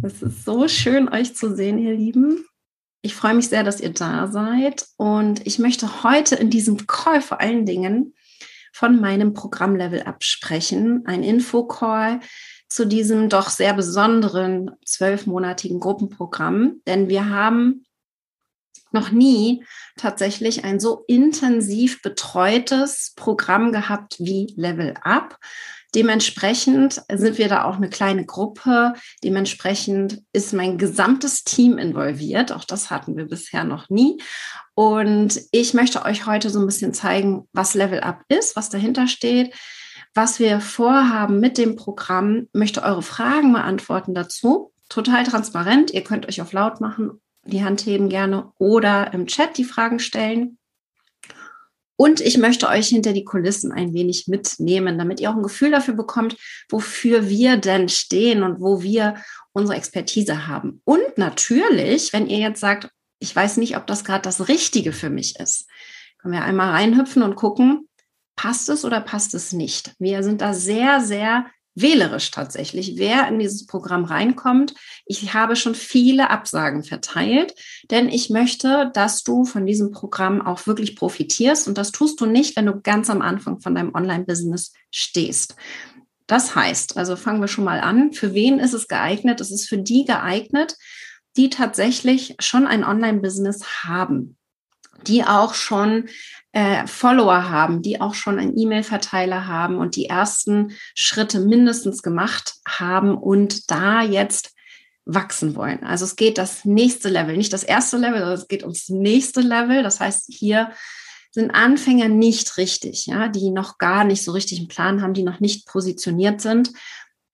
[0.00, 2.46] Es ist so schön, euch zu sehen, ihr Lieben.
[3.02, 4.86] Ich freue mich sehr, dass ihr da seid.
[4.96, 8.14] Und ich möchte heute in diesem Call vor allen Dingen
[8.72, 11.04] von meinem Programmlevel absprechen.
[11.04, 12.20] Ein Infocall
[12.68, 16.80] zu diesem doch sehr besonderen zwölfmonatigen Gruppenprogramm.
[16.86, 17.84] Denn wir haben
[18.92, 19.64] noch nie
[19.96, 25.38] tatsächlich ein so intensiv betreutes Programm gehabt wie Level Up.
[25.94, 28.92] Dementsprechend sind wir da auch eine kleine Gruppe.
[29.24, 32.52] Dementsprechend ist mein gesamtes Team involviert.
[32.52, 34.20] Auch das hatten wir bisher noch nie.
[34.74, 39.08] Und ich möchte euch heute so ein bisschen zeigen, was Level Up ist, was dahinter
[39.08, 39.54] steht,
[40.14, 42.48] was wir vorhaben mit dem Programm.
[42.52, 44.72] Möchte eure Fragen beantworten dazu.
[44.90, 45.92] Total transparent.
[45.92, 49.98] Ihr könnt euch auf laut machen, die Hand heben gerne oder im Chat die Fragen
[49.98, 50.58] stellen.
[52.00, 55.72] Und ich möchte euch hinter die Kulissen ein wenig mitnehmen, damit ihr auch ein Gefühl
[55.72, 56.36] dafür bekommt,
[56.68, 59.16] wofür wir denn stehen und wo wir
[59.52, 60.80] unsere Expertise haben.
[60.84, 62.88] Und natürlich, wenn ihr jetzt sagt,
[63.18, 65.68] ich weiß nicht, ob das gerade das Richtige für mich ist,
[66.18, 67.88] können wir einmal reinhüpfen und gucken,
[68.36, 69.92] passt es oder passt es nicht.
[69.98, 71.46] Wir sind da sehr, sehr
[71.80, 74.74] wählerisch tatsächlich, wer in dieses Programm reinkommt.
[75.06, 77.54] Ich habe schon viele Absagen verteilt,
[77.90, 81.68] denn ich möchte, dass du von diesem Programm auch wirklich profitierst.
[81.68, 85.56] Und das tust du nicht, wenn du ganz am Anfang von deinem Online-Business stehst.
[86.26, 88.12] Das heißt, also fangen wir schon mal an.
[88.12, 89.40] Für wen ist es geeignet?
[89.40, 90.76] Es ist für die geeignet,
[91.36, 94.36] die tatsächlich schon ein Online-Business haben,
[95.06, 96.08] die auch schon
[96.52, 102.54] äh, Follower haben, die auch schon einen E-Mail-Verteiler haben und die ersten Schritte mindestens gemacht
[102.66, 104.54] haben und da jetzt
[105.04, 105.84] wachsen wollen.
[105.84, 109.40] Also es geht das nächste Level, nicht das erste Level, sondern es geht ums nächste
[109.40, 109.82] Level.
[109.82, 110.70] Das heißt, hier
[111.30, 115.22] sind Anfänger nicht richtig, ja, die noch gar nicht so richtig einen Plan haben, die
[115.22, 116.72] noch nicht positioniert sind.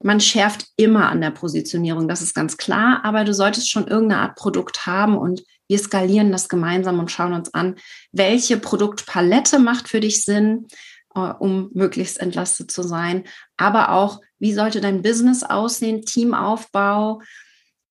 [0.02, 4.22] Man schärft immer an der Positionierung, das ist ganz klar, aber du solltest schon irgendeine
[4.22, 7.76] Art Produkt haben und wir skalieren das gemeinsam und schauen uns an,
[8.12, 10.66] welche Produktpalette macht für dich Sinn,
[11.14, 13.24] äh, um möglichst entlastet zu sein.
[13.56, 17.20] Aber auch, wie sollte dein Business aussehen, Teamaufbau,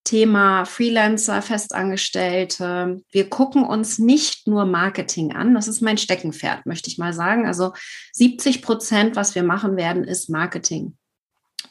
[0.04, 3.02] Thema Freelancer, Festangestellte.
[3.10, 5.54] Wir gucken uns nicht nur Marketing an.
[5.54, 7.48] Das ist mein Steckenpferd, möchte ich mal sagen.
[7.48, 7.72] Also
[8.12, 10.98] 70 Prozent, was wir machen werden, ist Marketing.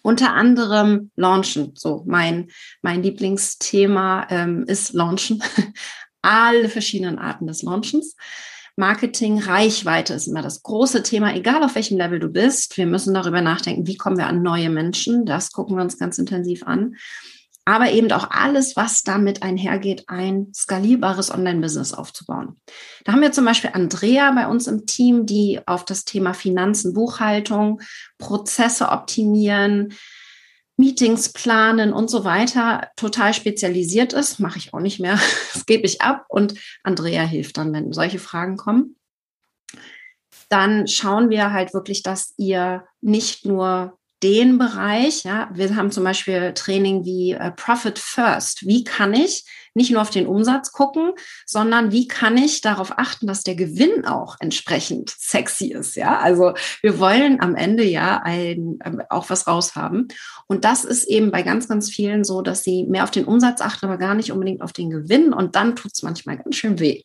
[0.03, 1.73] Unter anderem Launchen.
[1.75, 2.49] So, mein,
[2.83, 5.43] mein Lieblingsthema ähm, ist Launchen.
[6.23, 8.17] Alle verschiedenen Arten des Launchens.
[8.77, 12.77] Marketing, Reichweite ist immer das große Thema, egal auf welchem Level du bist.
[12.77, 15.27] Wir müssen darüber nachdenken, wie kommen wir an neue Menschen.
[15.27, 16.97] Das gucken wir uns ganz intensiv an
[17.65, 22.61] aber eben auch alles, was damit einhergeht, ein skalierbares Online-Business aufzubauen.
[23.05, 26.93] Da haben wir zum Beispiel Andrea bei uns im Team, die auf das Thema Finanzen,
[26.93, 27.81] Buchhaltung,
[28.19, 29.95] Prozesse optimieren,
[30.77, 34.41] Meetings planen und so weiter total spezialisiert ist.
[34.41, 35.19] Mache ich auch nicht mehr.
[35.53, 38.97] Das gebe ich ab und Andrea hilft dann, wenn solche Fragen kommen.
[40.49, 45.25] Dann schauen wir halt wirklich, dass ihr nicht nur den Bereich.
[45.25, 48.67] Ja, wir haben zum Beispiel Training wie äh, Profit First.
[48.67, 49.45] Wie kann ich
[49.75, 51.13] nicht nur auf den Umsatz gucken,
[51.47, 55.97] sondern wie kann ich darauf achten, dass der Gewinn auch entsprechend sexy ist?
[55.97, 60.09] Ja, also wir wollen am Ende ja ein, äh, auch was raushaben.
[60.47, 63.61] Und das ist eben bei ganz, ganz vielen so, dass sie mehr auf den Umsatz
[63.61, 65.33] achten, aber gar nicht unbedingt auf den Gewinn.
[65.33, 67.03] Und dann tut es manchmal ganz schön weh.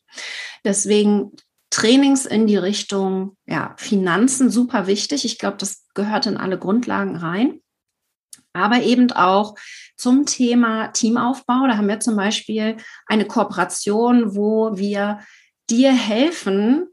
[0.64, 1.32] Deswegen
[1.70, 5.24] Trainings in die Richtung ja, Finanzen super wichtig.
[5.24, 7.60] Ich glaube, das gehört in alle Grundlagen rein.
[8.52, 9.56] Aber eben auch
[9.96, 11.66] zum Thema Teamaufbau.
[11.66, 12.76] Da haben wir zum Beispiel
[13.06, 15.20] eine Kooperation, wo wir
[15.68, 16.86] dir helfen,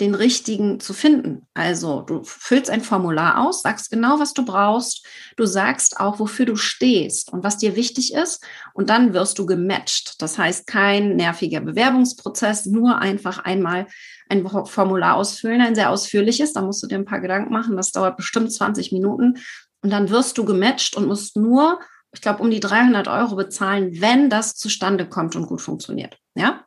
[0.00, 1.46] den richtigen zu finden.
[1.54, 5.06] Also du füllst ein Formular aus, sagst genau, was du brauchst,
[5.36, 8.42] du sagst auch, wofür du stehst und was dir wichtig ist
[8.72, 10.20] und dann wirst du gematcht.
[10.22, 13.86] Das heißt, kein nerviger Bewerbungsprozess, nur einfach einmal
[14.30, 17.92] ein Formular ausfüllen, ein sehr ausführliches, da musst du dir ein paar Gedanken machen, das
[17.92, 19.38] dauert bestimmt 20 Minuten.
[19.82, 21.80] Und dann wirst du gematcht und musst nur,
[22.12, 26.18] ich glaube, um die 300 Euro bezahlen, wenn das zustande kommt und gut funktioniert.
[26.34, 26.64] Ja,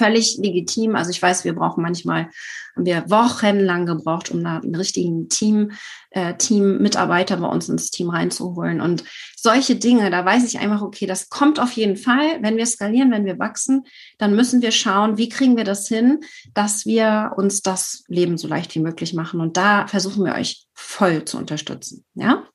[0.00, 0.96] völlig legitim.
[0.96, 2.30] Also ich weiß, wir brauchen manchmal,
[2.74, 5.72] haben wir wochenlang gebraucht, um da einen richtigen Team,
[6.10, 8.80] äh, Team-Mitarbeiter bei uns ins Team reinzuholen.
[8.80, 9.04] Und
[9.36, 12.38] solche Dinge, da weiß ich einfach, okay, das kommt auf jeden Fall.
[12.40, 13.84] Wenn wir skalieren, wenn wir wachsen,
[14.16, 16.20] dann müssen wir schauen, wie kriegen wir das hin,
[16.54, 19.40] dass wir uns das Leben so leicht wie möglich machen.
[19.40, 22.06] Und da versuchen wir euch voll zu unterstützen.
[22.14, 22.46] Ja?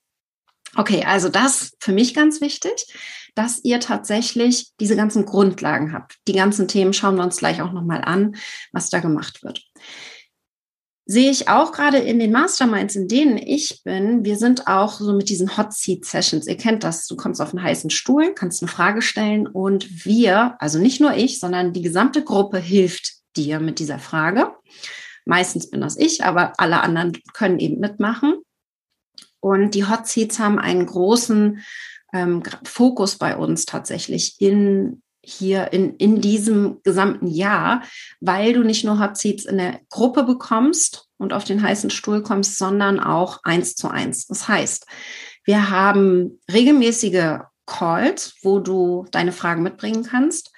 [0.75, 2.87] Okay, also das für mich ganz wichtig
[3.35, 6.17] dass ihr tatsächlich diese ganzen Grundlagen habt.
[6.27, 8.35] Die ganzen Themen schauen wir uns gleich auch nochmal an,
[8.71, 9.61] was da gemacht wird.
[11.05, 15.13] sehe ich auch gerade in den Masterminds, in denen ich bin, wir sind auch so
[15.13, 16.47] mit diesen Hot Seat Sessions.
[16.47, 20.55] Ihr kennt das, du kommst auf einen heißen Stuhl, kannst eine Frage stellen und wir,
[20.59, 24.51] also nicht nur ich, sondern die gesamte Gruppe hilft dir mit dieser Frage.
[25.25, 28.35] Meistens bin das ich, aber alle anderen können eben mitmachen.
[29.39, 31.59] Und die Hot Seats haben einen großen
[32.15, 37.81] ähm, Fokus bei uns tatsächlich in hier in, in diesem gesamten Jahr,
[38.21, 42.21] weil du nicht nur Hot Seats in der Gruppe bekommst und auf den heißen Stuhl
[42.21, 44.27] kommst, sondern auch eins zu eins.
[44.27, 44.85] Das heißt,
[45.43, 50.51] wir haben regelmäßige Calls, wo du deine Fragen mitbringen kannst,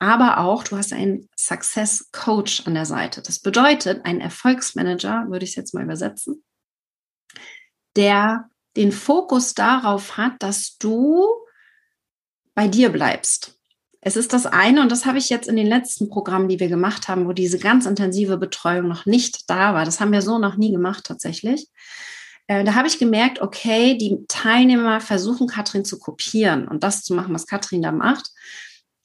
[0.00, 3.22] aber auch du hast einen Success Coach an der Seite.
[3.22, 6.42] Das bedeutet, ein Erfolgsmanager, würde ich es jetzt mal übersetzen,
[7.96, 11.26] der den Fokus darauf hat, dass du
[12.54, 13.56] bei dir bleibst.
[14.02, 16.68] Es ist das eine, und das habe ich jetzt in den letzten Programmen, die wir
[16.68, 19.84] gemacht haben, wo diese ganz intensive Betreuung noch nicht da war.
[19.84, 21.68] Das haben wir so noch nie gemacht tatsächlich.
[22.46, 27.14] Äh, da habe ich gemerkt, okay, die Teilnehmer versuchen, Katrin zu kopieren und das zu
[27.14, 28.30] machen, was Katrin da macht.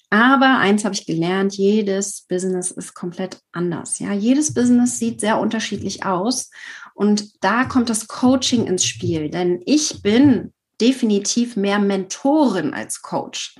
[0.10, 4.00] Aber eins habe ich gelernt, jedes Business ist komplett anders.
[4.00, 6.52] Ja, jedes Business sieht sehr unterschiedlich aus.
[6.96, 13.56] Und da kommt das Coaching ins Spiel, denn ich bin definitiv mehr Mentorin als Coach.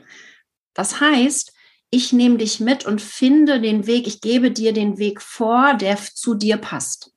[0.74, 1.54] Das heißt,
[1.92, 5.98] ich nehme dich mit und finde den Weg, ich gebe dir den Weg vor, der
[5.98, 7.12] zu dir passt.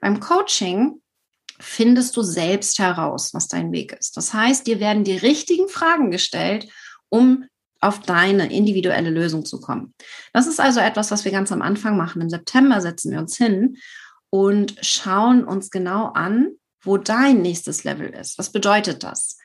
[0.00, 1.00] Beim Coaching
[1.58, 4.16] findest du selbst heraus, was dein Weg ist.
[4.18, 6.68] Das heißt, dir werden die richtigen Fragen gestellt,
[7.08, 7.46] um
[7.80, 9.94] auf deine individuelle Lösung zu kommen.
[10.32, 12.22] Das ist also etwas, was wir ganz am Anfang machen.
[12.22, 13.76] Im September setzen wir uns hin
[14.34, 18.36] und schauen uns genau an, wo dein nächstes Level ist.
[18.36, 19.38] Was bedeutet das?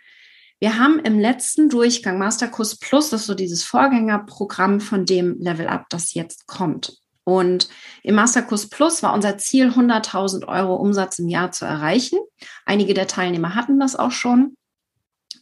[0.60, 5.68] Wir haben im letzten Durchgang Masterkurs Plus, das ist so dieses Vorgängerprogramm von dem Level
[5.68, 6.98] Up, das jetzt kommt.
[7.24, 7.70] Und
[8.02, 12.18] im Masterkurs Plus war unser Ziel, 100.000 Euro Umsatz im Jahr zu erreichen.
[12.66, 14.58] Einige der Teilnehmer hatten das auch schon.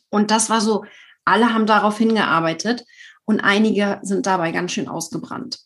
[0.10, 0.84] Und das war so,
[1.24, 2.84] alle haben darauf hingearbeitet
[3.24, 5.60] und einige sind dabei ganz schön ausgebrannt.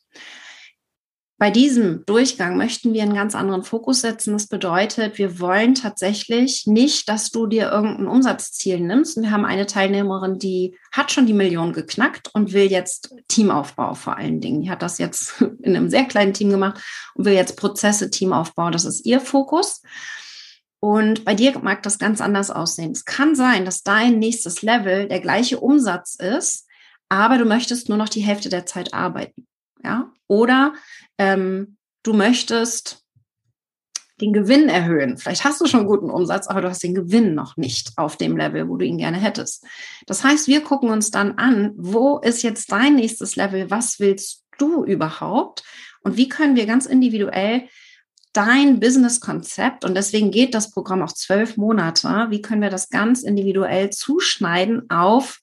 [1.41, 4.33] Bei diesem Durchgang möchten wir einen ganz anderen Fokus setzen.
[4.33, 9.17] Das bedeutet, wir wollen tatsächlich nicht, dass du dir irgendein Umsatzziel nimmst.
[9.17, 13.95] Und wir haben eine Teilnehmerin, die hat schon die Million geknackt und will jetzt Teamaufbau
[13.95, 14.61] vor allen Dingen.
[14.61, 16.79] Die hat das jetzt in einem sehr kleinen Team gemacht
[17.15, 18.69] und will jetzt Prozesse, Teamaufbau.
[18.69, 19.81] Das ist ihr Fokus.
[20.79, 22.91] Und bei dir mag das ganz anders aussehen.
[22.91, 26.67] Es kann sein, dass dein nächstes Level der gleiche Umsatz ist,
[27.09, 29.47] aber du möchtest nur noch die Hälfte der Zeit arbeiten.
[29.83, 30.11] Ja?
[30.27, 30.73] Oder
[31.17, 33.05] ähm, du möchtest
[34.21, 35.17] den Gewinn erhöhen.
[35.17, 38.37] Vielleicht hast du schon guten Umsatz, aber du hast den Gewinn noch nicht auf dem
[38.37, 39.65] Level, wo du ihn gerne hättest.
[40.05, 43.71] Das heißt, wir gucken uns dann an, wo ist jetzt dein nächstes Level?
[43.71, 45.63] Was willst du überhaupt?
[46.03, 47.67] Und wie können wir ganz individuell
[48.33, 53.23] dein Business-Konzept, und deswegen geht das Programm auch zwölf Monate, wie können wir das ganz
[53.23, 55.41] individuell zuschneiden auf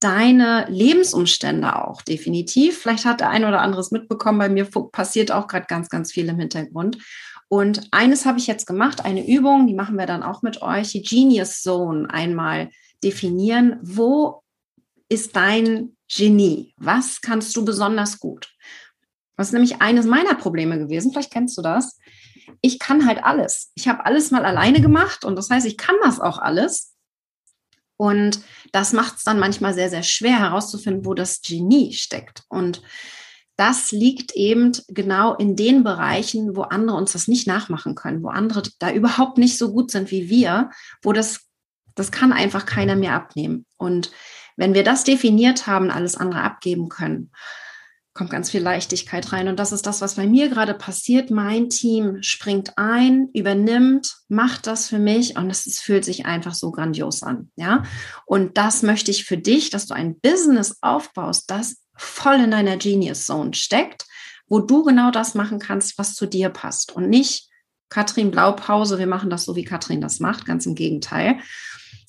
[0.00, 2.78] deine Lebensumstände auch definitiv.
[2.78, 4.38] Vielleicht hat der ein oder anderes mitbekommen.
[4.38, 6.98] Bei mir passiert auch gerade ganz, ganz viel im Hintergrund.
[7.48, 10.92] Und eines habe ich jetzt gemacht, eine Übung, die machen wir dann auch mit euch,
[10.92, 12.70] die Genius Zone einmal
[13.02, 13.78] definieren.
[13.82, 14.42] Wo
[15.08, 16.74] ist dein Genie?
[16.76, 18.52] Was kannst du besonders gut?
[19.36, 21.98] Was ist nämlich eines meiner Probleme gewesen, vielleicht kennst du das.
[22.60, 23.70] Ich kann halt alles.
[23.76, 26.94] Ich habe alles mal alleine gemacht und das heißt, ich kann das auch alles.
[27.98, 28.40] Und
[28.72, 32.44] das macht es dann manchmal sehr, sehr schwer herauszufinden, wo das Genie steckt.
[32.48, 32.80] Und
[33.56, 38.28] das liegt eben genau in den Bereichen, wo andere uns das nicht nachmachen können, wo
[38.28, 40.70] andere da überhaupt nicht so gut sind wie wir,
[41.02, 41.40] wo das,
[41.96, 43.66] das kann einfach keiner mehr abnehmen.
[43.76, 44.12] Und
[44.56, 47.32] wenn wir das definiert haben, alles andere abgeben können,
[48.18, 49.46] kommt ganz viel Leichtigkeit rein.
[49.46, 51.30] Und das ist das, was bei mir gerade passiert.
[51.30, 56.72] Mein Team springt ein, übernimmt, macht das für mich und es, fühlt sich einfach so
[56.72, 57.50] grandios an.
[57.54, 57.84] Ja.
[58.26, 62.76] Und das möchte ich für dich, dass du ein Business aufbaust, das voll in deiner
[62.76, 64.04] Genius Zone steckt,
[64.48, 67.48] wo du genau das machen kannst, was zu dir passt und nicht
[67.88, 71.38] Katrin Blaupause, wir machen das so, wie Katrin das macht, ganz im Gegenteil.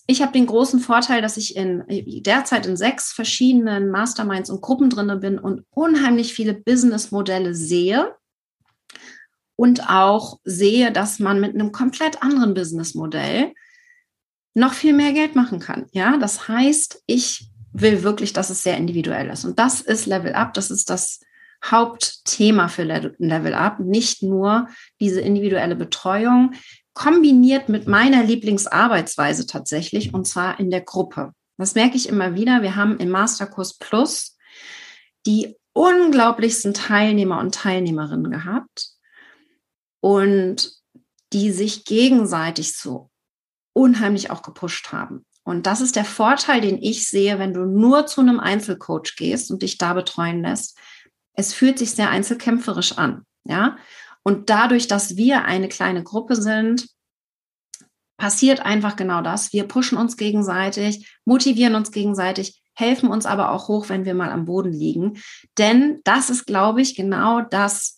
[0.10, 1.84] Ich habe den großen Vorteil, dass ich in
[2.24, 8.16] derzeit in sechs verschiedenen Masterminds und Gruppen drinne bin und unheimlich viele Businessmodelle sehe
[9.56, 13.54] und auch sehe, dass man mit einem komplett anderen Businessmodell
[14.56, 15.86] noch viel mehr Geld machen kann.
[15.92, 19.46] Ja, das heißt, ich will wirklich, dass es sehr individuell ist.
[19.46, 20.56] Und das ist Level Up.
[20.56, 21.20] Das ist das
[21.64, 23.80] Hauptthema für Level Up.
[23.80, 26.56] Nicht nur diese individuelle Betreuung
[27.00, 31.32] kombiniert mit meiner Lieblingsarbeitsweise tatsächlich, und zwar in der Gruppe.
[31.58, 32.62] Das merke ich immer wieder.
[32.62, 34.38] Wir haben im Masterkurs Plus
[35.26, 38.90] die unglaublichsten Teilnehmer und Teilnehmerinnen gehabt.
[40.02, 40.74] und
[41.32, 43.10] die sich gegenseitig so
[43.74, 45.26] unheimlich auch gepusht haben.
[45.44, 49.52] Und das ist der Vorteil, den ich sehe, wenn du nur zu einem Einzelcoach gehst
[49.52, 50.78] und dich da betreuen lässt.
[51.34, 53.78] Es fühlt sich sehr einzelkämpferisch an, ja.
[54.30, 56.88] Und dadurch, dass wir eine kleine Gruppe sind,
[58.16, 59.54] passiert einfach genau das.
[59.54, 64.30] Wir pushen uns gegenseitig, motivieren uns gegenseitig, helfen uns aber auch hoch, wenn wir mal
[64.30, 65.20] am Boden liegen.
[65.58, 67.98] Denn das ist, glaube ich, genau das,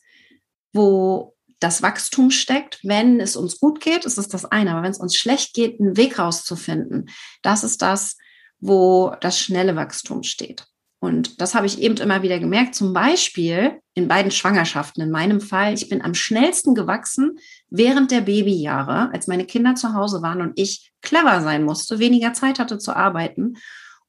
[0.71, 2.79] wo das Wachstum steckt.
[2.81, 4.71] Wenn es uns gut geht, ist es das eine.
[4.71, 7.09] Aber wenn es uns schlecht geht, einen Weg rauszufinden,
[7.41, 8.15] das ist das,
[8.61, 10.65] wo das schnelle Wachstum steht.
[11.01, 12.75] Und das habe ich eben immer wieder gemerkt.
[12.75, 15.01] Zum Beispiel in beiden Schwangerschaften.
[15.01, 17.39] In meinem Fall, ich bin am schnellsten gewachsen
[17.69, 22.33] während der Babyjahre, als meine Kinder zu Hause waren und ich clever sein musste, weniger
[22.33, 23.57] Zeit hatte zu arbeiten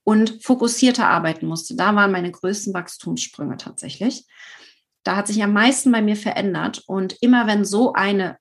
[0.05, 1.77] und fokussierter arbeiten musste.
[1.77, 4.27] Da waren meine größten Wachstumssprünge tatsächlich.
[5.03, 6.83] Da hat sich am meisten bei mir verändert.
[6.87, 8.37] Und immer wenn so eine,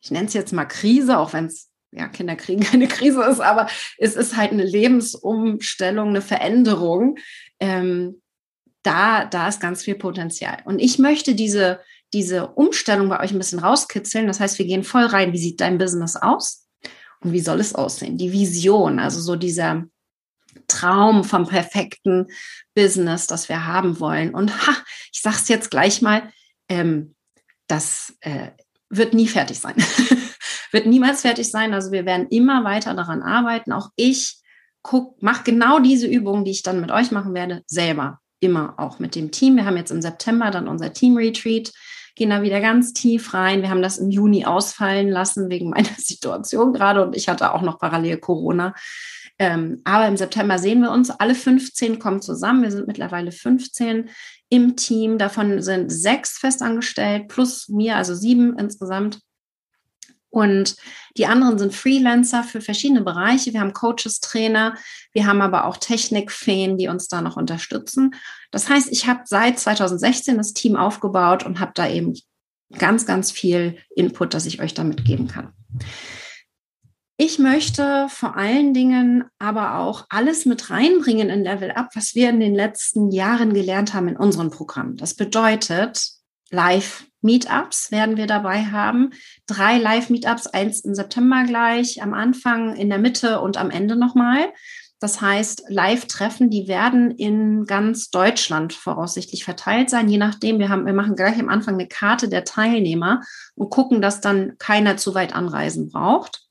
[0.00, 3.40] ich nenne es jetzt mal Krise, auch wenn es ja, Kinder kriegen keine Krise ist,
[3.40, 3.68] aber
[3.98, 7.18] es ist halt eine Lebensumstellung, eine Veränderung,
[7.60, 8.22] ähm,
[8.82, 10.58] da, da ist ganz viel Potenzial.
[10.64, 11.80] Und ich möchte diese,
[12.12, 14.26] diese Umstellung bei euch ein bisschen rauskitzeln.
[14.26, 15.32] Das heißt, wir gehen voll rein.
[15.32, 16.66] Wie sieht dein Business aus?
[17.20, 18.18] Und wie soll es aussehen?
[18.18, 19.84] Die Vision, also so dieser
[20.66, 22.26] Traum vom perfekten
[22.74, 24.34] Business, das wir haben wollen.
[24.34, 24.76] Und ha,
[25.12, 26.32] ich sage es jetzt gleich mal,
[26.68, 27.14] ähm,
[27.68, 28.48] das äh,
[28.90, 29.76] wird nie fertig sein.
[30.72, 31.74] wird niemals fertig sein.
[31.74, 33.72] Also wir werden immer weiter daran arbeiten.
[33.72, 34.42] Auch ich
[34.82, 38.18] guck, mach genau diese Übungen, die ich dann mit euch machen werde, selber.
[38.40, 39.56] Immer auch mit dem Team.
[39.56, 41.72] Wir haben jetzt im September dann unser Team-Retreat,
[42.16, 43.62] gehen da wieder ganz tief rein.
[43.62, 47.62] Wir haben das im Juni ausfallen lassen wegen meiner Situation gerade und ich hatte auch
[47.62, 48.74] noch parallel Corona.
[49.38, 51.10] Ähm, aber im September sehen wir uns.
[51.10, 52.62] Alle 15 kommen zusammen.
[52.62, 54.10] Wir sind mittlerweile 15
[54.50, 55.18] im Team.
[55.18, 59.20] Davon sind sechs festangestellt plus mir, also sieben insgesamt.
[60.32, 60.76] Und
[61.18, 63.52] die anderen sind Freelancer für verschiedene Bereiche.
[63.52, 64.74] Wir haben Coaches, Trainer,
[65.12, 68.14] wir haben aber auch Technikfeen, die uns da noch unterstützen.
[68.50, 72.14] Das heißt, ich habe seit 2016 das Team aufgebaut und habe da eben
[72.78, 75.52] ganz, ganz viel Input, das ich euch damit geben kann.
[77.18, 82.30] Ich möchte vor allen Dingen aber auch alles mit reinbringen in Level Up, was wir
[82.30, 84.96] in den letzten Jahren gelernt haben in unserem Programm.
[84.96, 86.08] Das bedeutet,
[87.22, 89.10] Live-Meetups werden wir dabei haben.
[89.46, 94.52] Drei Live-Meetups, eins im September gleich, am Anfang, in der Mitte und am Ende nochmal.
[94.98, 100.58] Das heißt, Live-Treffen, die werden in ganz Deutschland voraussichtlich verteilt sein, je nachdem.
[100.58, 103.22] Wir haben, wir machen gleich am Anfang eine Karte der Teilnehmer
[103.54, 106.42] und gucken, dass dann keiner zu weit anreisen braucht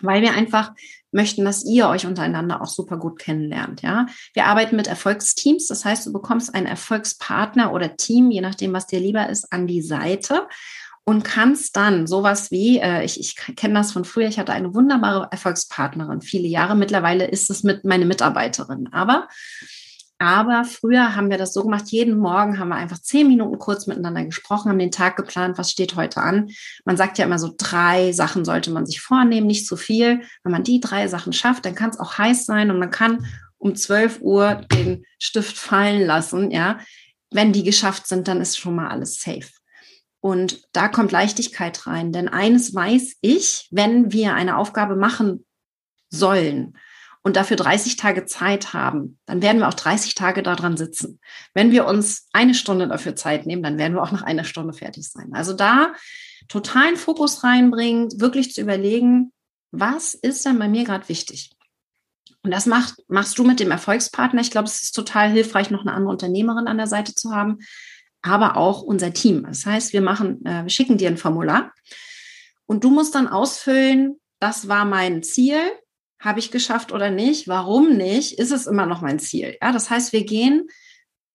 [0.00, 0.72] weil wir einfach
[1.14, 3.82] möchten, dass ihr euch untereinander auch super gut kennenlernt.
[3.82, 5.68] Ja, wir arbeiten mit Erfolgsteams.
[5.68, 9.66] Das heißt, du bekommst einen Erfolgspartner oder Team, je nachdem, was dir lieber ist, an
[9.66, 10.46] die Seite
[11.04, 14.74] und kannst dann sowas wie, äh, ich, ich kenne das von früher, ich hatte eine
[14.74, 16.74] wunderbare Erfolgspartnerin, viele Jahre.
[16.74, 18.88] Mittlerweile ist es mit meine Mitarbeiterin.
[18.92, 19.28] Aber
[20.18, 23.86] aber früher haben wir das so gemacht, jeden Morgen haben wir einfach zehn Minuten kurz
[23.86, 26.50] miteinander gesprochen, haben den Tag geplant, was steht heute an.
[26.84, 30.22] Man sagt ja immer so, drei Sachen sollte man sich vornehmen, nicht zu viel.
[30.42, 33.26] Wenn man die drei Sachen schafft, dann kann es auch heiß sein und man kann
[33.58, 36.78] um 12 Uhr den Stift fallen lassen, ja.
[37.30, 39.50] Wenn die geschafft sind, dann ist schon mal alles safe.
[40.20, 45.44] Und da kommt Leichtigkeit rein, denn eines weiß ich, wenn wir eine Aufgabe machen
[46.08, 46.78] sollen,
[47.24, 51.20] und dafür 30 Tage Zeit haben, dann werden wir auch 30 Tage daran sitzen.
[51.54, 54.74] Wenn wir uns eine Stunde dafür Zeit nehmen, dann werden wir auch nach einer Stunde
[54.74, 55.30] fertig sein.
[55.32, 55.94] Also da
[56.48, 59.32] totalen Fokus reinbringen, wirklich zu überlegen,
[59.72, 61.50] was ist denn bei mir gerade wichtig?
[62.42, 64.42] Und das macht, machst du mit dem Erfolgspartner.
[64.42, 67.60] Ich glaube, es ist total hilfreich, noch eine andere Unternehmerin an der Seite zu haben,
[68.20, 69.44] aber auch unser Team.
[69.44, 71.72] Das heißt, wir machen, äh, wir schicken dir ein Formular
[72.66, 75.58] und du musst dann ausfüllen, das war mein Ziel
[76.20, 77.48] habe ich geschafft oder nicht?
[77.48, 78.38] Warum nicht?
[78.38, 79.56] Ist es immer noch mein Ziel?
[79.60, 80.68] Ja, das heißt, wir gehen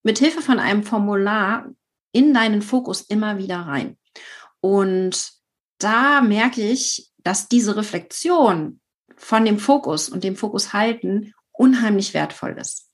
[0.03, 1.67] mit Hilfe von einem Formular
[2.11, 3.97] in deinen Fokus immer wieder rein.
[4.61, 5.31] Und
[5.77, 8.79] da merke ich, dass diese Reflexion
[9.15, 12.89] von dem Fokus und dem Fokus halten unheimlich wertvoll ist.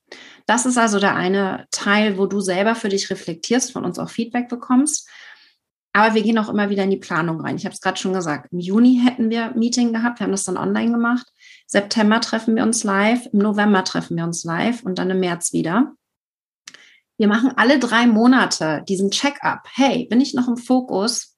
[0.46, 4.10] Das ist also der eine Teil, wo du selber für dich reflektierst, von uns auch
[4.10, 5.08] Feedback bekommst.
[5.92, 7.56] Aber wir gehen auch immer wieder in die Planung rein.
[7.56, 8.52] Ich habe es gerade schon gesagt.
[8.52, 10.20] Im Juni hätten wir Meeting gehabt.
[10.20, 11.26] Wir haben das dann online gemacht.
[11.66, 15.52] September treffen wir uns live, im November treffen wir uns live und dann im März
[15.52, 15.92] wieder.
[17.18, 19.66] Wir machen alle drei Monate diesen Check-up.
[19.74, 21.36] Hey, bin ich noch im Fokus?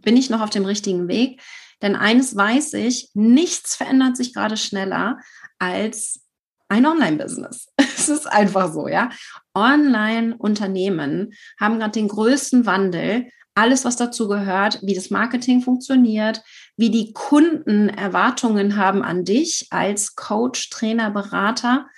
[0.00, 1.42] Bin ich noch auf dem richtigen Weg?
[1.82, 5.18] Denn eines weiß ich, nichts verändert sich gerade schneller
[5.58, 6.20] als
[6.68, 7.68] ein Online-Business.
[7.98, 9.10] Es ist einfach so, ja.
[9.52, 13.26] Online-Unternehmen haben gerade den größten Wandel
[13.56, 16.42] alles, was dazu gehört, wie das Marketing funktioniert,
[16.76, 21.88] wie die Kunden Erwartungen haben an dich als Coach, Trainer, Berater,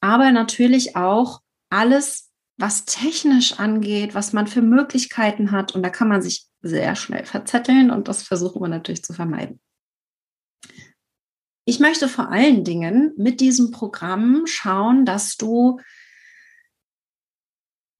[0.00, 5.74] aber natürlich auch alles, was technisch angeht, was man für Möglichkeiten hat.
[5.74, 9.60] Und da kann man sich sehr schnell verzetteln und das versuchen wir natürlich zu vermeiden.
[11.64, 15.80] Ich möchte vor allen Dingen mit diesem Programm schauen, dass du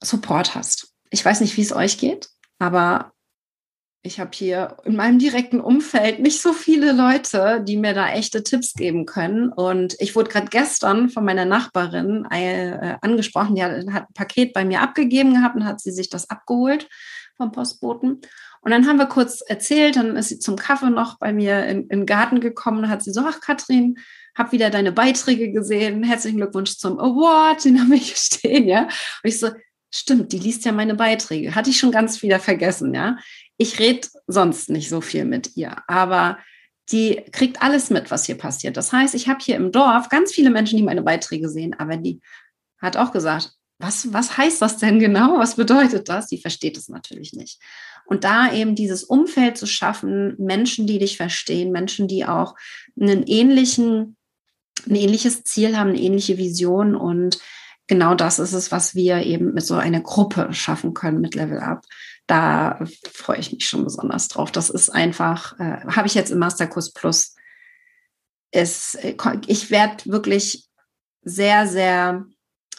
[0.04, 0.92] Support hast.
[1.10, 2.28] Ich weiß nicht, wie es euch geht,
[2.62, 3.12] aber
[4.04, 8.44] ich habe hier in meinem direkten Umfeld nicht so viele Leute, die mir da echte
[8.44, 9.48] Tipps geben können.
[9.48, 14.64] Und ich wurde gerade gestern von meiner Nachbarin äh, angesprochen, die hat, ein Paket bei
[14.64, 16.88] mir abgegeben gehabt und hat sie sich das abgeholt
[17.36, 18.20] vom Postboten.
[18.60, 21.88] Und dann haben wir kurz erzählt, dann ist sie zum Kaffee noch bei mir in,
[21.88, 23.98] in den Garten gekommen, hat sie so, ach Katrin,
[24.36, 28.82] hab wieder deine Beiträge gesehen, herzlichen Glückwunsch zum Award, den habe ich stehen, ja.
[28.82, 28.90] Und
[29.24, 29.48] ich so,
[29.92, 31.54] stimmt, die liest ja meine Beiträge.
[31.54, 33.18] Hatte ich schon ganz wieder vergessen, ja.
[33.56, 36.38] Ich rede sonst nicht so viel mit ihr, aber
[36.90, 38.76] die kriegt alles mit, was hier passiert.
[38.76, 41.96] Das heißt, ich habe hier im Dorf ganz viele Menschen, die meine Beiträge sehen, aber
[41.96, 42.20] die
[42.78, 45.38] hat auch gesagt, was, was heißt das denn genau?
[45.38, 46.28] Was bedeutet das?
[46.28, 47.60] Die versteht es natürlich nicht.
[48.04, 52.54] Und da eben dieses Umfeld zu schaffen, Menschen, die dich verstehen, Menschen, die auch
[53.00, 54.16] einen ähnlichen,
[54.88, 57.38] ein ähnliches Ziel haben, eine ähnliche Vision und
[57.86, 61.58] genau das ist es, was wir eben mit so einer Gruppe schaffen können mit Level
[61.60, 61.84] Up.
[62.26, 64.52] Da freue ich mich schon besonders drauf.
[64.52, 67.34] Das ist einfach, äh, habe ich jetzt im Masterkurs Plus.
[68.50, 70.66] Es, äh, ich werde wirklich
[71.22, 72.24] sehr, sehr,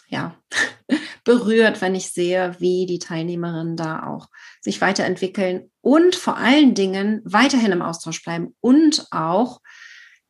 [0.07, 0.35] ja,
[1.23, 4.27] berührt, wenn ich sehe, wie die Teilnehmerinnen da auch
[4.61, 9.61] sich weiterentwickeln und vor allen Dingen weiterhin im Austausch bleiben und auch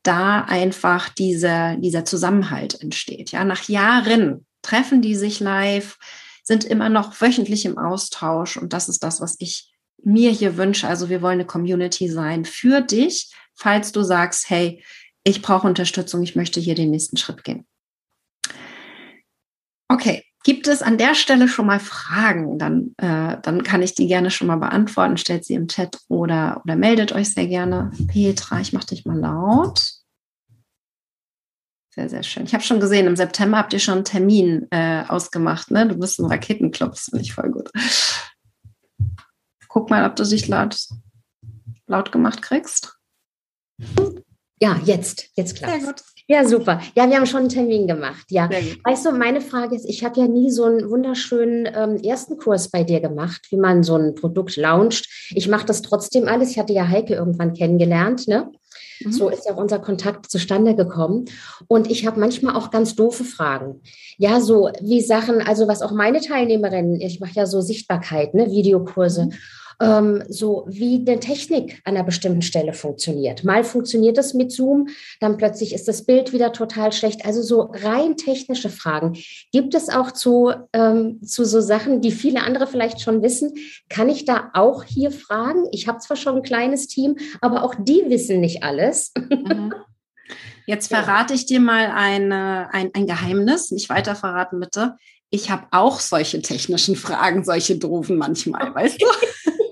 [0.03, 3.31] da einfach diese, dieser Zusammenhalt entsteht.
[3.31, 5.99] Ja, nach Jahren treffen die sich live,
[6.43, 8.57] sind immer noch wöchentlich im Austausch.
[8.57, 9.71] Und das ist das, was ich
[10.03, 10.87] mir hier wünsche.
[10.87, 14.83] Also wir wollen eine Community sein für dich, falls du sagst, hey,
[15.23, 17.65] ich brauche Unterstützung, ich möchte hier den nächsten Schritt gehen.
[19.87, 22.57] Okay, gibt es an der Stelle schon mal Fragen?
[22.59, 25.17] Dann, äh, dann kann ich die gerne schon mal beantworten.
[25.17, 27.91] Stellt sie im Chat oder, oder meldet euch sehr gerne.
[28.07, 30.02] Petra, ich mache dich mal laut.
[31.95, 32.45] Sehr, sehr schön.
[32.45, 35.69] Ich habe schon gesehen, im September habt ihr schon einen Termin äh, ausgemacht.
[35.69, 35.87] Ne?
[35.87, 37.69] Du bist ein Raketenclub, das finde ich voll gut.
[39.67, 40.75] Guck mal, ob du dich laut,
[41.85, 42.97] laut gemacht kriegst.
[44.59, 46.01] Ja, jetzt, jetzt klappt Sehr gut.
[46.27, 46.81] Ja, super.
[46.95, 48.25] Ja, wir haben schon einen Termin gemacht.
[48.29, 52.37] Ja, weißt du, meine Frage ist, ich habe ja nie so einen wunderschönen ähm, ersten
[52.37, 55.07] Kurs bei dir gemacht, wie man so ein Produkt launcht.
[55.31, 56.51] Ich mache das trotzdem alles.
[56.51, 58.51] Ich hatte ja Heike irgendwann kennengelernt, ne?
[59.01, 59.11] Mhm.
[59.11, 61.25] So ist ja auch unser Kontakt zustande gekommen.
[61.67, 63.81] Und ich habe manchmal auch ganz doofe Fragen.
[64.17, 68.51] Ja, so wie Sachen, also was auch meine Teilnehmerinnen, ich mache ja so Sichtbarkeit, ne,
[68.51, 69.25] Videokurse.
[69.25, 69.33] Mhm
[69.83, 73.43] ähm, so wie eine Technik an einer bestimmten Stelle funktioniert.
[73.43, 74.87] Mal funktioniert es mit Zoom,
[75.19, 77.25] dann plötzlich ist das Bild wieder total schlecht.
[77.25, 79.17] Also so rein technische Fragen.
[79.51, 83.53] Gibt es auch zu, ähm, zu so Sachen, die viele andere vielleicht schon wissen?
[83.89, 85.65] Kann ich da auch hier fragen?
[85.71, 89.11] Ich habe zwar schon ein kleines Team, aber auch die wissen nicht alles.
[89.15, 89.73] Mhm.
[90.65, 94.95] Jetzt verrate ich dir mal eine, ein, ein Geheimnis, nicht weiter verraten bitte.
[95.29, 99.05] Ich habe auch solche technischen Fragen, solche doofen manchmal, weißt du?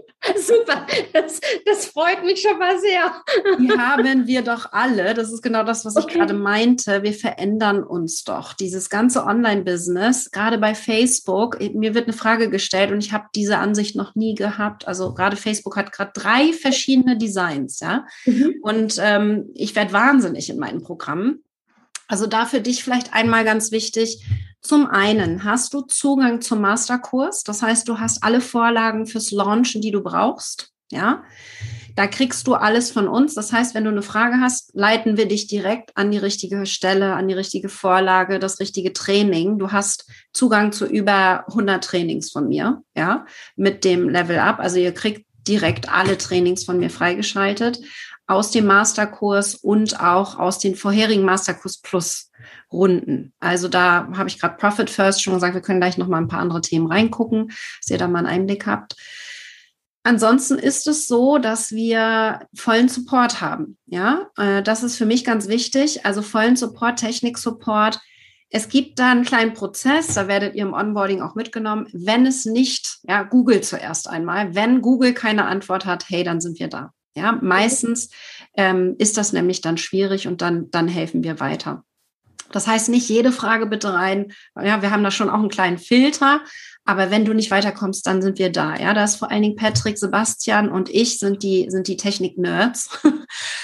[0.41, 3.23] Super, das, das freut mich schon mal sehr.
[3.59, 5.13] Die haben wir doch alle.
[5.13, 6.07] Das ist genau das, was okay.
[6.07, 7.03] ich gerade meinte.
[7.03, 8.53] Wir verändern uns doch.
[8.53, 13.57] Dieses ganze Online-Business, gerade bei Facebook, mir wird eine Frage gestellt und ich habe diese
[13.57, 14.87] Ansicht noch nie gehabt.
[14.87, 18.05] Also gerade Facebook hat gerade drei verschiedene Designs, ja.
[18.25, 18.55] Mhm.
[18.61, 21.43] Und ähm, ich werde wahnsinnig in meinen Programmen.
[22.07, 24.21] Also da für dich vielleicht einmal ganz wichtig,
[24.61, 29.81] zum einen hast du Zugang zum Masterkurs, das heißt, du hast alle Vorlagen fürs Launchen,
[29.81, 30.69] die du brauchst.
[30.91, 31.23] Ja,
[31.95, 33.35] da kriegst du alles von uns.
[33.35, 37.13] Das heißt, wenn du eine Frage hast, leiten wir dich direkt an die richtige Stelle,
[37.13, 39.57] an die richtige Vorlage, das richtige Training.
[39.57, 44.59] Du hast Zugang zu über 100 Trainings von mir, ja, mit dem Level Up.
[44.59, 47.79] Also ihr kriegt direkt alle Trainings von mir freigeschaltet
[48.31, 52.31] aus dem Masterkurs und auch aus den vorherigen Masterkurs Plus
[52.71, 53.33] Runden.
[53.39, 56.27] Also da habe ich gerade Profit First schon gesagt, wir können gleich noch mal ein
[56.27, 58.95] paar andere Themen reingucken, dass ihr da mal einen Einblick habt.
[60.03, 63.77] Ansonsten ist es so, dass wir vollen Support haben.
[63.85, 66.05] Ja, äh, das ist für mich ganz wichtig.
[66.05, 67.99] Also vollen Support, Technik-Support.
[68.49, 71.87] Es gibt da einen kleinen Prozess, da werdet ihr im Onboarding auch mitgenommen.
[71.93, 74.55] Wenn es nicht, ja, Google zuerst einmal.
[74.55, 76.93] Wenn Google keine Antwort hat, hey, dann sind wir da.
[77.15, 78.09] Ja, meistens
[78.55, 81.83] ähm, ist das nämlich dann schwierig und dann, dann helfen wir weiter.
[82.51, 84.33] Das heißt nicht jede Frage bitte rein.
[84.61, 86.41] Ja, wir haben da schon auch einen kleinen Filter.
[86.83, 88.75] Aber wenn du nicht weiterkommst, dann sind wir da.
[88.75, 92.89] Ja, da ist vor allen Dingen Patrick, Sebastian und ich sind die, sind die Technik-Nerds.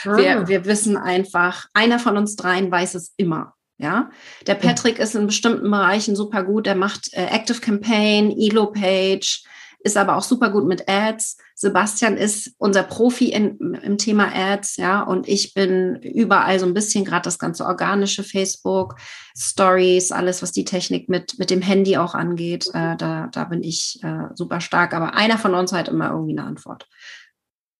[0.05, 0.15] Ah.
[0.15, 3.55] Wir, wir wissen einfach, einer von uns dreien weiß es immer.
[3.79, 4.12] Ja,
[4.45, 6.65] der Patrick ist in bestimmten Bereichen super gut.
[6.65, 9.43] Der macht äh, Active Campaign, Elo Page,
[9.88, 11.38] ist aber auch super gut mit Ads.
[11.56, 16.76] Sebastian ist unser Profi in, im Thema Ads, ja, und ich bin überall so ein
[16.76, 18.95] bisschen gerade das ganze organische Facebook,
[19.36, 23.63] Stories, alles, was die Technik mit, mit dem Handy auch angeht, äh, da, da bin
[23.63, 24.93] ich äh, super stark.
[24.93, 26.88] Aber einer von uns hat immer irgendwie eine Antwort.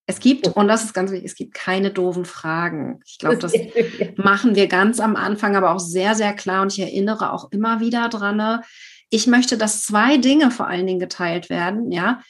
[0.10, 3.02] Es gibt, und das ist ganz wichtig, es gibt keine doofen Fragen.
[3.06, 3.52] Ich glaube, das
[4.16, 6.62] machen wir ganz am Anfang, aber auch sehr, sehr klar.
[6.62, 8.62] Und ich erinnere auch immer wieder dran, ne,
[9.10, 12.22] ich möchte, dass zwei Dinge vor allen Dingen geteilt werden, ja.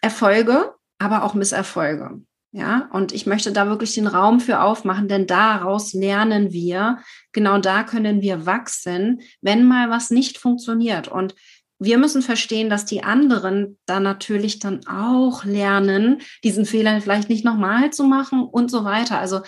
[0.00, 2.22] Erfolge, aber auch Misserfolge.
[2.54, 6.98] Ja, und ich möchte da wirklich den Raum für aufmachen, denn daraus lernen wir,
[7.32, 11.08] genau da können wir wachsen, wenn mal was nicht funktioniert.
[11.08, 11.34] Und
[11.78, 17.44] wir müssen verstehen, dass die anderen da natürlich dann auch lernen, diesen Fehler vielleicht nicht
[17.44, 19.18] nochmal zu machen und so weiter.
[19.18, 19.40] Also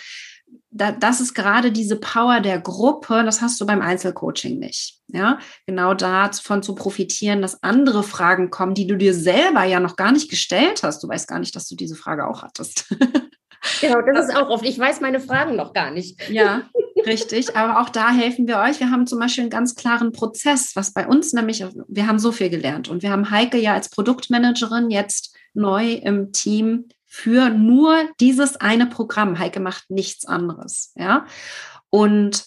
[0.75, 4.99] da, das ist gerade diese Power der Gruppe, das hast du beim Einzelcoaching nicht.
[5.07, 9.95] Ja, genau davon zu profitieren, dass andere Fragen kommen, die du dir selber ja noch
[9.95, 11.03] gar nicht gestellt hast.
[11.03, 12.93] Du weißt gar nicht, dass du diese Frage auch hattest.
[13.81, 14.67] Genau, das ist auch oft.
[14.67, 16.29] Ich weiß meine Fragen noch gar nicht.
[16.29, 16.69] Ja,
[17.07, 17.57] richtig.
[17.57, 18.79] Aber auch da helfen wir euch.
[18.79, 22.31] Wir haben zum Beispiel einen ganz klaren Prozess, was bei uns nämlich, wir haben so
[22.31, 22.91] viel gelernt.
[22.91, 28.87] Und wir haben Heike ja als Produktmanagerin jetzt neu im Team für nur dieses eine
[28.87, 29.39] Programm.
[29.39, 31.27] Heike macht nichts anderes, ja.
[31.89, 32.45] Und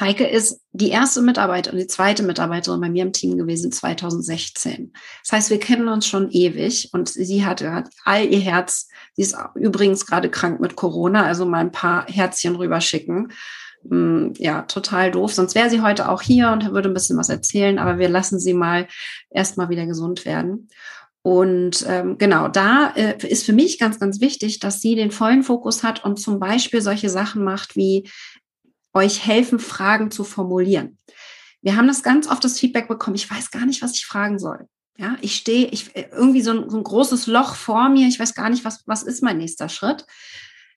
[0.00, 4.92] Heike ist die erste Mitarbeiterin, die zweite Mitarbeiterin bei mir im Team gewesen 2016.
[5.22, 8.88] Das heißt, wir kennen uns schon ewig und sie hat, hat all ihr Herz.
[9.14, 13.32] Sie ist übrigens gerade krank mit Corona, also mal ein paar Herzchen rüberschicken.
[13.88, 15.32] Hm, ja, total doof.
[15.32, 18.40] Sonst wäre sie heute auch hier und würde ein bisschen was erzählen, aber wir lassen
[18.40, 18.88] sie mal
[19.30, 20.68] erstmal wieder gesund werden.
[21.26, 25.42] Und ähm, genau, da äh, ist für mich ganz, ganz wichtig, dass sie den vollen
[25.42, 28.08] Fokus hat und zum Beispiel solche Sachen macht, wie
[28.94, 30.98] euch helfen, Fragen zu formulieren.
[31.62, 34.38] Wir haben das ganz oft das Feedback bekommen, ich weiß gar nicht, was ich fragen
[34.38, 34.68] soll.
[34.98, 38.20] Ja, ich stehe, ich äh, irgendwie so ein, so ein großes Loch vor mir, ich
[38.20, 40.06] weiß gar nicht, was, was ist mein nächster Schritt.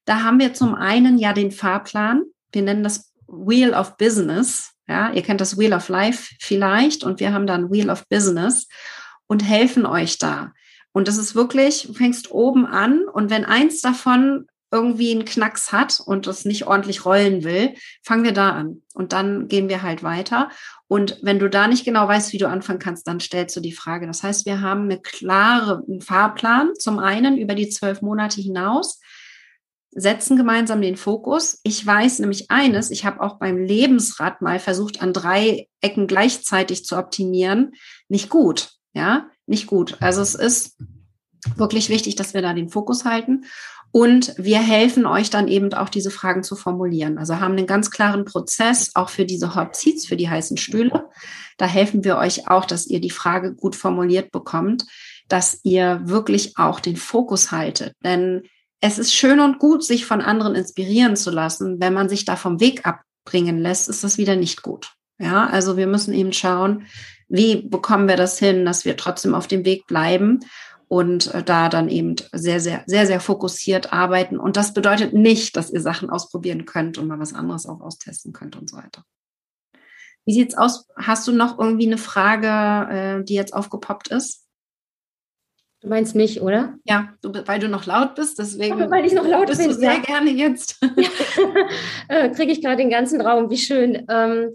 [0.05, 2.23] Da haben wir zum einen ja den Fahrplan.
[2.51, 4.71] Wir nennen das Wheel of Business.
[4.87, 8.67] Ja, ihr kennt das Wheel of Life vielleicht und wir haben dann Wheel of Business
[9.29, 10.51] und helfen euch da.
[10.91, 15.71] Und das ist wirklich, du fängst oben an und wenn eins davon irgendwie einen Knacks
[15.71, 18.83] hat und das nicht ordentlich rollen will, fangen wir da an.
[18.93, 20.49] Und dann gehen wir halt weiter.
[20.87, 23.71] Und wenn du da nicht genau weißt, wie du anfangen kannst, dann stellst du die
[23.71, 24.05] Frage.
[24.05, 28.99] Das heißt, wir haben eine klare einen Fahrplan, zum einen über die zwölf Monate hinaus,
[29.91, 31.59] setzen gemeinsam den Fokus.
[31.63, 36.85] Ich weiß nämlich eines, ich habe auch beim Lebensrad mal versucht, an drei Ecken gleichzeitig
[36.85, 37.71] zu optimieren.
[38.07, 38.78] Nicht gut.
[38.93, 39.97] Ja, nicht gut.
[39.99, 40.77] Also es ist
[41.55, 43.45] wirklich wichtig, dass wir da den Fokus halten.
[43.91, 47.17] Und wir helfen euch dann eben auch diese Fragen zu formulieren.
[47.17, 51.09] Also haben einen ganz klaren Prozess auch für diese Hot Seats, für die heißen Stühle.
[51.57, 54.85] Da helfen wir euch auch, dass ihr die Frage gut formuliert bekommt,
[55.27, 57.93] dass ihr wirklich auch den Fokus haltet.
[58.03, 58.43] Denn
[58.79, 61.79] es ist schön und gut, sich von anderen inspirieren zu lassen.
[61.79, 64.93] Wenn man sich da vom Weg abbringen lässt, ist das wieder nicht gut.
[65.19, 66.85] Ja, also wir müssen eben schauen,
[67.29, 70.41] wie bekommen wir das hin, dass wir trotzdem auf dem Weg bleiben
[70.87, 74.39] und äh, da dann eben sehr, sehr, sehr, sehr fokussiert arbeiten.
[74.39, 78.33] Und das bedeutet nicht, dass ihr Sachen ausprobieren könnt und mal was anderes auch austesten
[78.33, 79.05] könnt und so weiter.
[80.25, 80.87] Wie sieht's aus?
[80.95, 84.45] Hast du noch irgendwie eine Frage, äh, die jetzt aufgepoppt ist?
[85.81, 86.75] Du meinst mich, oder?
[86.83, 88.73] Ja, du, weil du noch laut bist, deswegen.
[88.73, 89.69] Aber weil ich noch laut bist bin.
[89.69, 89.99] Du sehr ja.
[89.99, 90.77] gerne jetzt.
[92.09, 94.05] äh, Kriege ich gerade den ganzen Raum, wie schön.
[94.09, 94.51] Ähm,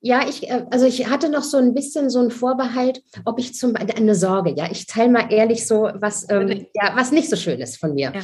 [0.00, 3.54] ja, ich, äh, also ich hatte noch so ein bisschen so einen Vorbehalt, ob ich
[3.54, 7.34] zum eine Sorge, ja, ich teile mal ehrlich so, was, ähm, ja, was nicht so
[7.34, 8.12] schön ist von mir.
[8.14, 8.20] Ja.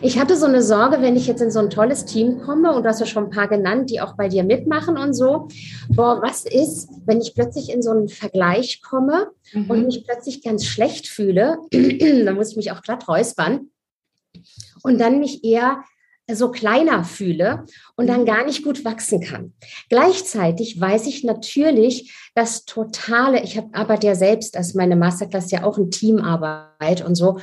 [0.00, 2.82] Ich hatte so eine Sorge, wenn ich jetzt in so ein tolles Team komme, und
[2.82, 5.48] du hast ja schon ein paar genannt, die auch bei dir mitmachen und so,
[5.90, 9.70] boah, was ist, wenn ich plötzlich in so einen Vergleich komme mhm.
[9.70, 13.68] und mich plötzlich ganz schlecht fühle, dann muss ich mich auch glatt räuspern
[14.82, 15.82] und dann mich eher
[16.30, 17.64] so kleiner fühle
[17.96, 18.26] und dann mhm.
[18.26, 19.54] gar nicht gut wachsen kann.
[19.88, 25.64] Gleichzeitig weiß ich natürlich, dass totale, ich habe arbeite ja selbst, als meine Masterclass ja
[25.64, 27.38] auch ein Teamarbeit und so,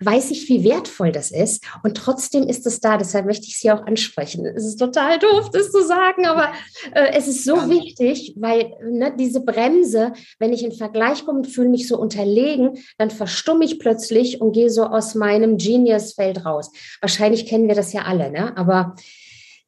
[0.00, 1.64] weiß ich, wie wertvoll das ist.
[1.82, 2.96] Und trotzdem ist es da.
[2.96, 4.46] Deshalb möchte ich Sie auch ansprechen.
[4.46, 6.52] Es ist total doof, das zu sagen, aber
[6.92, 11.46] äh, es ist so wichtig, weil ne, diese Bremse, wenn ich in Vergleich komme und
[11.46, 16.70] fühle mich so unterlegen, dann verstumme ich plötzlich und gehe so aus meinem Genius-Feld raus.
[17.00, 18.56] Wahrscheinlich kennen wir das ja alle, ne?
[18.56, 18.96] aber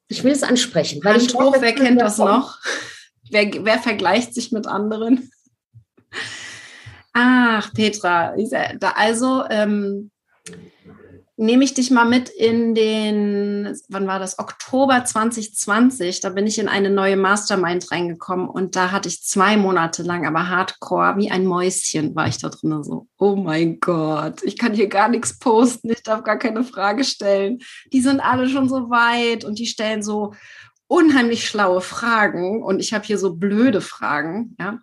[0.08, 1.02] ich will es ansprechen.
[1.02, 2.58] Weil ich hoch, wer kennt das noch?
[3.30, 5.30] wer, wer vergleicht sich mit anderen?
[7.12, 8.34] Ach, Petra,
[8.94, 10.10] also ähm,
[11.36, 14.38] nehme ich dich mal mit in den, wann war das?
[14.38, 16.20] Oktober 2020.
[16.20, 20.26] Da bin ich in eine neue Mastermind reingekommen und da hatte ich zwei Monate lang,
[20.26, 22.82] aber hardcore, wie ein Mäuschen war ich da drin.
[22.82, 27.04] So, oh mein Gott, ich kann hier gar nichts posten, ich darf gar keine Frage
[27.04, 27.58] stellen.
[27.92, 30.32] Die sind alle schon so weit und die stellen so
[30.88, 34.78] unheimlich schlaue Fragen und ich habe hier so blöde Fragen, ja.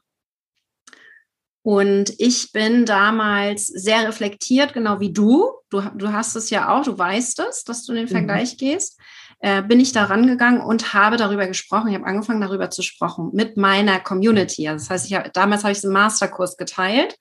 [1.64, 5.50] Und ich bin damals sehr reflektiert, genau wie du.
[5.70, 8.12] Du, du hast es ja auch, du weißt es, dass du in den mhm.
[8.12, 9.00] Vergleich gehst.
[9.40, 11.90] Äh, bin ich da rangegangen und habe darüber gesprochen.
[11.90, 14.68] Ich habe angefangen, darüber zu sprechen mit meiner Community.
[14.68, 17.18] Also das heißt, ich hab, damals habe ich einen Masterkurs geteilt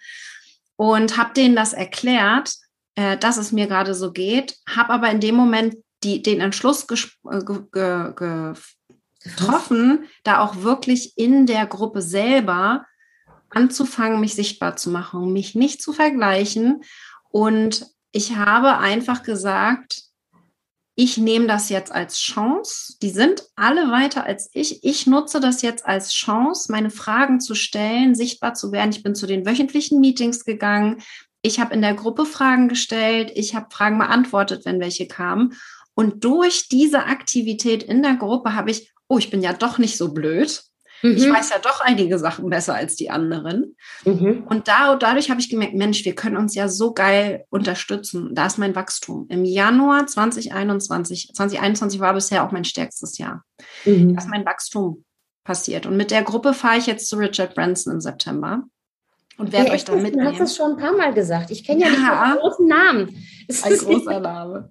[0.76, 2.54] und habe denen das erklärt,
[2.96, 6.84] äh, dass es mir gerade so geht, habe aber in dem Moment die, den Entschluss
[6.90, 8.54] äh, ge, ge, ge,
[9.22, 12.84] getroffen, da auch wirklich in der Gruppe selber
[13.54, 16.82] anzufangen, mich sichtbar zu machen, mich nicht zu vergleichen.
[17.30, 20.02] Und ich habe einfach gesagt,
[20.94, 22.96] ich nehme das jetzt als Chance.
[23.00, 24.84] Die sind alle weiter als ich.
[24.84, 28.90] Ich nutze das jetzt als Chance, meine Fragen zu stellen, sichtbar zu werden.
[28.90, 31.02] Ich bin zu den wöchentlichen Meetings gegangen.
[31.40, 33.32] Ich habe in der Gruppe Fragen gestellt.
[33.34, 35.54] Ich habe Fragen beantwortet, wenn welche kamen.
[35.94, 39.96] Und durch diese Aktivität in der Gruppe habe ich, oh, ich bin ja doch nicht
[39.96, 40.62] so blöd.
[41.02, 41.16] Mhm.
[41.16, 43.76] Ich weiß ja doch einige Sachen besser als die anderen.
[44.04, 44.44] Mhm.
[44.48, 48.34] Und da, dadurch habe ich gemerkt, Mensch, wir können uns ja so geil unterstützen.
[48.34, 49.26] Da ist mein Wachstum.
[49.28, 53.44] Im Januar 2021, 2021 war bisher auch mein stärkstes Jahr.
[53.84, 54.14] Mhm.
[54.14, 55.04] Da ist mein Wachstum
[55.44, 55.86] passiert.
[55.86, 58.62] Und mit der Gruppe fahre ich jetzt zu Richard Branson im September
[59.38, 60.26] und werde euch dann mitnehmen.
[60.26, 61.50] Du hast es schon ein paar Mal gesagt.
[61.50, 63.26] Ich kenne ja, ja nicht den großen Namen.
[63.64, 64.70] Ein großer Name.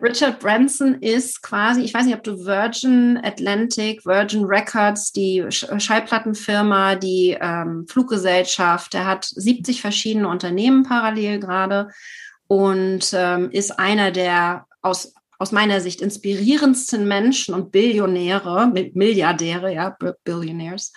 [0.00, 6.94] Richard Branson ist quasi, ich weiß nicht, ob du Virgin Atlantic, Virgin Records, die Schallplattenfirma,
[6.94, 11.88] die ähm, Fluggesellschaft, der hat 70 verschiedene Unternehmen parallel gerade
[12.46, 19.96] und ähm, ist einer der aus aus meiner Sicht inspirierendsten Menschen und Billionäre, Milliardäre, ja,
[20.24, 20.92] Billionaires,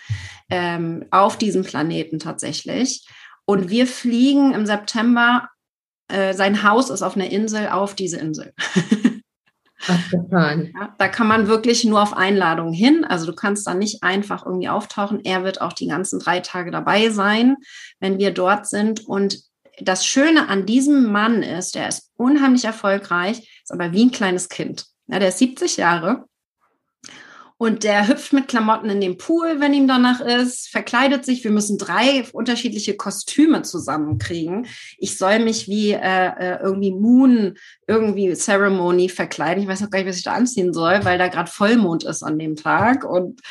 [0.50, 3.08] ähm, auf diesem Planeten tatsächlich.
[3.46, 5.50] Und wir fliegen im September,
[6.10, 8.54] äh, sein Haus ist auf einer Insel, auf diese Insel.
[10.32, 13.06] ja, da kann man wirklich nur auf Einladung hin.
[13.06, 15.24] Also du kannst da nicht einfach irgendwie auftauchen.
[15.24, 17.58] Er wird auch die ganzen drei Tage dabei sein,
[18.00, 19.06] wenn wir dort sind.
[19.08, 19.40] Und
[19.80, 24.48] das Schöne an diesem Mann ist, der ist unheimlich erfolgreich, ist aber wie ein kleines
[24.48, 24.86] Kind.
[25.08, 26.26] Ja, der ist 70 Jahre
[27.58, 31.44] und der hüpft mit Klamotten in den Pool, wenn ihm danach ist, verkleidet sich.
[31.44, 34.68] Wir müssen drei unterschiedliche Kostüme zusammenkriegen.
[34.98, 39.64] Ich soll mich wie äh, äh irgendwie Moon, irgendwie Ceremony verkleiden.
[39.64, 42.24] Ich weiß auch gar nicht, was ich da anziehen soll, weil da gerade Vollmond ist
[42.24, 43.42] an dem Tag und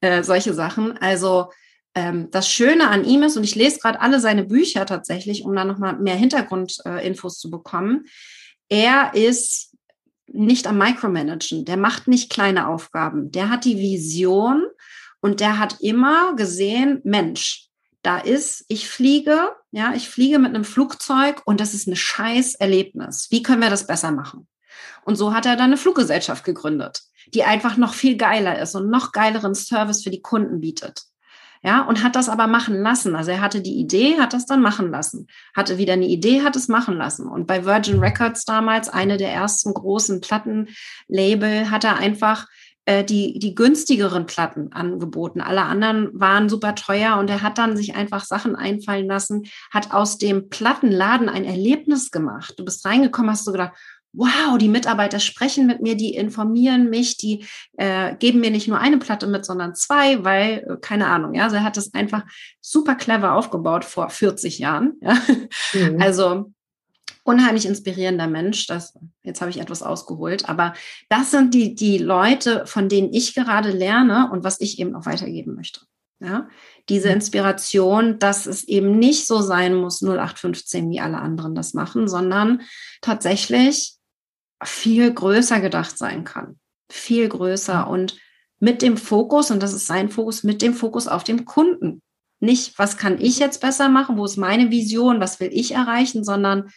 [0.00, 0.96] äh, solche Sachen.
[0.98, 1.50] Also
[1.94, 5.54] ähm, das Schöne an ihm ist, und ich lese gerade alle seine Bücher tatsächlich, um
[5.54, 8.06] da nochmal mehr Hintergrundinfos äh, zu bekommen.
[8.70, 9.76] Er ist
[10.28, 14.64] nicht am Micromanagen, der macht nicht kleine Aufgaben, der hat die Vision
[15.20, 17.68] und der hat immer gesehen, Mensch,
[18.02, 22.54] da ist, ich fliege, ja, ich fliege mit einem Flugzeug und das ist ein scheiß
[22.54, 23.26] Erlebnis.
[23.30, 24.48] Wie können wir das besser machen?
[25.04, 27.02] Und so hat er dann eine Fluggesellschaft gegründet,
[27.34, 31.09] die einfach noch viel geiler ist und noch geileren Service für die Kunden bietet.
[31.62, 33.14] Ja, und hat das aber machen lassen.
[33.14, 35.26] Also er hatte die Idee, hat das dann machen lassen.
[35.54, 37.28] Hatte wieder eine Idee, hat es machen lassen.
[37.28, 42.46] Und bei Virgin Records damals, eine der ersten großen Plattenlabel, hat er einfach
[42.86, 45.42] äh, die, die günstigeren Platten angeboten.
[45.42, 49.92] Alle anderen waren super teuer und er hat dann sich einfach Sachen einfallen lassen, hat
[49.92, 52.54] aus dem Plattenladen ein Erlebnis gemacht.
[52.56, 53.74] Du bist reingekommen, hast du gedacht,
[54.12, 57.44] wow, die Mitarbeiter sprechen mit mir, die informieren mich, die
[57.76, 61.44] äh, geben mir nicht nur eine Platte mit, sondern zwei, weil, äh, keine Ahnung, ja,
[61.44, 62.24] also er hat das einfach
[62.60, 64.94] super clever aufgebaut vor 40 Jahren.
[65.02, 65.16] Ja?
[65.72, 66.00] Mhm.
[66.00, 66.52] Also
[67.24, 68.66] unheimlich inspirierender Mensch.
[68.66, 70.74] Das, jetzt habe ich etwas ausgeholt, aber
[71.08, 75.06] das sind die, die Leute, von denen ich gerade lerne und was ich eben auch
[75.06, 75.80] weitergeben möchte.
[76.22, 76.48] Ja,
[76.90, 77.14] diese mhm.
[77.14, 82.60] Inspiration, dass es eben nicht so sein muss, 0815, wie alle anderen das machen, sondern
[83.00, 83.99] tatsächlich
[84.62, 86.58] viel größer gedacht sein kann.
[86.90, 88.16] Viel größer und
[88.58, 92.02] mit dem Fokus, und das ist sein Fokus, mit dem Fokus auf dem Kunden.
[92.40, 96.24] Nicht, was kann ich jetzt besser machen, wo ist meine Vision, was will ich erreichen,
[96.24, 96.70] sondern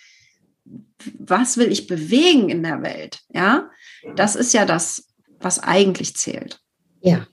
[1.19, 3.21] was will ich bewegen in der Welt?
[3.33, 3.69] Ja,
[4.15, 6.61] das ist ja das, was eigentlich zählt.
[7.01, 7.27] Ja.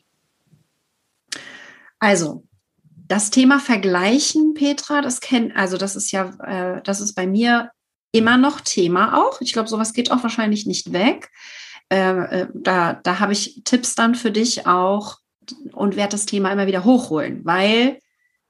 [2.00, 2.44] Also,
[3.06, 7.70] das Thema Vergleichen, Petra, das kennt, also das ist ja, äh, das ist bei mir
[8.12, 9.40] immer noch Thema auch.
[9.40, 11.30] Ich glaube, sowas geht auch wahrscheinlich nicht weg.
[11.90, 15.18] Äh, äh, da da habe ich Tipps dann für dich auch,
[15.72, 17.98] und werde das Thema immer wieder hochholen, weil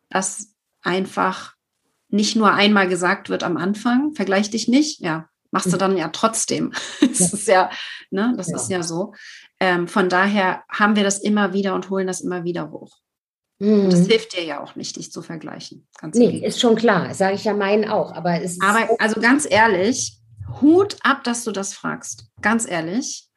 [0.08, 1.54] das einfach
[2.08, 5.80] nicht nur einmal gesagt wird am Anfang, vergleich dich nicht, ja, machst du mhm.
[5.80, 6.72] dann ja trotzdem.
[7.00, 7.70] das ist ja,
[8.10, 8.56] ne, das ja.
[8.56, 9.14] ist ja so.
[9.60, 12.96] Ähm, von daher haben wir das immer wieder und holen das immer wieder hoch.
[13.60, 13.90] Mhm.
[13.90, 15.86] Das hilft dir ja auch nicht, dich zu vergleichen.
[16.00, 17.14] Ganz nee, ist schon klar.
[17.14, 18.12] Sage ich ja meinen auch.
[18.12, 20.18] Aber, es aber also ganz ehrlich,
[20.60, 22.24] Hut ab, dass du das fragst.
[22.40, 23.28] Ganz ehrlich.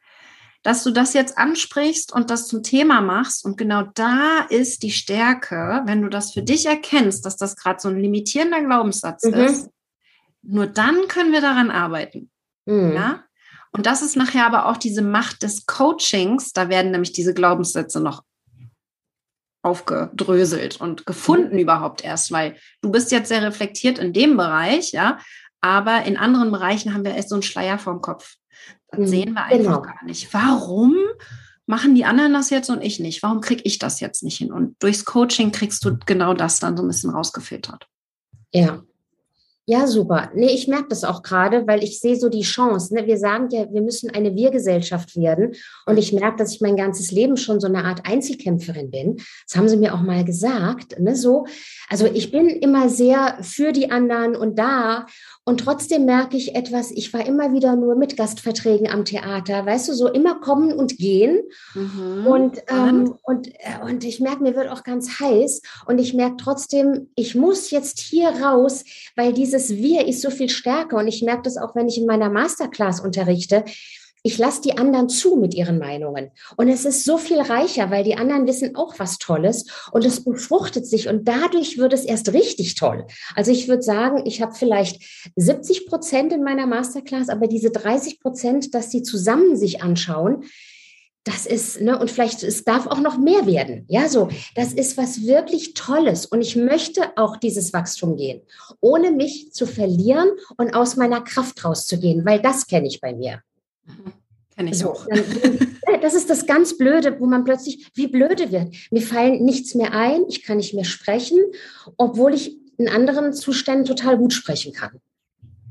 [0.62, 3.44] Dass du das jetzt ansprichst und das zum Thema machst.
[3.44, 7.80] Und genau da ist die Stärke, wenn du das für dich erkennst, dass das gerade
[7.80, 9.34] so ein limitierender Glaubenssatz mhm.
[9.34, 9.68] ist.
[10.40, 12.30] Nur dann können wir daran arbeiten.
[12.64, 12.94] Mhm.
[12.94, 13.24] Ja?
[13.72, 16.54] Und das ist nachher aber auch diese Macht des Coachings.
[16.54, 18.22] Da werden nämlich diese Glaubenssätze noch
[19.64, 21.60] aufgedröselt und gefunden mhm.
[21.60, 25.18] überhaupt erst, weil du bist jetzt sehr reflektiert in dem Bereich, ja,
[25.60, 28.36] aber in anderen Bereichen haben wir echt so einen Schleier vorm Kopf.
[28.88, 29.06] Das mhm.
[29.06, 29.82] sehen wir einfach genau.
[29.82, 30.32] gar nicht.
[30.34, 30.94] Warum
[31.66, 33.22] machen die anderen das jetzt und ich nicht?
[33.22, 34.52] Warum kriege ich das jetzt nicht hin?
[34.52, 37.88] Und durchs Coaching kriegst du genau das dann so ein bisschen rausgefiltert.
[38.52, 38.82] Ja,
[39.66, 40.30] ja, super.
[40.34, 42.92] Nee, ich merke das auch gerade, weil ich sehe so die Chance.
[42.94, 43.06] Ne?
[43.06, 45.54] Wir sagen ja, wir müssen eine Wir-Gesellschaft werden.
[45.86, 49.16] Und ich merke, dass ich mein ganzes Leben schon so eine Art Einzelkämpferin bin.
[49.46, 51.00] Das haben sie mir auch mal gesagt.
[51.00, 51.16] Ne?
[51.16, 51.46] So,
[51.88, 55.06] also ich bin immer sehr für die anderen und da.
[55.46, 59.88] Und trotzdem merke ich etwas, ich war immer wieder nur mit Gastverträgen am Theater, weißt
[59.88, 61.42] du, so immer kommen und gehen.
[61.74, 62.26] Mhm.
[62.26, 65.60] Und, ähm, und, äh, und ich merke, mir wird auch ganz heiß.
[65.86, 68.84] Und ich merke trotzdem, ich muss jetzt hier raus,
[69.16, 70.96] weil dieses Wir ist so viel stärker.
[70.96, 73.64] Und ich merke das auch, wenn ich in meiner Masterclass unterrichte
[74.26, 76.30] ich lasse die anderen zu mit ihren Meinungen.
[76.56, 80.24] Und es ist so viel reicher, weil die anderen wissen auch was Tolles und es
[80.24, 83.06] befruchtet sich und dadurch wird es erst richtig toll.
[83.36, 85.02] Also ich würde sagen, ich habe vielleicht
[85.36, 90.44] 70 Prozent in meiner Masterclass, aber diese 30 Prozent, dass sie zusammen sich anschauen,
[91.24, 93.84] das ist, ne, und vielleicht, es darf auch noch mehr werden.
[93.88, 96.24] Ja, so, das ist was wirklich Tolles.
[96.24, 98.40] Und ich möchte auch dieses Wachstum gehen,
[98.80, 103.42] ohne mich zu verlieren und aus meiner Kraft rauszugehen, weil das kenne ich bei mir.
[104.56, 105.06] Kenn ich so, auch.
[106.00, 108.72] das ist das ganz Blöde, wo man plötzlich wie blöde wird.
[108.92, 111.38] Mir fallen nichts mehr ein, ich kann nicht mehr sprechen,
[111.96, 115.00] obwohl ich in anderen Zuständen total gut sprechen kann.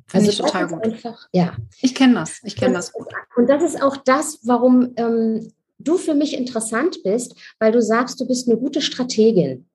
[0.08, 0.84] Finde also ich total gut.
[0.84, 1.56] Einfach, ja.
[1.82, 2.41] Ich kenne das.
[2.43, 3.08] Ich kenne das gut.
[3.36, 8.19] Und das ist auch das, warum ähm, du für mich interessant bist, weil du sagst,
[8.19, 9.65] du bist eine gute Strategin.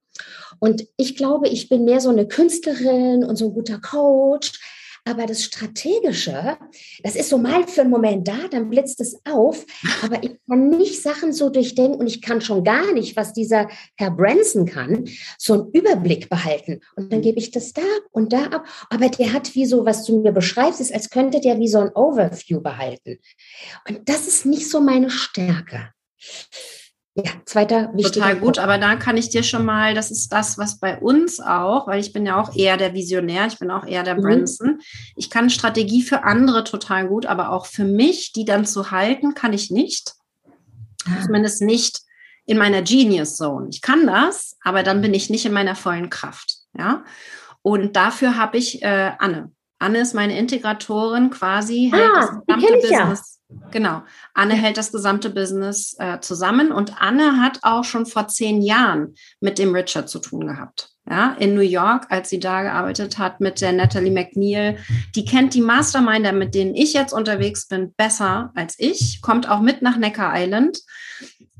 [0.60, 4.52] Und ich glaube, ich bin mehr so eine Künstlerin und so ein guter Coach.
[5.08, 6.58] Aber das Strategische,
[7.02, 9.64] das ist so mal für einen Moment da, dann blitzt es auf.
[10.02, 13.68] Aber ich kann nicht Sachen so durchdenken und ich kann schon gar nicht, was dieser
[13.96, 16.80] Herr Branson kann, so einen Überblick behalten.
[16.94, 18.66] Und dann gebe ich das da und da ab.
[18.90, 21.78] Aber der hat wie so, was du mir beschreibst, ist, als könnte der wie so
[21.78, 23.18] ein Overview behalten.
[23.88, 25.94] Und das ist nicht so meine Stärke.
[27.24, 28.58] Ja, zweiter wichtiger Total gut, Punkt.
[28.60, 31.98] aber da kann ich dir schon mal, das ist das, was bei uns auch, weil
[31.98, 34.22] ich bin ja auch eher der Visionär, ich bin auch eher der mhm.
[34.22, 34.80] Branson.
[35.16, 39.34] Ich kann Strategie für andere total gut, aber auch für mich, die dann zu halten,
[39.34, 40.14] kann ich nicht.
[41.06, 41.22] Ah.
[41.24, 42.02] Zumindest nicht
[42.46, 43.66] in meiner Genius Zone.
[43.70, 46.58] Ich kann das, aber dann bin ich nicht in meiner vollen Kraft.
[46.78, 47.04] Ja.
[47.62, 49.50] Und dafür habe ich äh, Anne.
[49.80, 52.90] Anne ist meine Integratorin quasi, hält ah, das gesamte Business.
[52.90, 53.37] Ja
[53.70, 54.02] Genau.
[54.34, 59.14] Anne hält das gesamte Business äh, zusammen und Anne hat auch schon vor zehn Jahren
[59.40, 60.90] mit dem Richard zu tun gehabt.
[61.08, 64.76] Ja, in New York, als sie da gearbeitet hat mit der Natalie McNeil.
[65.14, 69.60] Die kennt die Masterminder, mit denen ich jetzt unterwegs bin, besser als ich, kommt auch
[69.60, 70.80] mit nach Necker Island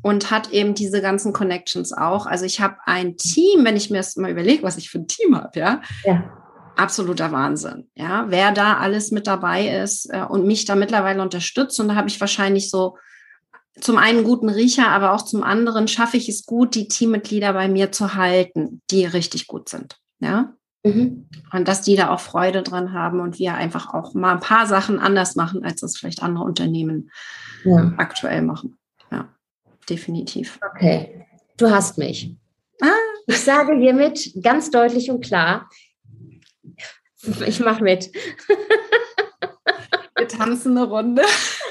[0.02, 2.26] und hat eben diese ganzen Connections auch.
[2.26, 5.08] Also ich habe ein Team, wenn ich mir das mal überlege, was ich für ein
[5.08, 5.80] Team habe, ja.
[6.04, 6.37] ja
[6.78, 7.90] absoluter Wahnsinn.
[7.94, 11.78] Ja, wer da alles mit dabei ist äh, und mich da mittlerweile unterstützt.
[11.80, 12.96] Und da habe ich wahrscheinlich so
[13.80, 17.68] zum einen guten Riecher, aber auch zum anderen schaffe ich es gut, die Teammitglieder bei
[17.68, 19.96] mir zu halten, die richtig gut sind.
[20.20, 20.54] Ja.
[20.84, 21.28] Mhm.
[21.52, 24.66] Und dass die da auch Freude dran haben und wir einfach auch mal ein paar
[24.66, 27.10] Sachen anders machen, als es vielleicht andere Unternehmen
[27.64, 27.92] ja.
[27.96, 28.78] aktuell machen.
[29.10, 29.28] Ja,
[29.88, 30.58] definitiv.
[30.74, 32.36] Okay, du hast mich.
[32.80, 32.86] Ah.
[33.26, 35.68] Ich sage hiermit ganz deutlich und klar,
[37.46, 38.10] ich mache mit.
[40.16, 41.22] Wir tanzen eine Runde.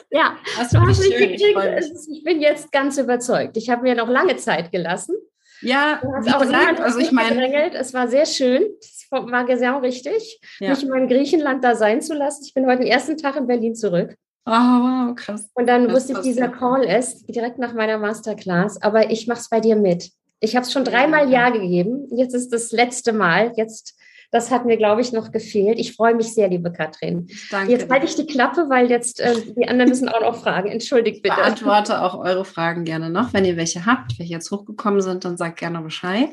[0.10, 1.32] Ja, das du hast schön.
[1.32, 3.58] Ich, ich, bin jetzt ganz überzeugt.
[3.58, 5.16] Ich habe mir noch lange Zeit gelassen.
[5.62, 8.64] Ja, wie auch gesagt, also ich meine, es war sehr schön.
[8.80, 10.70] Es war genau richtig, ja.
[10.70, 12.44] mich in meinem Griechenland da sein zu lassen.
[12.46, 14.16] Ich bin heute den ersten Tag in Berlin zurück.
[14.46, 15.50] Oh, wow, krass.
[15.56, 18.82] Und dann das wusste ich, dieser Call ist direkt nach meiner Masterclass.
[18.82, 20.12] Aber ich mache es bei dir mit.
[20.40, 22.08] Ich habe es schon dreimal Ja gegeben.
[22.16, 23.52] Jetzt ist das letzte Mal.
[23.56, 23.98] Jetzt
[24.32, 25.80] Das hat mir, glaube ich, noch gefehlt.
[25.80, 27.28] Ich freue mich sehr, liebe Katrin.
[27.50, 27.72] Danke.
[27.72, 30.70] Jetzt halte ich die Klappe, weil jetzt äh, die anderen müssen auch noch fragen.
[30.70, 31.36] Entschuldigt bitte.
[31.38, 33.34] Ich beantworte auch eure Fragen gerne noch.
[33.34, 36.30] Wenn ihr welche habt, welche jetzt hochgekommen sind, dann sagt gerne Bescheid.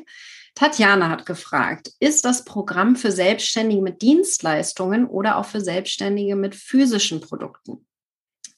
[0.55, 6.55] Tatjana hat gefragt, ist das Programm für Selbstständige mit Dienstleistungen oder auch für Selbstständige mit
[6.55, 7.85] physischen Produkten?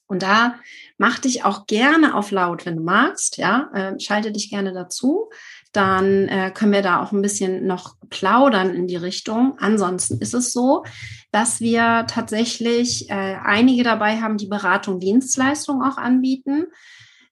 [0.08, 0.56] Und da
[0.98, 5.30] mach dich auch gerne auf laut, wenn du magst, ja, äh, schalte dich gerne dazu.
[5.74, 9.58] Dann äh, können wir da auch ein bisschen noch plaudern in die Richtung.
[9.60, 10.84] Ansonsten ist es so,
[11.32, 16.68] dass wir tatsächlich äh, einige dabei haben, die Beratung, Dienstleistung auch anbieten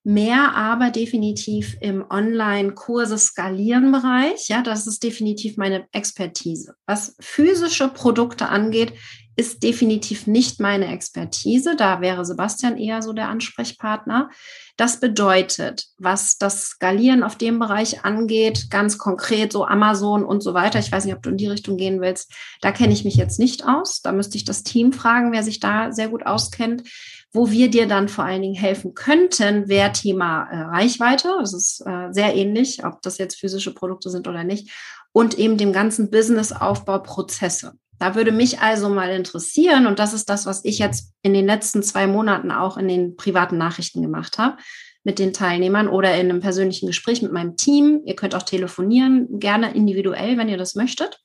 [0.05, 4.47] mehr aber definitiv im Online-Kurse skalieren Bereich.
[4.47, 6.75] Ja, das ist definitiv meine Expertise.
[6.85, 8.93] Was physische Produkte angeht,
[9.35, 11.75] ist definitiv nicht meine Expertise.
[11.75, 14.29] Da wäre Sebastian eher so der Ansprechpartner.
[14.77, 20.53] Das bedeutet, was das Skalieren auf dem Bereich angeht, ganz konkret so Amazon und so
[20.53, 20.79] weiter.
[20.79, 22.33] Ich weiß nicht, ob du in die Richtung gehen willst.
[22.61, 24.01] Da kenne ich mich jetzt nicht aus.
[24.01, 26.83] Da müsste ich das Team fragen, wer sich da sehr gut auskennt.
[27.31, 31.35] Wo wir dir dann vor allen Dingen helfen könnten, wäre Thema äh, Reichweite.
[31.39, 34.71] Das ist äh, sehr ähnlich, ob das jetzt physische Produkte sind oder nicht.
[35.11, 37.73] Und eben dem ganzen Businessaufbau Prozesse.
[37.99, 41.45] Da würde mich also mal interessieren, und das ist das, was ich jetzt in den
[41.45, 44.57] letzten zwei Monaten auch in den privaten Nachrichten gemacht habe
[45.03, 48.01] mit den Teilnehmern oder in einem persönlichen Gespräch mit meinem Team.
[48.05, 51.21] Ihr könnt auch telefonieren, gerne individuell, wenn ihr das möchtet.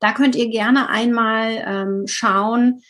[0.00, 2.82] Da könnt ihr gerne einmal ähm, schauen,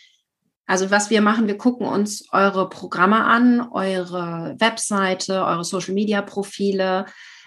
[0.66, 7.04] also was wir machen, wir gucken uns eure Programme an, eure Webseite, eure Social-Media-Profile.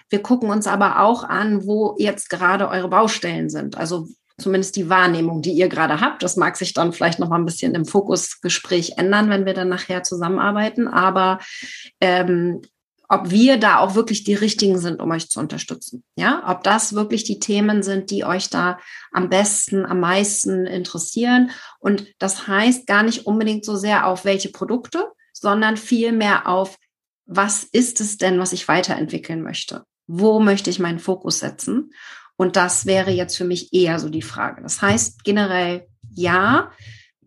[0.08, 3.76] Wir gucken uns aber auch an, wo jetzt gerade eure Baustellen sind.
[3.76, 4.06] Also
[4.38, 6.22] zumindest die Wahrnehmung, die ihr gerade habt.
[6.22, 9.68] Das mag sich dann vielleicht noch mal ein bisschen im Fokusgespräch ändern, wenn wir dann
[9.68, 10.88] nachher zusammenarbeiten.
[10.88, 11.40] Aber
[12.00, 12.62] ähm,
[13.08, 16.04] ob wir da auch wirklich die richtigen sind, um euch zu unterstützen.
[16.16, 18.78] Ja, ob das wirklich die Themen sind, die euch da
[19.12, 21.50] am besten, am meisten interessieren.
[21.80, 26.76] Und das heißt gar nicht unbedingt so sehr auf welche Produkte, sondern vielmehr auf,
[27.24, 29.84] was ist es denn, was ich weiterentwickeln möchte?
[30.06, 31.92] Wo möchte ich meinen Fokus setzen?
[32.38, 34.62] Und das wäre jetzt für mich eher so die Frage.
[34.62, 36.70] Das heißt generell ja,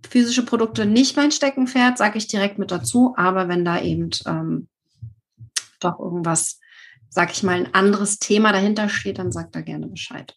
[0.10, 3.14] physische Produkte nicht mein Steckenpferd, sage ich direkt mit dazu.
[3.18, 4.70] Aber wenn da eben ähm,
[5.82, 6.62] doch irgendwas,
[7.10, 10.34] sag ich mal, ein anderes Thema dahinter steht, dann sagt da gerne Bescheid.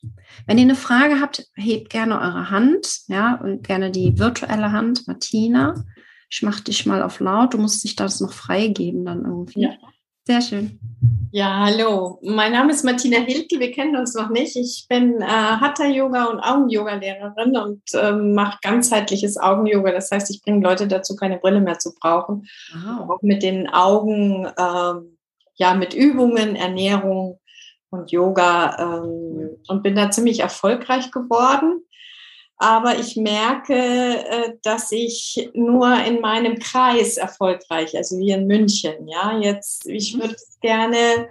[0.46, 5.06] Wenn ihr eine Frage habt, hebt gerne eure Hand, ja, und gerne die virtuelle Hand,
[5.06, 5.84] Martina.
[6.28, 7.54] Ich mach dich mal auf laut.
[7.54, 9.62] Du musst dich das noch freigeben dann irgendwie.
[9.62, 9.70] Ja.
[10.26, 10.78] Sehr schön.
[11.32, 12.18] Ja, hallo.
[12.22, 13.58] Mein Name ist Martina Hilke.
[13.58, 14.56] Wir kennen uns noch nicht.
[14.56, 19.92] Ich bin äh, Hatha-Yoga und Augen-Yoga-Lehrerin und ähm, mache ganzheitliches Augen-Yoga.
[19.92, 22.46] Das heißt, ich bringe Leute dazu, keine Brille mehr zu brauchen.
[22.72, 23.10] Wow.
[23.10, 25.18] Auch mit den Augen ähm,
[25.56, 27.38] ja mit Übungen, Ernährung
[27.90, 31.83] und Yoga ähm, und bin da ziemlich erfolgreich geworden.
[32.64, 39.06] Aber ich merke, äh, dass ich nur in meinem Kreis erfolgreich, also wie in München.
[39.06, 40.20] Ja, jetzt, ich mhm.
[40.22, 41.28] würde gerne,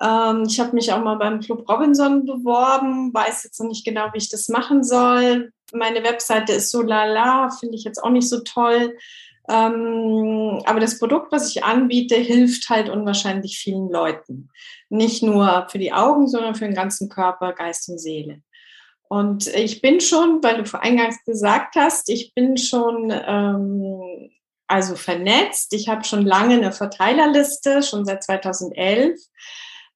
[0.00, 4.06] ähm, ich habe mich auch mal beim Club Robinson beworben, weiß jetzt noch nicht genau,
[4.14, 5.52] wie ich das machen soll.
[5.74, 8.96] Meine Webseite ist so lala, finde ich jetzt auch nicht so toll.
[9.50, 14.48] Ähm, aber das Produkt, was ich anbiete, hilft halt unwahrscheinlich vielen Leuten.
[14.88, 18.40] Nicht nur für die Augen, sondern für den ganzen Körper, Geist und Seele.
[19.08, 24.30] Und ich bin schon, weil du vor eingangs gesagt hast, ich bin schon ähm,
[24.66, 25.72] also vernetzt.
[25.72, 29.18] Ich habe schon lange eine Verteilerliste, schon seit 2011.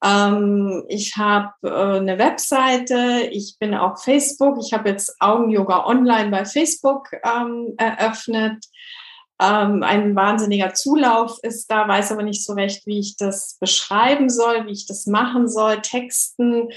[0.05, 4.59] Ähm, ich habe äh, eine Webseite, ich bin auf Facebook.
[4.65, 8.65] Ich habe jetzt Augen-Yoga online bei Facebook ähm, eröffnet
[9.41, 14.29] ähm, ein wahnsinniger Zulauf ist da, weiß aber nicht so recht, wie ich das beschreiben
[14.29, 15.81] soll, wie ich das machen soll.
[15.81, 16.69] Texten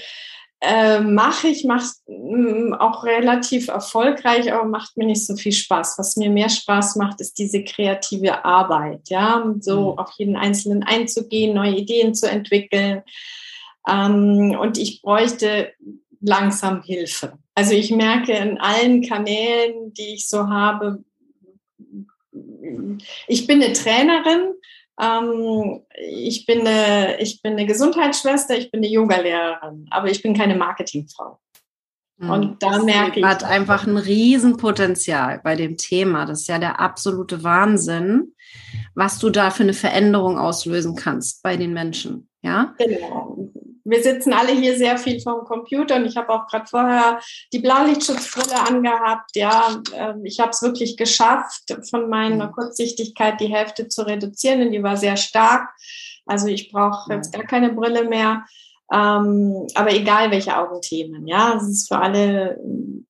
[0.66, 5.98] äh, mache ich, mache mm, auch relativ erfolgreich, aber macht mir nicht so viel Spaß.
[5.98, 9.98] Was mir mehr Spaß macht, ist diese kreative Arbeit, ja, so mhm.
[9.98, 13.02] auf jeden Einzelnen einzugehen, neue Ideen zu entwickeln.
[13.88, 15.72] Ähm, und ich bräuchte
[16.20, 17.38] langsam Hilfe.
[17.54, 21.04] Also ich merke in allen Kanälen, die ich so habe,
[23.28, 24.54] ich bin eine Trainerin,
[24.98, 30.54] ich, bin eine, ich bin eine Gesundheitsschwester, ich bin eine Yogalehrerin, aber ich bin keine
[30.54, 31.40] Marketingfrau.
[32.20, 33.26] Hm, Und da das merke ich.
[33.26, 36.26] hat einfach ein Riesenpotenzial bei dem Thema.
[36.26, 38.34] Das ist ja der absolute Wahnsinn,
[38.94, 42.28] was du da für eine Veränderung auslösen kannst bei den Menschen.
[42.42, 42.74] Ja?
[42.78, 43.50] Genau
[43.84, 47.20] wir sitzen alle hier sehr viel vom Computer und ich habe auch gerade vorher
[47.52, 49.36] die Blaulichtschutzbrille angehabt.
[49.36, 52.52] Ja, ähm, ich habe es wirklich geschafft, von meiner mhm.
[52.52, 55.68] Kurzsichtigkeit die Hälfte zu reduzieren und die war sehr stark.
[56.26, 58.44] Also ich brauche jetzt gar keine Brille mehr.
[58.92, 62.58] Ähm, aber egal welche Augenthemen, ja, es ist für alle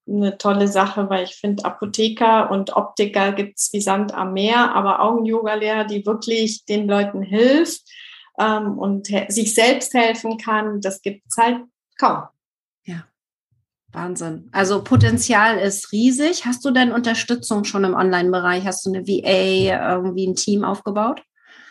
[0.08, 4.74] eine tolle Sache, weil ich finde, Apotheker und Optiker gibt es wie Sand am Meer,
[4.74, 7.82] aber Augen-Yoga-Lehrer, die wirklich den Leuten hilft
[8.38, 11.62] ähm, und sich selbst helfen kann, das gibt es halt
[11.98, 12.24] kaum.
[12.84, 13.04] Ja,
[13.92, 14.48] Wahnsinn.
[14.52, 16.44] Also Potenzial ist riesig.
[16.44, 18.64] Hast du denn Unterstützung schon im Online-Bereich?
[18.64, 21.22] Hast du eine VA, irgendwie ein Team aufgebaut?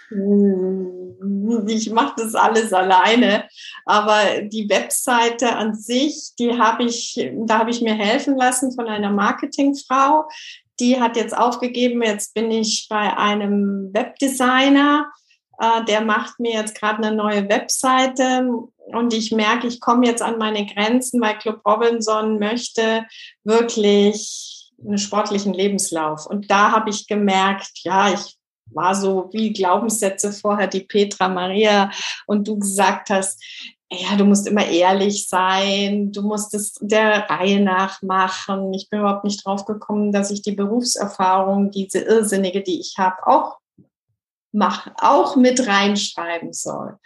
[0.09, 3.45] Hm, ich mache das alles alleine,
[3.85, 8.87] aber die Webseite an sich, die habe ich, da habe ich mir helfen lassen von
[8.87, 10.27] einer Marketingfrau.
[10.79, 12.01] Die hat jetzt aufgegeben.
[12.01, 15.11] Jetzt bin ich bei einem Webdesigner,
[15.59, 18.47] äh, der macht mir jetzt gerade eine neue Webseite
[18.87, 23.05] und ich merke, ich komme jetzt an meine Grenzen, weil Club Robinson möchte
[23.43, 26.25] wirklich einen sportlichen Lebenslauf.
[26.25, 28.37] Und da habe ich gemerkt, ja, ich
[28.71, 31.91] war so wie Glaubenssätze vorher, die Petra Maria
[32.25, 33.41] und du gesagt hast,
[33.91, 38.73] ja, du musst immer ehrlich sein, du musst es der Reihe nach machen.
[38.73, 43.15] Ich bin überhaupt nicht drauf gekommen, dass ich die Berufserfahrung, diese irrsinnige, die ich habe,
[43.27, 43.57] auch
[44.53, 46.97] mach, auch mit reinschreiben soll.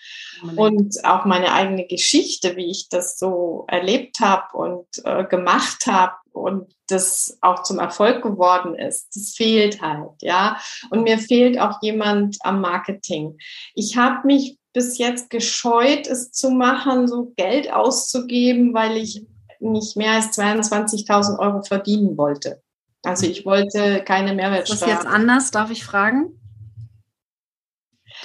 [0.55, 6.13] Und auch meine eigene Geschichte, wie ich das so erlebt habe und äh, gemacht habe
[6.33, 10.57] und das auch zum Erfolg geworden ist, das fehlt halt, ja.
[10.91, 13.37] Und mir fehlt auch jemand am Marketing.
[13.73, 19.25] Ich habe mich bis jetzt gescheut, es zu machen, so Geld auszugeben, weil ich
[19.59, 22.61] nicht mehr als 22.000 Euro verdienen wollte.
[23.03, 24.75] Also ich wollte keine Mehrwertsteuer.
[24.75, 26.37] Ist das jetzt anders, darf ich fragen?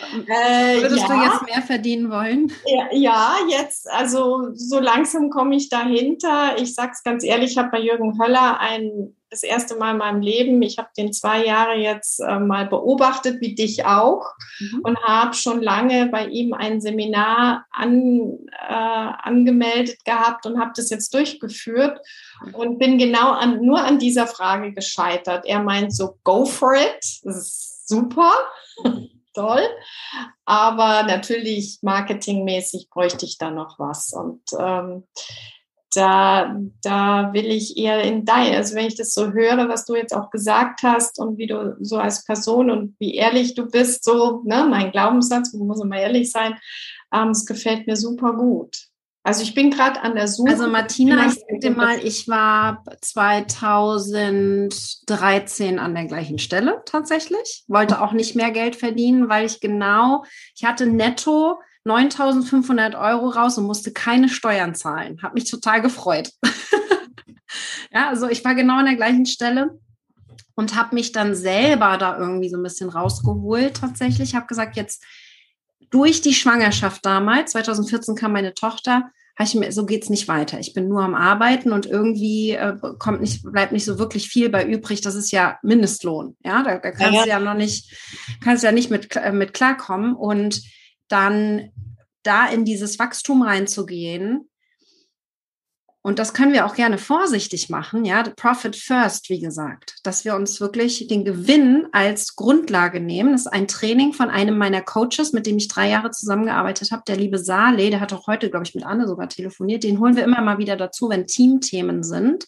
[0.00, 1.14] Äh, Würdest ja.
[1.14, 2.52] du jetzt mehr verdienen wollen?
[2.66, 6.56] Ja, ja, jetzt, also so langsam komme ich dahinter.
[6.58, 9.98] Ich sage es ganz ehrlich, ich habe bei Jürgen Höller ein, das erste Mal in
[9.98, 14.26] meinem Leben, ich habe den zwei Jahre jetzt äh, mal beobachtet, wie dich auch,
[14.60, 14.80] mhm.
[14.82, 18.38] und habe schon lange bei ihm ein Seminar an,
[18.68, 21.98] äh, angemeldet gehabt und habe das jetzt durchgeführt
[22.52, 25.46] und bin genau an, nur an dieser Frage gescheitert.
[25.46, 28.32] Er meint so, go for it, das ist super.
[29.34, 29.62] Toll.
[30.44, 34.12] Aber natürlich marketingmäßig bräuchte ich da noch was.
[34.12, 35.04] Und ähm,
[35.94, 39.94] da, da will ich eher in dein, also wenn ich das so höre, was du
[39.94, 44.04] jetzt auch gesagt hast und wie du so als Person und wie ehrlich du bist,
[44.04, 46.58] so, ne, mein Glaubenssatz, muss immer ehrlich sein,
[47.12, 48.91] ähm, es gefällt mir super gut.
[49.24, 50.50] Also ich bin gerade an der Suche.
[50.50, 58.00] Also Martina, ich sag dir mal, ich war 2013 an der gleichen Stelle tatsächlich, wollte
[58.00, 60.24] auch nicht mehr Geld verdienen, weil ich genau,
[60.56, 65.22] ich hatte netto 9.500 Euro raus und musste keine Steuern zahlen.
[65.22, 66.32] Hat mich total gefreut.
[67.92, 69.78] ja, also ich war genau an der gleichen Stelle
[70.54, 74.34] und habe mich dann selber da irgendwie so ein bisschen rausgeholt tatsächlich.
[74.34, 75.04] Habe gesagt, jetzt
[75.92, 80.58] durch die Schwangerschaft damals, 2014 kam meine Tochter, habe ich mir, so geht's nicht weiter.
[80.58, 84.50] Ich bin nur am Arbeiten und irgendwie äh, kommt nicht, bleibt nicht so wirklich viel
[84.50, 85.00] bei übrig.
[85.00, 86.36] Das ist ja Mindestlohn.
[86.44, 87.22] Ja, da, da kannst ja, ja.
[87.22, 87.90] du ja noch nicht,
[88.42, 90.14] kannst ja nicht mit, äh, mit klarkommen.
[90.14, 90.62] Und
[91.08, 91.70] dann
[92.22, 94.48] da in dieses Wachstum reinzugehen,
[96.04, 100.34] und das können wir auch gerne vorsichtig machen, ja, Profit First, wie gesagt, dass wir
[100.34, 103.32] uns wirklich den Gewinn als Grundlage nehmen.
[103.32, 107.04] Das ist ein Training von einem meiner Coaches, mit dem ich drei Jahre zusammengearbeitet habe,
[107.06, 109.84] der liebe Saleh, der hat auch heute, glaube ich, mit Anne sogar telefoniert.
[109.84, 112.46] Den holen wir immer mal wieder dazu, wenn Teamthemen sind.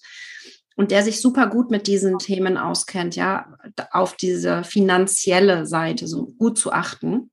[0.77, 3.57] Und der sich super gut mit diesen Themen auskennt, ja,
[3.93, 7.31] auf diese finanzielle Seite so gut zu achten.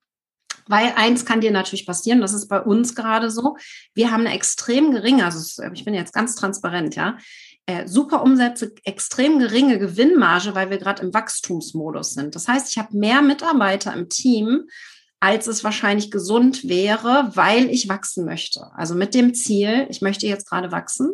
[0.72, 3.58] Weil eins kann dir natürlich passieren, das ist bei uns gerade so.
[3.94, 7.18] Wir haben eine extrem geringe, also ich bin jetzt ganz transparent, ja,
[7.66, 12.36] äh, super Umsätze, extrem geringe Gewinnmarge, weil wir gerade im Wachstumsmodus sind.
[12.36, 14.70] Das heißt, ich habe mehr Mitarbeiter im Team,
[15.20, 18.72] als es wahrscheinlich gesund wäre, weil ich wachsen möchte.
[18.74, 21.12] Also mit dem Ziel, ich möchte jetzt gerade wachsen.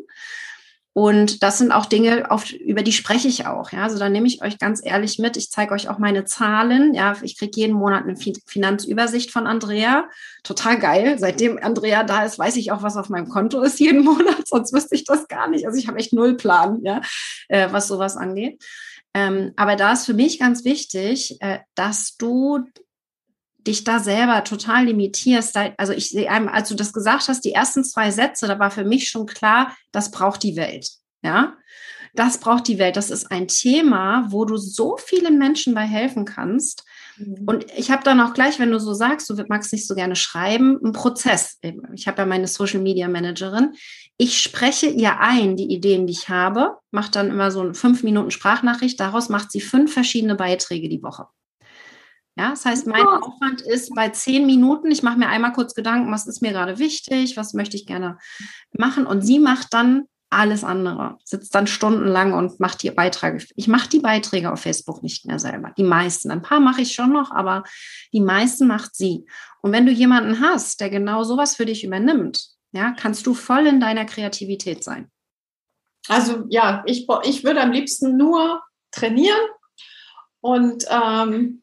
[0.98, 3.72] Und das sind auch Dinge, auf, über die spreche ich auch.
[3.72, 5.38] Ja, also da nehme ich euch ganz ehrlich mit.
[5.38, 6.96] Ich zeige euch auch meine Zahlen.
[6.96, 10.10] Ja, ich kriege jeden Monat eine Finanzübersicht von Andrea.
[10.42, 11.20] Total geil.
[11.20, 14.48] Seitdem Andrea da ist, weiß ich auch, was auf meinem Konto ist jeden Monat.
[14.48, 15.68] Sonst wüsste ich das gar nicht.
[15.68, 17.02] Also ich habe echt null Plan, ja,
[17.48, 18.66] äh, was sowas angeht.
[19.14, 22.66] Ähm, aber da ist für mich ganz wichtig, äh, dass du
[23.68, 25.58] dich da selber total limitierst.
[25.78, 28.72] Also ich sehe einem, als du das gesagt hast, die ersten zwei Sätze, da war
[28.72, 30.90] für mich schon klar, das braucht die Welt.
[31.22, 31.56] Ja,
[32.14, 32.96] das braucht die Welt.
[32.96, 36.84] Das ist ein Thema, wo du so vielen Menschen bei helfen kannst.
[37.18, 37.44] Mhm.
[37.46, 40.16] Und ich habe dann auch gleich, wenn du so sagst, du magst nicht so gerne
[40.16, 41.60] schreiben, einen Prozess.
[41.94, 43.76] Ich habe ja meine Social Media Managerin.
[44.18, 48.04] Ich spreche ihr ein, die Ideen, die ich habe, mache dann immer so eine fünf
[48.04, 49.00] Minuten Sprachnachricht.
[49.00, 51.28] Daraus macht sie fünf verschiedene Beiträge die Woche.
[52.38, 53.10] Ja, das heißt, mein oh.
[53.10, 56.78] Aufwand ist bei zehn Minuten, ich mache mir einmal kurz Gedanken, was ist mir gerade
[56.78, 58.20] wichtig, was möchte ich gerne
[58.78, 59.08] machen.
[59.08, 63.44] Und sie macht dann alles andere, sitzt dann stundenlang und macht die Beiträge.
[63.56, 65.72] Ich mache die Beiträge auf Facebook nicht mehr selber.
[65.78, 66.30] Die meisten.
[66.30, 67.64] Ein paar mache ich schon noch, aber
[68.14, 69.26] die meisten macht sie.
[69.62, 73.66] Und wenn du jemanden hast, der genau sowas für dich übernimmt, ja, kannst du voll
[73.66, 75.10] in deiner Kreativität sein.
[76.08, 78.62] Also ja, ich, ich würde am liebsten nur
[78.92, 79.40] trainieren
[80.42, 81.62] und ähm,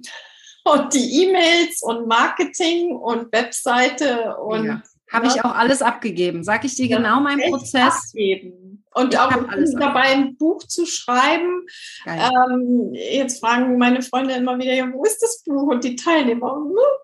[0.65, 4.83] und die E-Mails und Marketing und Webseite und ja.
[5.13, 6.43] Habe ich auch alles abgegeben.
[6.43, 8.09] Sag ich dir genau meinen Prozess.
[8.09, 8.85] Abgeben.
[8.95, 9.31] Und ich auch
[9.79, 11.67] dabei ein Buch zu schreiben.
[12.07, 16.57] Ähm, jetzt fragen meine Freunde immer wieder, ja, wo ist das Buch und die Teilnehmer?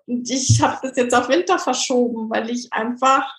[0.07, 3.29] Und ich habe das jetzt auf Winter verschoben, weil ich einfach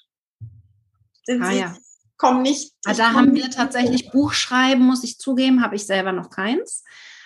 [1.28, 1.76] ah, ja.
[2.16, 2.72] komme nicht.
[2.84, 6.84] Ah, da haben wir tatsächlich Buchschreiben, muss ich zugeben, habe ich selber noch keins.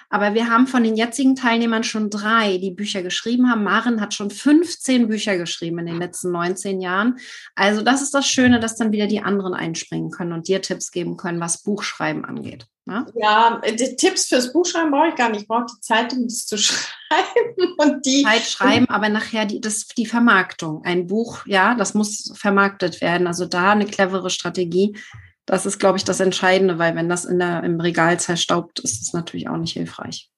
[0.08, 3.64] Aber wir haben von den jetzigen Teilnehmern schon drei, die Bücher geschrieben haben.
[3.64, 7.18] Maren hat schon 15 Bücher geschrieben in den letzten 19 Jahren.
[7.54, 10.90] Also das ist das Schöne, dass dann wieder die anderen einspringen können und dir Tipps
[10.90, 12.66] geben können, was Buchschreiben angeht.
[12.88, 15.42] Ja, ja die Tipps fürs Buchschreiben brauche ich gar nicht.
[15.42, 16.86] Ich brauche die Zeit, um das zu schreiben.
[17.78, 20.84] Und die Zeit schreiben, aber nachher die, das, die Vermarktung.
[20.84, 23.26] Ein Buch, ja, das muss vermarktet werden.
[23.26, 24.96] Also da eine clevere Strategie
[25.46, 29.00] das ist, glaube ich, das Entscheidende, weil wenn das in der, im Regal zerstaubt, ist
[29.00, 30.28] es natürlich auch nicht hilfreich.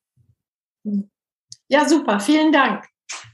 [1.69, 2.85] Ja, super, vielen Dank.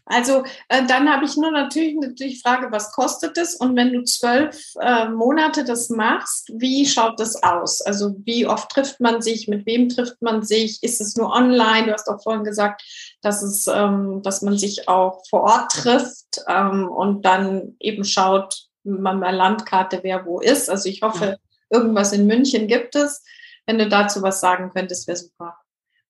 [0.07, 3.55] Also äh, dann habe ich nur natürlich die Frage, was kostet es?
[3.57, 7.81] Und wenn du zwölf äh, Monate das machst, wie schaut das aus?
[7.81, 9.49] Also wie oft trifft man sich?
[9.49, 10.83] Mit wem trifft man sich?
[10.83, 11.87] Ist es nur online?
[11.87, 12.83] Du hast auch vorhin gesagt,
[13.23, 18.69] dass es, ähm, dass man sich auch vor Ort trifft ähm, und dann eben schaut,
[18.85, 20.69] man bei Landkarte, wer wo ist.
[20.69, 21.39] Also ich hoffe,
[21.71, 23.25] irgendwas in München gibt es.
[23.67, 25.57] Wenn du dazu was sagen könntest, wäre super.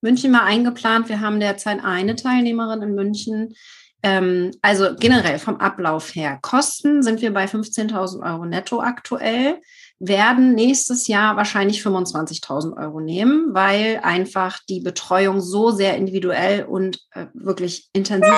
[0.00, 1.09] München mal eingeplant.
[1.09, 3.55] Wir haben derzeit eine Teilnehmerin in München.
[4.02, 6.38] Ähm, also generell vom Ablauf her.
[6.42, 9.61] Kosten sind wir bei 15.000 Euro netto aktuell
[9.99, 17.01] werden nächstes Jahr wahrscheinlich 25.000 Euro nehmen, weil einfach die Betreuung so sehr individuell und
[17.12, 18.34] äh, wirklich intensiv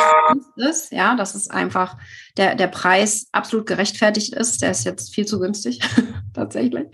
[0.57, 0.93] ist.
[0.93, 1.97] Ja, dass es einfach
[2.37, 4.63] der, der Preis absolut gerechtfertigt ist.
[4.63, 5.81] Der ist jetzt viel zu günstig,
[6.35, 6.87] tatsächlich.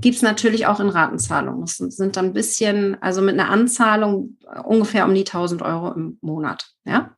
[0.00, 1.60] Gibt es natürlich auch in Ratenzahlungen.
[1.60, 6.18] Das sind, dann ein bisschen, also mit einer Anzahlung ungefähr um die 1.000 Euro im
[6.22, 6.66] Monat.
[6.84, 7.14] Ja,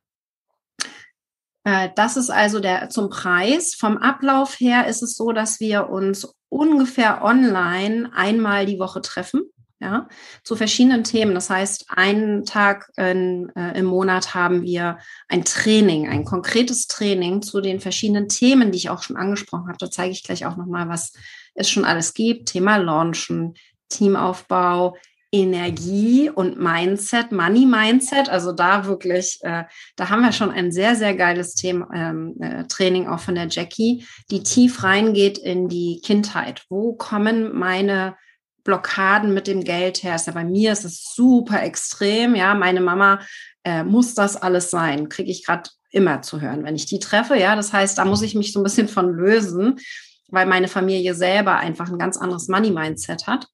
[1.63, 3.75] das ist also der zum Preis.
[3.75, 9.43] Vom Ablauf her ist es so, dass wir uns ungefähr online einmal die Woche treffen.
[9.79, 10.07] Ja,
[10.43, 11.33] zu verschiedenen Themen.
[11.33, 17.41] Das heißt, einen Tag in, äh, im Monat haben wir ein Training, ein konkretes Training
[17.41, 19.79] zu den verschiedenen Themen, die ich auch schon angesprochen habe.
[19.79, 21.13] Da zeige ich gleich auch nochmal, was
[21.55, 22.49] es schon alles gibt.
[22.49, 23.55] Thema Launchen,
[23.89, 24.97] Teamaufbau,
[25.31, 28.29] Energie und Mindset, Money Mindset.
[28.29, 29.63] Also da wirklich, äh,
[29.95, 33.47] da haben wir schon ein sehr, sehr geiles Thema, ähm, äh, Training auch von der
[33.47, 36.65] Jackie, die tief reingeht in die Kindheit.
[36.69, 38.17] Wo kommen meine
[38.63, 40.15] Blockaden mit dem Geld her?
[40.15, 42.35] Ist ja bei mir ist es super extrem.
[42.35, 43.21] Ja, meine Mama
[43.63, 47.37] äh, muss das alles sein, kriege ich gerade immer zu hören, wenn ich die treffe.
[47.37, 49.79] Ja, das heißt, da muss ich mich so ein bisschen von lösen,
[50.29, 53.47] weil meine Familie selber einfach ein ganz anderes Money Mindset hat.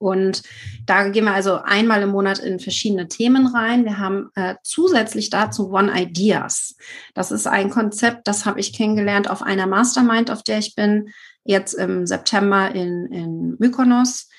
[0.00, 0.42] Und
[0.86, 3.84] da gehen wir also einmal im Monat in verschiedene Themen rein.
[3.84, 6.74] Wir haben äh, zusätzlich dazu One Ideas.
[7.14, 11.10] Das ist ein Konzept, das habe ich kennengelernt auf einer Mastermind, auf der ich bin,
[11.44, 14.30] jetzt im September in, in Mykonos,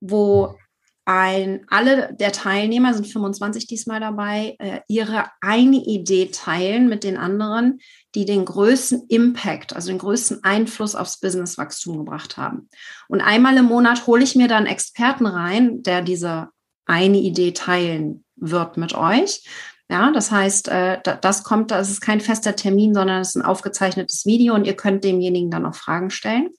[0.00, 0.56] wo
[1.04, 7.16] ein, alle der Teilnehmer, sind 25 diesmal dabei, äh, ihre eine Idee teilen mit den
[7.16, 7.80] anderen,
[8.14, 12.68] die den größten Impact, also den größten Einfluss aufs Businesswachstum gebracht haben.
[13.08, 16.48] Und einmal im Monat hole ich mir dann Experten rein, der diese
[16.86, 19.44] eine Idee teilen wird mit euch.
[19.90, 23.44] Ja, das heißt, äh, das kommt, das ist kein fester Termin, sondern es ist ein
[23.44, 26.50] aufgezeichnetes Video und ihr könnt demjenigen dann auch Fragen stellen.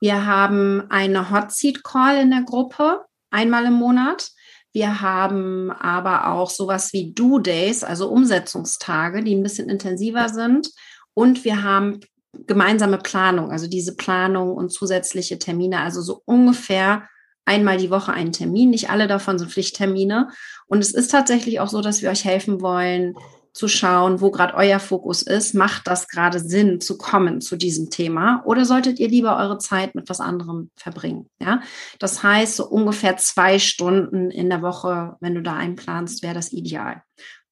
[0.00, 4.30] Wir haben eine Hot Seat Call in der Gruppe einmal im Monat.
[4.72, 10.70] Wir haben aber auch sowas wie Do Days, also Umsetzungstage, die ein bisschen intensiver sind.
[11.14, 12.00] Und wir haben
[12.46, 17.08] gemeinsame Planung, also diese Planung und zusätzliche Termine, also so ungefähr
[17.44, 18.70] einmal die Woche einen Termin.
[18.70, 20.28] Nicht alle davon sind Pflichttermine.
[20.66, 23.14] Und es ist tatsächlich auch so, dass wir euch helfen wollen,
[23.58, 25.52] zu schauen, wo gerade euer Fokus ist.
[25.52, 29.96] Macht das gerade Sinn zu kommen zu diesem Thema oder solltet ihr lieber eure Zeit
[29.96, 31.28] mit was anderem verbringen?
[31.40, 31.60] Ja,
[31.98, 36.52] das heißt, so ungefähr zwei Stunden in der Woche, wenn du da einplanst, wäre das
[36.52, 37.02] ideal.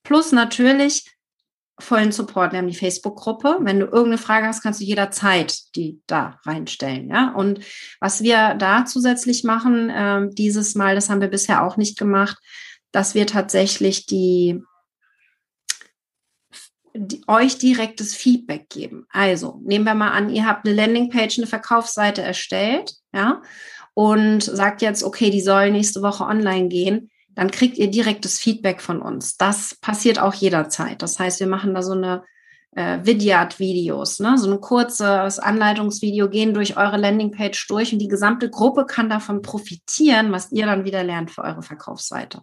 [0.04, 1.10] Plus natürlich
[1.78, 2.52] vollen Support.
[2.52, 3.58] Wir haben die Facebook-Gruppe.
[3.60, 7.10] Wenn du irgendeine Frage hast, kannst du jederzeit die da reinstellen.
[7.10, 7.60] Ja, und
[8.00, 12.38] was wir da zusätzlich machen, äh, dieses Mal, das haben wir bisher auch nicht gemacht,
[12.92, 14.62] dass wir tatsächlich die
[16.98, 19.06] die, euch direktes Feedback geben.
[19.10, 23.42] Also nehmen wir mal an, ihr habt eine Landingpage, eine Verkaufsseite erstellt, ja,
[23.94, 28.80] und sagt jetzt, okay, die soll nächste Woche online gehen, dann kriegt ihr direktes Feedback
[28.80, 29.36] von uns.
[29.36, 31.02] Das passiert auch jederzeit.
[31.02, 32.24] Das heißt, wir machen da so eine
[32.76, 34.38] äh, Vidyard-Videos, ne?
[34.38, 39.42] so ein kurzes Anleitungsvideo, gehen durch eure Landingpage durch und die gesamte Gruppe kann davon
[39.42, 42.42] profitieren, was ihr dann wieder lernt für eure Verkaufsseite.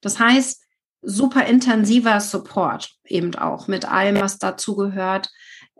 [0.00, 0.63] Das heißt,
[1.04, 5.30] super intensiver Support eben auch mit allem, was dazu gehört.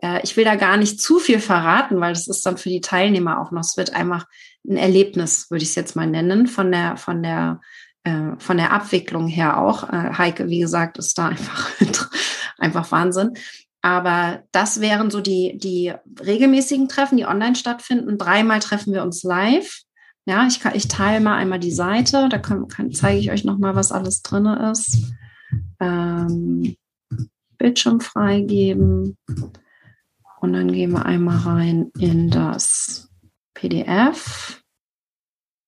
[0.01, 2.81] Äh, ich will da gar nicht zu viel verraten, weil das ist dann für die
[2.81, 3.61] Teilnehmer auch noch.
[3.61, 4.25] Es wird einfach
[4.67, 7.61] ein Erlebnis, würde ich es jetzt mal nennen, von der, von der,
[8.03, 9.89] äh, von der Abwicklung her auch.
[9.89, 11.71] Äh, Heike, wie gesagt, ist da einfach,
[12.57, 13.33] einfach Wahnsinn.
[13.81, 18.17] Aber das wären so die, die regelmäßigen Treffen, die online stattfinden.
[18.17, 19.84] Dreimal treffen wir uns live.
[20.25, 23.45] Ja, ich, kann, ich teile mal einmal die Seite, da kann, kann, zeige ich euch
[23.45, 25.13] nochmal, was alles drin ist.
[25.79, 26.75] Ähm,
[27.57, 29.17] Bildschirm freigeben.
[30.41, 33.09] Und dann gehen wir einmal rein in das
[33.53, 34.61] PDF.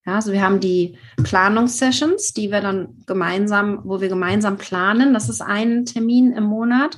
[0.06, 5.14] Ja, also wir haben die Planungssessions, die wir dann gemeinsam, wo wir gemeinsam planen.
[5.14, 6.98] Das ist ein Termin im Monat.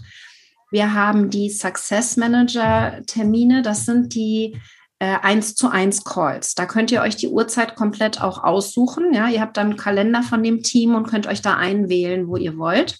[0.71, 3.63] Wir haben die Success Manager Termine.
[3.63, 4.59] Das sind die
[4.99, 6.55] äh, 1 zu 1 Calls.
[6.55, 9.13] Da könnt ihr euch die Uhrzeit komplett auch aussuchen.
[9.13, 12.35] Ja, ihr habt dann einen Kalender von dem Team und könnt euch da einwählen, wo
[12.35, 12.99] ihr wollt.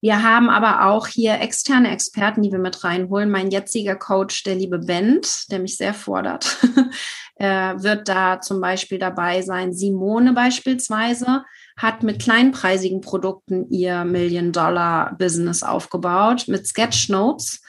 [0.00, 3.30] Wir haben aber auch hier externe Experten, die wir mit reinholen.
[3.30, 6.56] Mein jetziger Coach, der liebe Bent, der mich sehr fordert,
[7.38, 9.72] wird da zum Beispiel dabei sein.
[9.72, 11.42] Simone beispielsweise
[11.76, 17.60] hat mit kleinpreisigen Produkten ihr Million-Dollar-Business aufgebaut, mit Sketchnotes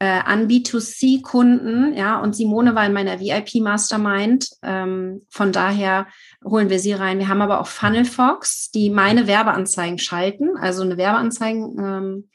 [0.00, 4.48] äh, an B2C-Kunden, ja, und Simone war in meiner VIP-Mastermind.
[4.62, 6.06] Ähm, von daher
[6.44, 7.18] holen wir sie rein.
[7.18, 12.28] Wir haben aber auch Funnel Fox, die meine Werbeanzeigen schalten, also eine Werbeanzeigen ähm,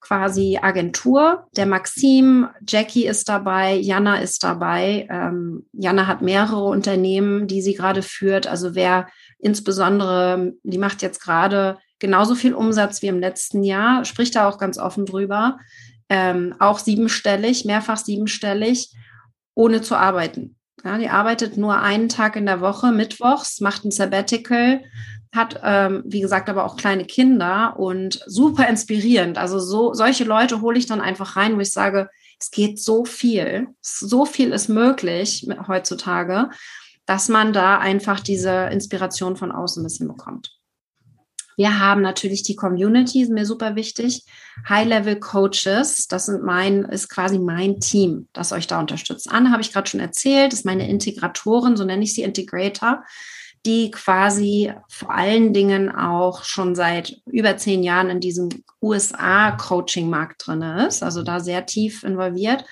[0.00, 1.46] quasi Agentur.
[1.56, 5.06] Der Maxim, Jackie ist dabei, Jana ist dabei.
[5.10, 8.46] Ähm, Jana hat mehrere Unternehmen, die sie gerade führt.
[8.46, 9.08] Also wer
[9.38, 14.56] insbesondere, die macht jetzt gerade genauso viel Umsatz wie im letzten Jahr, spricht da auch
[14.56, 15.58] ganz offen drüber
[16.08, 18.92] ähm, auch siebenstellig, mehrfach siebenstellig,
[19.54, 20.56] ohne zu arbeiten.
[20.84, 24.84] Ja, die arbeitet nur einen Tag in der Woche, mittwochs, macht ein Sabbatical,
[25.34, 29.38] hat, ähm, wie gesagt, aber auch kleine Kinder und super inspirierend.
[29.38, 32.08] Also so, solche Leute hole ich dann einfach rein, wo ich sage,
[32.40, 36.50] es geht so viel, so viel ist möglich heutzutage,
[37.04, 40.58] dass man da einfach diese Inspiration von außen ein bisschen bekommt.
[41.58, 44.24] Wir haben natürlich die Community, ist mir super wichtig.
[44.68, 49.28] High-Level-Coaches, das sind mein, ist quasi mein Team, das euch da unterstützt.
[49.28, 53.02] Anne habe ich gerade schon erzählt, ist meine Integratorin, so nenne ich sie Integrator,
[53.66, 58.50] die quasi vor allen Dingen auch schon seit über zehn Jahren in diesem
[58.80, 62.64] USA-Coaching-Markt drin ist, also da sehr tief involviert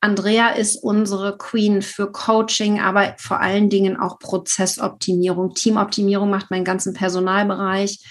[0.00, 5.54] Andrea ist unsere Queen für Coaching, aber vor allen Dingen auch Prozessoptimierung.
[5.54, 8.04] Teamoptimierung macht meinen ganzen Personalbereich,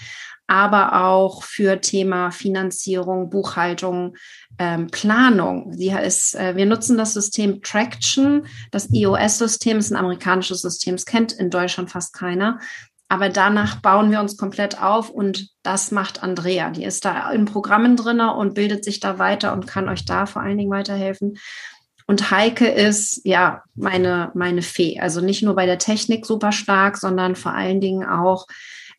[0.46, 4.16] aber auch für Thema Finanzierung, Buchhaltung,
[4.58, 5.72] ähm, Planung.
[5.72, 8.46] Sie ist, äh, wir nutzen das System Traction.
[8.70, 10.94] Das iOS-System ist ein amerikanisches System.
[10.94, 12.58] Es kennt in Deutschland fast keiner.
[13.10, 16.70] Aber danach bauen wir uns komplett auf und das macht Andrea.
[16.70, 20.26] Die ist da in Programmen drin und bildet sich da weiter und kann euch da
[20.26, 21.38] vor allen Dingen weiterhelfen.
[22.08, 24.98] Und Heike ist ja meine, meine Fee.
[24.98, 28.46] Also nicht nur bei der Technik super stark, sondern vor allen Dingen auch,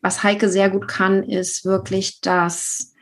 [0.00, 2.94] was Heike sehr gut kann, ist wirklich das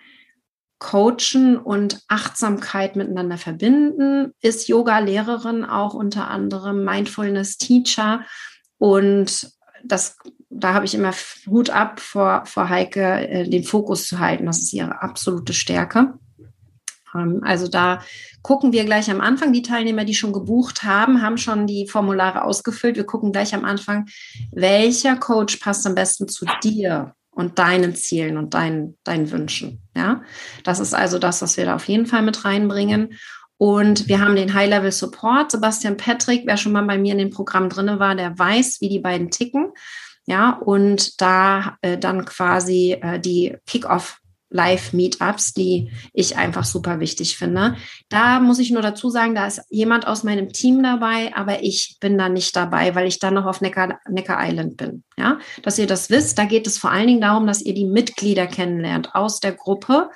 [0.79, 4.33] Coachen und Achtsamkeit miteinander verbinden.
[4.41, 8.23] Ist Yoga-Lehrerin auch unter anderem, Mindfulness-Teacher.
[8.79, 9.53] Und
[9.85, 10.17] das,
[10.49, 11.13] da habe ich immer
[11.47, 14.47] Hut ab vor, vor Heike, äh, den Fokus zu halten.
[14.47, 16.15] Das ist ihre absolute Stärke.
[17.15, 18.01] Ähm, also da
[18.43, 19.53] gucken wir gleich am Anfang.
[19.53, 22.97] Die Teilnehmer, die schon gebucht haben, haben schon die Formulare ausgefüllt.
[22.97, 24.07] Wir gucken gleich am Anfang,
[24.53, 29.81] welcher Coach passt am besten zu dir und deinen Zielen und deinen, deinen Wünschen.
[29.97, 30.23] Ja,
[30.65, 33.15] das ist also das, was wir da auf jeden Fall mit reinbringen.
[33.59, 35.51] Und wir haben den High-Level Support.
[35.51, 38.89] Sebastian Patrick, wer schon mal bei mir in dem Programm drin war, der weiß, wie
[38.89, 39.73] die beiden ticken.
[40.27, 44.19] Ja, und da äh, dann quasi äh, die Kick-Off
[44.51, 47.77] Live-Meetups, die ich einfach super wichtig finde.
[48.09, 51.99] Da muss ich nur dazu sagen, da ist jemand aus meinem Team dabei, aber ich
[52.01, 55.05] bin da nicht dabei, weil ich dann noch auf Neckar, Neckar Island bin.
[55.17, 56.39] Ja, dass ihr das wisst.
[56.39, 60.11] Da geht es vor allen Dingen darum, dass ihr die Mitglieder kennenlernt aus der Gruppe.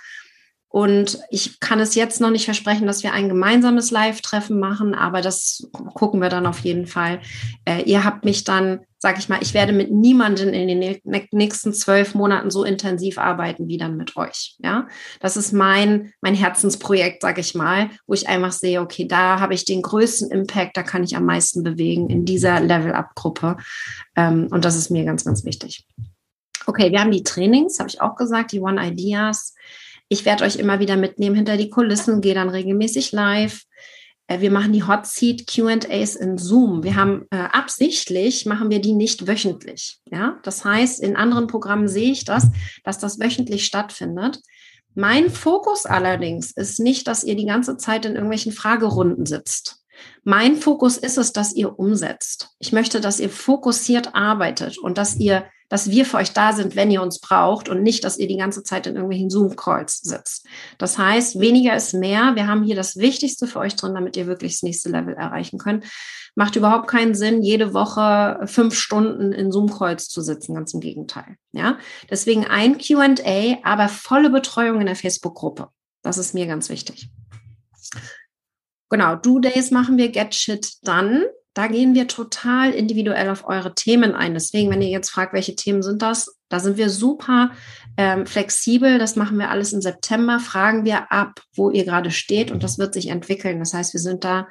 [0.69, 5.21] Und ich kann es jetzt noch nicht versprechen, dass wir ein gemeinsames Live-Treffen machen, aber
[5.21, 7.21] das gucken wir dann auf jeden Fall.
[7.67, 11.01] Äh, ihr habt mich dann sage ich mal, ich werde mit niemandem in den
[11.33, 14.55] nächsten zwölf Monaten so intensiv arbeiten wie dann mit euch.
[14.61, 14.87] Ja,
[15.19, 19.55] das ist mein, mein Herzensprojekt, sage ich mal, wo ich einfach sehe, okay, da habe
[19.55, 23.57] ich den größten Impact, da kann ich am meisten bewegen in dieser Level-Up-Gruppe.
[24.15, 25.85] Ähm, und das ist mir ganz, ganz wichtig.
[26.67, 29.57] Okay, wir haben die Trainings, habe ich auch gesagt, die One Ideas.
[30.09, 33.63] Ich werde euch immer wieder mitnehmen hinter die Kulissen, gehe dann regelmäßig live.
[34.27, 36.83] Äh, wir machen die Hot Seat Q&As in Zoom.
[36.83, 39.99] Wir haben äh, absichtlich machen wir die nicht wöchentlich.
[40.11, 42.49] Ja, das heißt, in anderen Programmen sehe ich das,
[42.85, 44.41] dass das wöchentlich stattfindet.
[44.95, 49.82] Mein Fokus allerdings ist nicht, dass ihr die ganze Zeit in irgendwelchen Fragerunden sitzt.
[50.25, 52.51] Mein Fokus ist es, dass ihr umsetzt.
[52.59, 56.77] Ich möchte, dass ihr fokussiert arbeitet und dass ihr dass wir für euch da sind,
[56.77, 60.47] wenn ihr uns braucht und nicht, dass ihr die ganze Zeit in irgendwelchen Zoom-Calls sitzt.
[60.77, 62.33] Das heißt, weniger ist mehr.
[62.35, 65.59] Wir haben hier das Wichtigste für euch drin, damit ihr wirklich das nächste Level erreichen
[65.59, 65.87] könnt.
[66.35, 71.37] Macht überhaupt keinen Sinn, jede Woche fünf Stunden in Zoom-Calls zu sitzen, ganz im Gegenteil.
[71.53, 71.79] Ja,
[72.11, 75.69] deswegen ein Q&A, aber volle Betreuung in der Facebook-Gruppe.
[76.03, 77.09] Das ist mir ganz wichtig.
[78.93, 81.25] Genau, Do-Days machen wir Get Shit Done.
[81.55, 84.35] Da gehen wir total individuell auf eure Themen ein.
[84.35, 87.53] Deswegen, wenn ihr jetzt fragt, welche Themen sind das, da sind wir super
[87.97, 88.99] ähm, flexibel.
[88.99, 90.41] Das machen wir alles im September.
[90.41, 93.61] Fragen wir ab, wo ihr gerade steht und das wird sich entwickeln.
[93.61, 94.49] Das heißt, wir sind da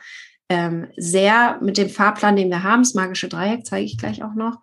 [0.49, 4.33] ähm, sehr mit dem Fahrplan, den wir haben, das magische Dreieck zeige ich gleich auch
[4.33, 4.57] noch,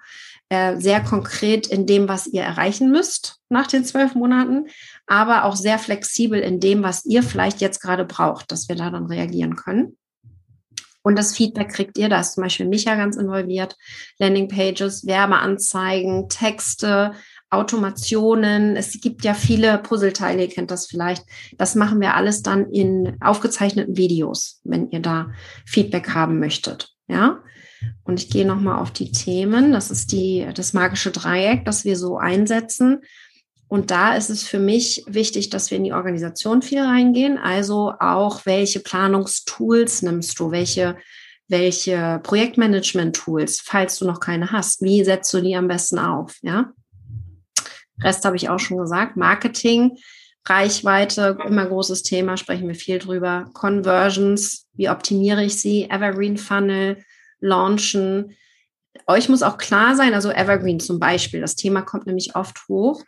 [0.48, 4.66] äh, sehr konkret in dem, was ihr erreichen müsst nach den zwölf Monaten,
[5.08, 8.90] aber auch sehr flexibel in dem, was ihr vielleicht jetzt gerade braucht, dass wir da
[8.90, 9.96] dann reagieren können.
[11.02, 13.76] Und das Feedback kriegt ihr, da ist zum Beispiel Micha ganz involviert,
[14.18, 17.12] Landingpages, Werbeanzeigen, Texte,
[17.50, 18.76] Automationen.
[18.76, 21.24] Es gibt ja viele Puzzleteile, ihr kennt das vielleicht.
[21.56, 25.30] Das machen wir alles dann in aufgezeichneten Videos, wenn ihr da
[25.64, 26.92] Feedback haben möchtet.
[27.08, 27.42] Ja.
[28.02, 29.72] Und ich gehe nochmal auf die Themen.
[29.72, 33.00] Das ist die, das magische Dreieck, das wir so einsetzen.
[33.68, 37.36] Und da ist es für mich wichtig, dass wir in die Organisation viel reingehen.
[37.36, 40.50] Also auch, welche Planungstools nimmst du?
[40.50, 40.96] Welche,
[41.48, 44.80] welche Projektmanagement-Tools, falls du noch keine hast?
[44.82, 46.36] Wie setzt du die am besten auf?
[46.40, 46.72] Ja.
[48.02, 49.16] Rest habe ich auch schon gesagt.
[49.16, 49.98] Marketing,
[50.46, 53.50] Reichweite, immer großes Thema, sprechen wir viel drüber.
[53.52, 55.90] Conversions, wie optimiere ich sie?
[55.90, 57.04] Evergreen Funnel,
[57.40, 58.34] Launchen.
[59.06, 63.02] Euch muss auch klar sein, also Evergreen zum Beispiel, das Thema kommt nämlich oft hoch.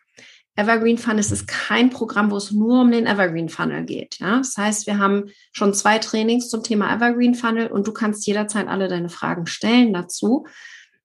[0.61, 4.19] Evergreen Funnel ist kein Programm, wo es nur um den Evergreen Funnel geht.
[4.21, 4.39] Ja?
[4.39, 8.69] Das heißt, wir haben schon zwei Trainings zum Thema Evergreen Funnel und du kannst jederzeit
[8.69, 10.47] alle deine Fragen stellen dazu.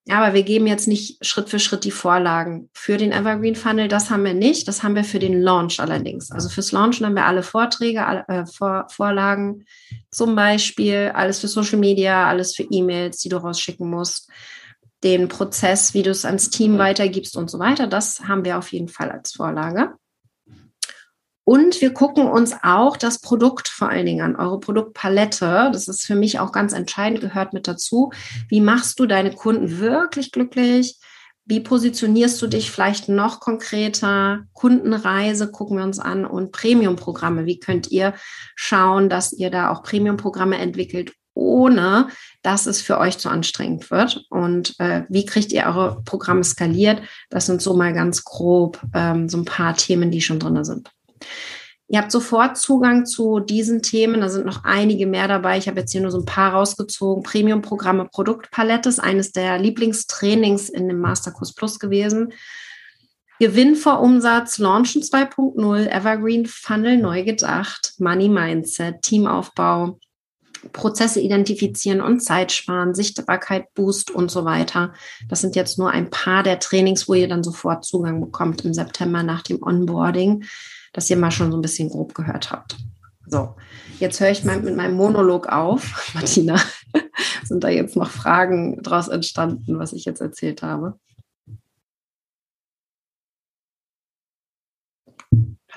[0.08, 3.88] Aber wir geben jetzt nicht Schritt für Schritt die Vorlagen für den Evergreen Funnel.
[3.88, 4.68] Das haben wir nicht.
[4.68, 6.30] Das haben wir für den Launch allerdings.
[6.30, 9.64] Also fürs Launchen haben wir alle Vorträge, alle, äh, Vor Vorlagen,
[10.12, 14.30] zum Beispiel alles für Social Media, alles für E-Mails, die du rausschicken musst
[15.06, 17.86] den Prozess, wie du es ans Team weitergibst und so weiter.
[17.86, 19.94] Das haben wir auf jeden Fall als Vorlage.
[21.44, 25.70] Und wir gucken uns auch das Produkt vor allen Dingen an, eure Produktpalette.
[25.72, 28.10] Das ist für mich auch ganz entscheidend, gehört mit dazu.
[28.48, 30.98] Wie machst du deine Kunden wirklich glücklich?
[31.44, 34.40] Wie positionierst du dich vielleicht noch konkreter?
[34.54, 37.46] Kundenreise gucken wir uns an und Premium-Programme.
[37.46, 38.14] Wie könnt ihr
[38.56, 42.08] schauen, dass ihr da auch Premium-Programme entwickelt, ohne
[42.42, 44.24] dass es für euch zu anstrengend wird.
[44.30, 47.02] Und äh, wie kriegt ihr eure Programme skaliert?
[47.30, 50.90] Das sind so mal ganz grob ähm, so ein paar Themen, die schon drin sind.
[51.88, 54.20] Ihr habt sofort Zugang zu diesen Themen.
[54.20, 55.58] Da sind noch einige mehr dabei.
[55.58, 57.22] Ich habe jetzt hier nur so ein paar rausgezogen.
[57.22, 62.32] Premium-Programme Produktpalette ist eines der Lieblingstrainings in dem Masterkurs Plus gewesen.
[63.38, 69.98] Gewinn vor Umsatz, Launchen 2.0, Evergreen Funnel neu gedacht, Money Mindset, Teamaufbau,
[70.72, 74.92] Prozesse identifizieren und Zeit sparen, Sichtbarkeit boost und so weiter.
[75.28, 78.74] Das sind jetzt nur ein paar der Trainings, wo ihr dann sofort Zugang bekommt im
[78.74, 80.44] September nach dem Onboarding,
[80.92, 82.76] dass ihr mal schon so ein bisschen grob gehört habt.
[83.26, 83.56] So,
[83.98, 86.10] jetzt höre ich mal mit meinem Monolog auf.
[86.14, 86.60] Martina,
[87.44, 90.98] sind da jetzt noch Fragen daraus entstanden, was ich jetzt erzählt habe?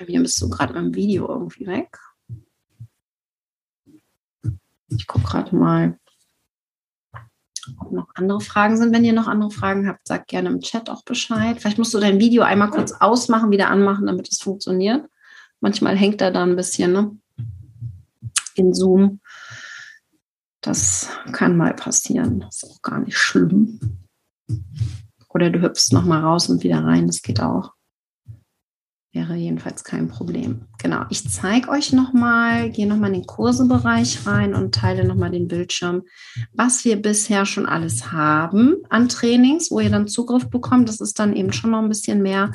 [0.06, 1.98] Wieder bist du gerade beim Video irgendwie weg.
[4.90, 5.98] Ich gucke gerade mal,
[7.78, 8.92] ob noch andere Fragen sind.
[8.92, 11.60] Wenn ihr noch andere Fragen habt, sagt gerne im Chat auch Bescheid.
[11.60, 15.08] Vielleicht musst du dein Video einmal kurz ausmachen, wieder anmachen, damit es funktioniert.
[15.60, 17.16] Manchmal hängt er da ein bisschen ne?
[18.54, 19.20] in Zoom.
[20.60, 22.40] Das kann mal passieren.
[22.40, 23.80] Das ist auch gar nicht schlimm.
[25.28, 27.06] Oder du hüpfst noch mal raus und wieder rein.
[27.06, 27.72] Das geht auch.
[29.12, 30.66] Wäre jedenfalls kein Problem.
[30.80, 35.48] Genau, ich zeige euch nochmal, gehe nochmal in den Kursebereich rein und teile nochmal den
[35.48, 36.04] Bildschirm,
[36.52, 40.88] was wir bisher schon alles haben an Trainings, wo ihr dann Zugriff bekommt.
[40.88, 42.52] Das ist dann eben schon noch ein bisschen mehr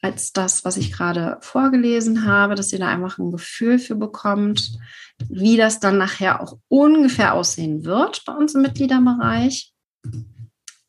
[0.00, 4.76] als das, was ich gerade vorgelesen habe, dass ihr da einfach ein Gefühl für bekommt,
[5.28, 9.72] wie das dann nachher auch ungefähr aussehen wird bei uns im Mitgliederbereich.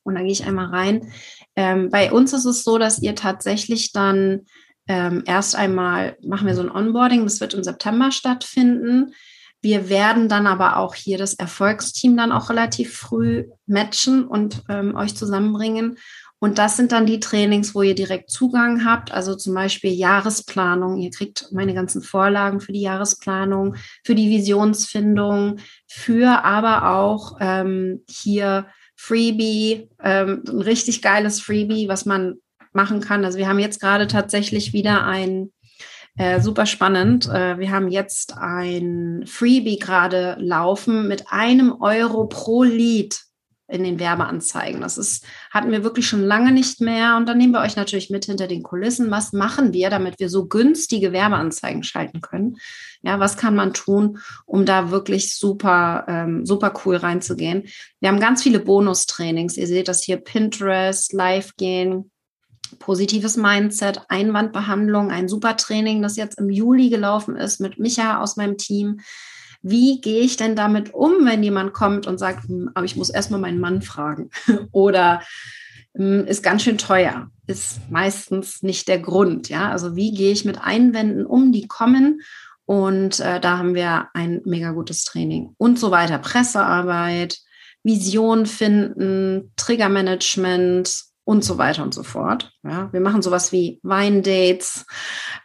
[0.02, 1.12] Und da gehe ich einmal rein.
[1.54, 4.46] Ähm, bei uns ist es so, dass ihr tatsächlich dann
[4.86, 9.14] ähm, erst einmal machen wir so ein Onboarding, das wird im September stattfinden.
[9.62, 14.94] Wir werden dann aber auch hier das Erfolgsteam dann auch relativ früh matchen und ähm,
[14.94, 15.96] euch zusammenbringen.
[16.38, 19.12] Und das sind dann die Trainings, wo ihr direkt Zugang habt.
[19.12, 20.98] Also zum Beispiel Jahresplanung.
[20.98, 28.02] Ihr kriegt meine ganzen Vorlagen für die Jahresplanung, für die Visionsfindung, für aber auch ähm,
[28.06, 28.66] hier
[28.96, 32.34] Freebie, ähm, ein richtig geiles Freebie, was man
[32.74, 33.24] machen kann.
[33.24, 35.52] Also wir haben jetzt gerade tatsächlich wieder ein
[36.16, 37.28] äh, super spannend.
[37.28, 43.20] Äh, wir haben jetzt ein Freebie gerade laufen mit einem Euro pro Lied
[43.66, 44.80] in den Werbeanzeigen.
[44.80, 47.16] Das ist, hatten wir wirklich schon lange nicht mehr.
[47.16, 49.10] Und dann nehmen wir euch natürlich mit hinter den Kulissen.
[49.10, 52.56] Was machen wir, damit wir so günstige Werbeanzeigen schalten können?
[53.02, 57.64] Ja, was kann man tun, um da wirklich super, ähm, super cool reinzugehen?
[58.00, 59.56] Wir haben ganz viele Bonustrainings.
[59.56, 62.10] Ihr seht das hier Pinterest, Live gehen,
[62.78, 68.36] positives Mindset, Einwandbehandlung, ein super Training, das jetzt im Juli gelaufen ist mit Micha aus
[68.36, 69.00] meinem Team.
[69.62, 73.10] Wie gehe ich denn damit um, wenn jemand kommt und sagt, hm, aber ich muss
[73.10, 74.30] erstmal meinen Mann fragen
[74.72, 75.22] oder
[75.94, 79.48] hm, ist ganz schön teuer, ist meistens nicht der Grund.
[79.48, 82.20] Ja, also wie gehe ich mit Einwänden um, die kommen?
[82.66, 86.18] Und äh, da haben wir ein mega gutes Training und so weiter.
[86.18, 87.38] Pressearbeit,
[87.82, 92.52] Vision finden, Triggermanagement, und so weiter und so fort.
[92.62, 94.84] Ja, wir machen sowas wie Weindates,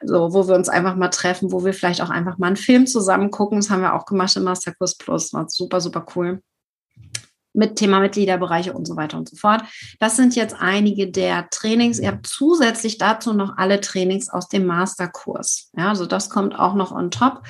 [0.04, 2.86] so, wo wir uns einfach mal treffen, wo wir vielleicht auch einfach mal einen Film
[2.86, 3.60] zusammen gucken.
[3.60, 5.34] Das haben wir auch gemacht im Masterkurs Plus.
[5.34, 6.42] War super, super cool.
[7.54, 9.64] Mit Thema Mitgliederbereiche und so weiter und so fort.
[10.00, 11.98] Das sind jetzt einige der Trainings.
[11.98, 15.72] Ihr habt zusätzlich dazu noch alle Trainings aus dem Masterkurs.
[15.76, 17.42] Ja, also das kommt auch noch on top.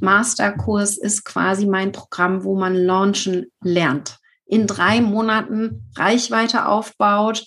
[0.00, 4.18] Masterkurs ist quasi mein Programm, wo man launchen lernt.
[4.46, 7.46] In drei Monaten Reichweite aufbaut,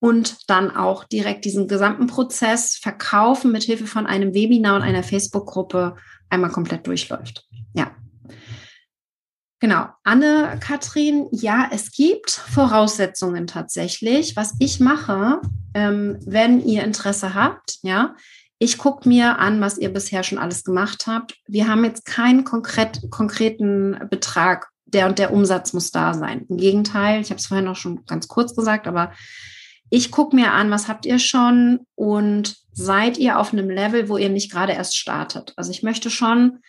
[0.00, 5.02] und dann auch direkt diesen gesamten Prozess verkaufen mit Hilfe von einem Webinar und einer
[5.02, 5.96] Facebook-Gruppe
[6.30, 7.46] einmal komplett durchläuft.
[7.74, 7.90] Ja.
[9.60, 9.88] Genau.
[10.04, 14.34] Anne-Kathrin, ja, es gibt Voraussetzungen tatsächlich.
[14.34, 15.42] Was ich mache,
[15.74, 18.16] ähm, wenn ihr Interesse habt, ja,
[18.58, 21.36] ich gucke mir an, was ihr bisher schon alles gemacht habt.
[21.46, 26.46] Wir haben jetzt keinen konkret, konkreten Betrag, der und der Umsatz muss da sein.
[26.48, 29.12] Im Gegenteil, ich habe es vorhin auch schon ganz kurz gesagt, aber
[29.90, 34.16] ich gucke mir an, was habt ihr schon und seid ihr auf einem Level, wo
[34.16, 35.52] ihr nicht gerade erst startet.
[35.56, 36.60] Also ich möchte schon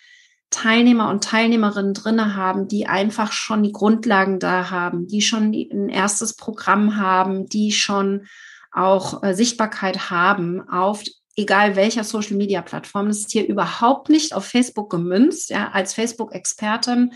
[0.50, 5.90] Teilnehmer und Teilnehmerinnen drinne haben, die einfach schon die Grundlagen da haben, die schon ein
[5.90, 8.28] erstes Programm haben, die schon
[8.74, 11.04] auch äh, Sichtbarkeit haben auf
[11.36, 13.08] egal welcher Social Media Plattform.
[13.08, 15.50] Das ist hier überhaupt nicht auf Facebook gemünzt.
[15.50, 17.14] Ja, als Facebook-Expertin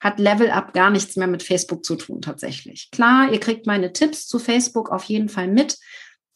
[0.00, 2.90] hat Level Up gar nichts mehr mit Facebook zu tun tatsächlich.
[2.90, 5.76] Klar, ihr kriegt meine Tipps zu Facebook auf jeden Fall mit,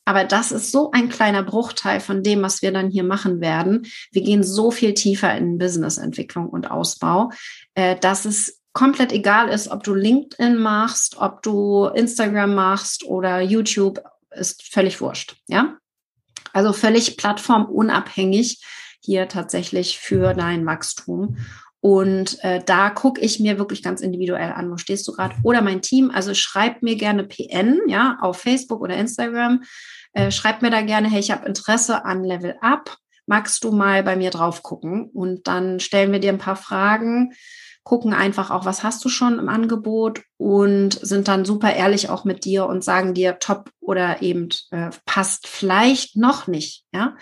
[0.05, 3.87] aber das ist so ein kleiner Bruchteil von dem, was wir dann hier machen werden.
[4.11, 7.31] Wir gehen so viel tiefer in Businessentwicklung und Ausbau,
[7.75, 13.41] äh, dass es komplett egal ist, ob du LinkedIn machst, ob du Instagram machst oder
[13.41, 15.37] YouTube, ist völlig wurscht.
[15.47, 15.77] Ja,
[16.53, 18.65] also völlig plattformunabhängig
[19.01, 21.37] hier tatsächlich für dein Wachstum.
[21.83, 25.35] Und äh, da gucke ich mir wirklich ganz individuell an, wo stehst du gerade?
[25.43, 29.65] Oder mein Team, also schreibt mir gerne PN, ja, auf Facebook oder Instagram.
[30.13, 32.97] Äh, schreibt mir da gerne, hey, ich habe Interesse an Level Up.
[33.27, 35.11] Magst du mal bei mir drauf gucken?
[35.13, 37.33] Und dann stellen wir dir ein paar Fragen,
[37.85, 42.25] gucken einfach auch, was hast du schon im Angebot und sind dann super ehrlich auch
[42.25, 47.17] mit dir und sagen dir top oder eben äh, passt vielleicht noch nicht, ja.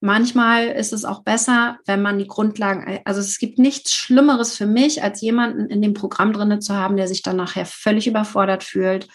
[0.00, 4.66] Manchmal ist es auch besser, wenn man die Grundlagen, also es gibt nichts Schlimmeres für
[4.66, 8.64] mich, als jemanden in dem Programm drinne zu haben, der sich dann nachher völlig überfordert
[8.64, 9.08] fühlt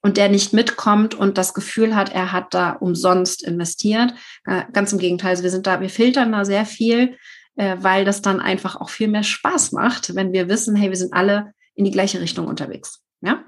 [0.00, 4.14] und der nicht mitkommt und das Gefühl hat, er hat da umsonst investiert.
[4.46, 7.18] Äh, ganz im Gegenteil, also wir sind da, wir filtern da sehr viel,
[7.56, 10.96] äh, weil das dann einfach auch viel mehr Spaß macht, wenn wir wissen, hey, wir
[10.96, 13.02] sind alle in die gleiche Richtung unterwegs.
[13.20, 13.44] Ja?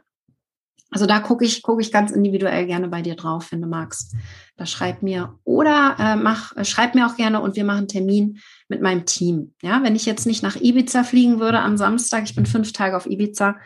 [0.90, 4.14] Also da gucke ich, gucke ich ganz individuell gerne bei dir drauf, wenn du magst.
[4.56, 8.38] Da schreib mir oder äh, mach, äh, schreib mir auch gerne und wir machen Termin
[8.68, 9.54] mit meinem Team.
[9.60, 12.96] Ja, wenn ich jetzt nicht nach Ibiza fliegen würde am Samstag, ich bin fünf Tage
[12.96, 13.56] auf Ibiza,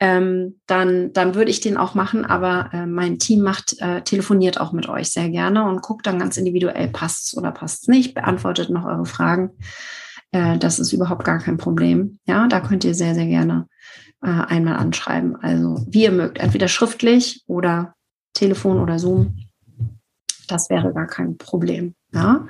[0.00, 2.24] ähm, dann, dann würde ich den auch machen.
[2.24, 6.18] Aber äh, mein Team macht, äh, telefoniert auch mit euch sehr gerne und guckt dann
[6.18, 9.50] ganz individuell, passt es oder passt es nicht, beantwortet noch eure Fragen.
[10.32, 12.18] Äh, das ist überhaupt gar kein Problem.
[12.24, 13.68] Ja, da könnt ihr sehr, sehr gerne
[14.22, 15.36] äh, einmal anschreiben.
[15.36, 17.94] Also wie ihr mögt, entweder schriftlich oder
[18.32, 19.36] Telefon oder Zoom.
[20.48, 21.94] Das wäre gar kein Problem.
[22.12, 22.46] Ja.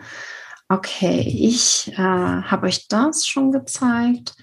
[0.69, 4.37] Okay, ich äh, habe euch das schon gezeigt.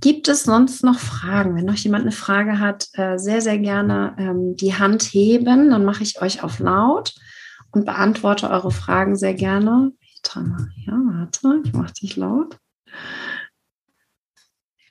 [0.00, 1.56] Gibt es sonst noch Fragen?
[1.56, 5.70] Wenn noch jemand eine Frage hat, äh, sehr, sehr gerne ähm, die Hand heben.
[5.70, 7.14] Dann mache ich euch auf laut
[7.72, 9.92] und beantworte eure Fragen sehr gerne.
[10.86, 12.58] Ja, warte, ich mache dich laut.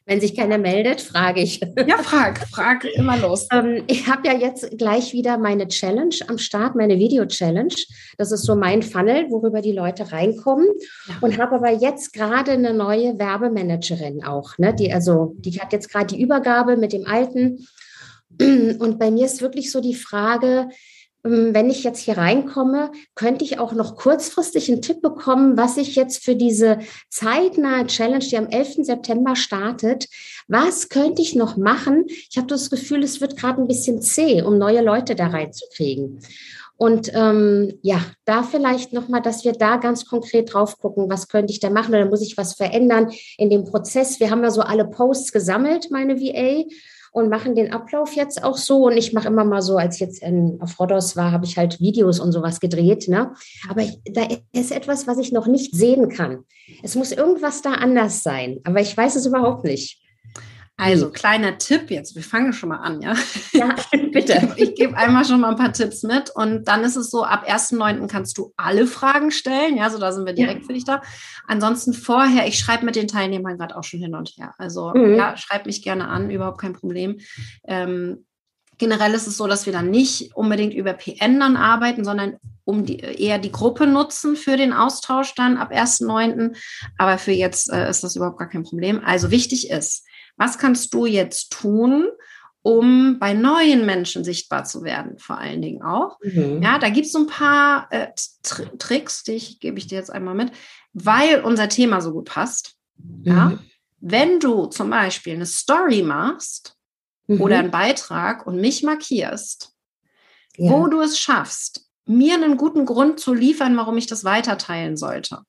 [0.08, 1.62] Wenn sich keiner meldet, frage ich.
[1.88, 3.48] Ja, frag, frag immer los.
[3.52, 7.74] Ähm, ich habe ja jetzt gleich wieder meine Challenge am Start, meine Video-Challenge.
[8.18, 10.68] Das ist so mein Funnel, worüber die Leute reinkommen.
[11.08, 11.16] Ja.
[11.22, 14.58] Und habe aber jetzt gerade eine neue Werbemanagerin auch.
[14.60, 14.76] Ne?
[14.76, 17.68] Die, also, die hat jetzt gerade die Übergabe mit dem alten.
[18.40, 20.70] Und bei mir ist wirklich so die Frage,
[21.26, 25.96] wenn ich jetzt hier reinkomme, könnte ich auch noch kurzfristig einen Tipp bekommen, was ich
[25.96, 28.86] jetzt für diese zeitnahe Challenge, die am 11.
[28.86, 30.08] September startet,
[30.48, 32.06] was könnte ich noch machen?
[32.08, 36.20] Ich habe das Gefühl, es wird gerade ein bisschen zäh, um neue Leute da reinzukriegen.
[36.78, 41.54] Und ähm, ja, da vielleicht nochmal, dass wir da ganz konkret drauf gucken, was könnte
[41.54, 44.20] ich da machen oder muss ich was verändern in dem Prozess.
[44.20, 46.66] Wir haben ja so alle Posts gesammelt, meine VA
[47.16, 48.88] und machen den Ablauf jetzt auch so.
[48.88, 51.80] Und ich mache immer mal so, als jetzt in, auf Rodos war, habe ich halt
[51.80, 53.08] Videos und sowas gedreht.
[53.08, 53.32] Ne?
[53.70, 56.44] Aber ich, da ist etwas, was ich noch nicht sehen kann.
[56.84, 60.05] Es muss irgendwas da anders sein, aber ich weiß es überhaupt nicht.
[60.78, 63.16] Also, kleiner Tipp jetzt, wir fangen schon mal an, ja?
[63.54, 63.76] Ja,
[64.12, 64.54] bitte.
[64.58, 67.24] Ich, ich gebe einmal schon mal ein paar Tipps mit und dann ist es so,
[67.24, 68.08] ab 1.9.
[68.08, 70.68] kannst du alle Fragen stellen, ja, so da sind wir direkt ja.
[70.68, 71.02] für dich da.
[71.48, 74.54] Ansonsten vorher, ich schreibe mit den Teilnehmern gerade auch schon hin und her.
[74.58, 75.16] Also, mhm.
[75.16, 77.20] ja, schreib mich gerne an, überhaupt kein Problem.
[77.66, 78.26] Ähm,
[78.78, 82.86] generell ist es so, dass wir dann nicht unbedingt über PN dann arbeiten, sondern um
[82.86, 86.58] die, eher die Gruppe nutzen für den Austausch dann ab 1.9.
[86.98, 89.02] Aber für jetzt äh, ist das überhaupt gar kein Problem.
[89.06, 90.06] Also wichtig ist,
[90.38, 92.08] was kannst du jetzt tun,
[92.62, 96.18] um bei neuen Menschen sichtbar zu werden, vor allen Dingen auch.
[96.24, 96.62] Mhm.
[96.64, 98.08] Ja, da gibt es so ein paar äh,
[98.42, 100.52] Tr Tricks, die ich, gebe ich dir jetzt einmal mit,
[100.94, 102.76] weil unser Thema so gut passt.
[102.98, 103.24] Mhm.
[103.24, 103.60] Ja,
[104.00, 106.76] wenn du zum Beispiel eine Story machst
[107.28, 107.42] mhm.
[107.42, 109.74] oder einen Beitrag und mich markierst,
[110.58, 110.72] ja.
[110.72, 115.42] wo du es schaffst, mir einen guten Grund zu liefern, warum ich das weiterteilen sollte.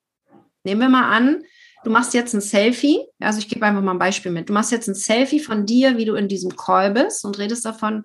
[0.65, 1.45] Nehmen wir mal an,
[1.87, 4.73] du machst jetzt ein Selfie, also ich gebe einfach mal ein Beispiel mit, du machst
[4.73, 8.03] jetzt ein Selfie von dir, wie du in diesem Call bist und redest davon,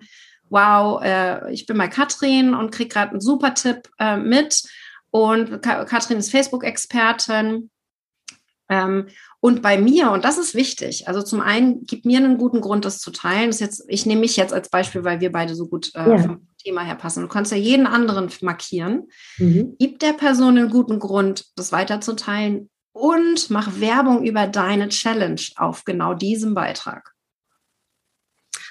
[0.50, 4.62] wow, äh, ich bin bei Katrin und krieg gerade einen super Tipp äh, mit
[5.10, 7.70] und Ka Katrin ist Facebook-Expertin
[8.68, 9.08] ähm,
[9.40, 12.84] und bei mir, und das ist wichtig, also zum einen, gib mir einen guten Grund,
[12.84, 13.48] das zu teilen.
[13.48, 16.18] Das jetzt, ich nehme mich jetzt als Beispiel, weil wir beide so gut äh, ja.
[16.18, 17.22] vom Thema her passen.
[17.22, 19.08] Du kannst ja jeden anderen markieren.
[19.38, 19.74] Mhm.
[19.80, 25.84] Gib der Person einen guten Grund, das weiterzuteilen und mach Werbung über deine Challenge auf
[25.84, 27.12] genau diesem Beitrag.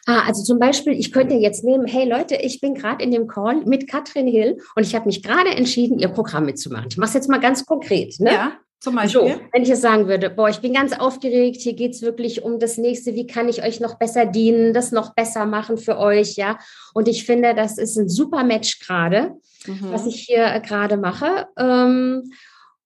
[0.08, 3.28] Ah, also zum Beispiel, ich könnte jetzt nehmen, hey Leute, ich bin gerade in dem
[3.28, 6.88] Call mit Katrin Hill und ich habe mich gerade entschieden, ihr Programm mitzumachen.
[6.90, 8.20] Ich mache es jetzt mal ganz konkret.
[8.20, 8.34] Ne?
[8.34, 9.22] Ja, zum Beispiel.
[9.22, 12.44] So, wenn ich jetzt sagen würde, boah, ich bin ganz aufgeregt, hier geht es wirklich
[12.44, 16.00] um das nächste, wie kann ich euch noch besser dienen, das noch besser machen für
[16.00, 16.58] euch, ja.
[16.96, 19.36] Und ich finde, das ist ein super Match gerade,
[19.68, 19.92] mhm.
[19.92, 21.48] was ich hier gerade mache.
[21.60, 22.32] Ähm,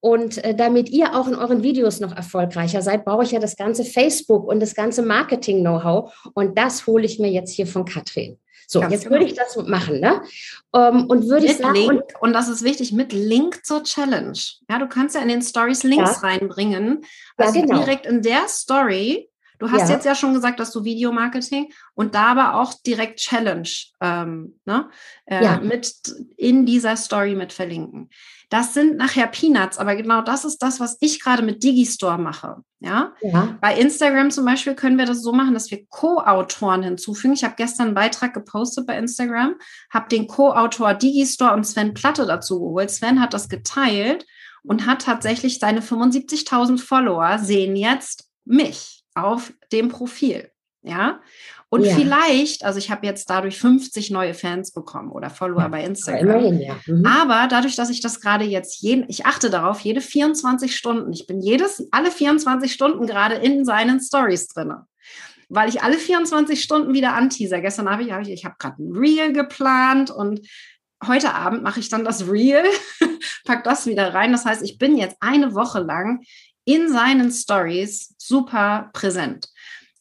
[0.06, 3.56] und äh, damit ihr auch in euren Videos noch erfolgreicher seid, brauche ich ja das
[3.56, 6.14] ganze Facebook und das ganze Marketing-Know-how.
[6.36, 8.38] Und das hole ich mir jetzt hier von Katrin.
[8.68, 9.16] So, Ganz jetzt genau.
[9.16, 10.22] würde ich das machen, ne?
[10.70, 11.74] Um, und würde ich sagen.
[11.74, 14.38] Link, und, das ist wichtig, mit Link zur Challenge.
[14.70, 16.28] Ja, du kannst ja in den Stories Links ja.
[16.28, 17.04] reinbringen.
[17.38, 17.80] Also ja, genau.
[17.80, 19.32] direkt in der Story.
[19.58, 19.96] Du hast ja.
[19.96, 23.70] jetzt ja schon gesagt, dass du Videomarketing und da aber auch direkt Challenge
[24.02, 24.88] ähm, ne,
[25.26, 25.60] äh, ja.
[25.62, 25.94] mit
[26.38, 28.12] in dieser Story mit verlinken.
[28.50, 32.58] Das sind nachher Peanuts, aber genau das ist das, was ich gerade mit Digistore mache.
[32.80, 33.14] Ja?
[33.22, 33.58] ja?
[33.62, 37.34] Bei Instagram zum Beispiel können wir das so machen, dass wir Co-Autoren hinzufügen.
[37.34, 39.56] Ich habe gestern einen Beitrag gepostet bei Instagram,
[39.92, 42.92] habe den Co-Autor Digistore und Sven Platte dazu geholt.
[42.92, 44.26] Sven hat das geteilt
[44.64, 50.52] und hat tatsächlich seine 75.000 Follower sehen jetzt mich auf dem Profil.
[50.82, 51.20] Ja,
[51.70, 51.96] und ja.
[51.96, 56.22] vielleicht, also ich habe jetzt dadurch 50 neue Fans bekommen oder Follower ja, bei Instagram.
[56.22, 56.76] Immerhin, ja.
[56.86, 57.06] Mhm.
[57.06, 61.26] Aber dadurch, dass ich das gerade jetzt jeden, ich achte darauf, jede 24 Stunden, ich
[61.26, 64.74] bin jedes, alle 24 Stunden gerade in seinen Stories drin.
[65.50, 67.62] Weil ich alle 24 Stunden wieder anteaser.
[67.62, 70.42] Gestern habe ich, hab ich, ich habe gerade ein Reel geplant und
[71.06, 72.64] heute Abend mache ich dann das Reel,
[73.46, 74.32] pack das wieder rein.
[74.32, 76.22] Das heißt, ich bin jetzt eine Woche lang
[76.64, 79.50] in seinen Stories super präsent.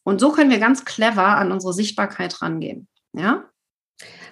[0.05, 2.89] Und so können wir ganz clever an unsere Sichtbarkeit rangehen.
[3.12, 3.44] Ja?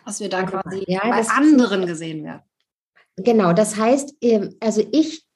[0.05, 2.43] Dass wir da quasi ja, bei anderen gesehen werden.
[3.17, 5.27] Genau, das heißt, ähm, also ich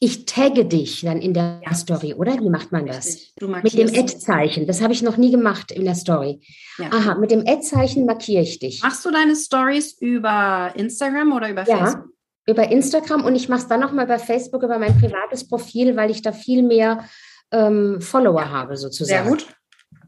[0.00, 1.74] ich tagge dich dann in der ja.
[1.74, 2.38] Story, oder?
[2.40, 3.32] Wie macht man das?
[3.40, 4.66] mit dem Ad-Zeichen.
[4.66, 6.40] Das habe ich noch nie gemacht in der Story.
[6.78, 6.90] Ja.
[6.92, 8.80] Aha, mit dem Ad-Zeichen markiere ich dich.
[8.82, 12.12] Machst du deine Stories über Instagram oder über ja, Facebook?
[12.46, 16.10] Über Instagram und ich mache es dann nochmal bei Facebook über mein privates Profil, weil
[16.10, 17.04] ich da viel mehr
[17.52, 19.24] ähm, Follower habe, sozusagen.
[19.24, 19.46] Sehr gut.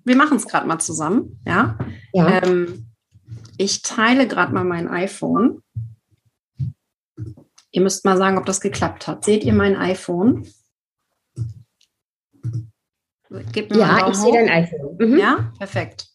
[0.05, 1.41] Wir machen es gerade mal zusammen.
[1.47, 1.79] Ja.
[2.13, 2.43] ja.
[2.43, 2.87] Ähm,
[3.57, 5.63] ich teile gerade mal mein iPhone.
[7.73, 9.25] Ihr müsst mal sagen, ob das geklappt hat.
[9.25, 10.47] Seht ihr mein iPhone?
[13.53, 14.97] Gib mir ja, ich sehe dein iPhone.
[14.99, 15.19] Mhm.
[15.19, 16.09] Ja, perfekt.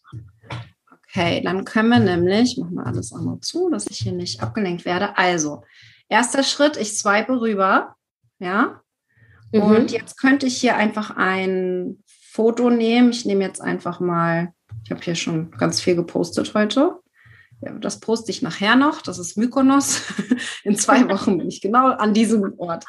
[1.07, 4.83] Okay, dann können wir nämlich, machen wir alles andere zu, dass ich hier nicht abgelenkt
[4.83, 5.17] werde.
[5.17, 5.63] Also,
[6.09, 7.95] erster Schritt, ich swipe rüber.
[8.39, 8.81] Ja.
[9.51, 9.61] Mhm.
[9.61, 13.11] Und jetzt könnte ich hier einfach ein Foto nehmen.
[13.11, 14.53] Ich nehme jetzt einfach mal,
[14.83, 16.99] ich habe hier schon ganz viel gepostet heute.
[17.79, 19.01] Das poste ich nachher noch.
[19.01, 20.01] Das ist Mykonos.
[20.63, 22.85] In zwei Wochen bin ich genau an diesem Ort.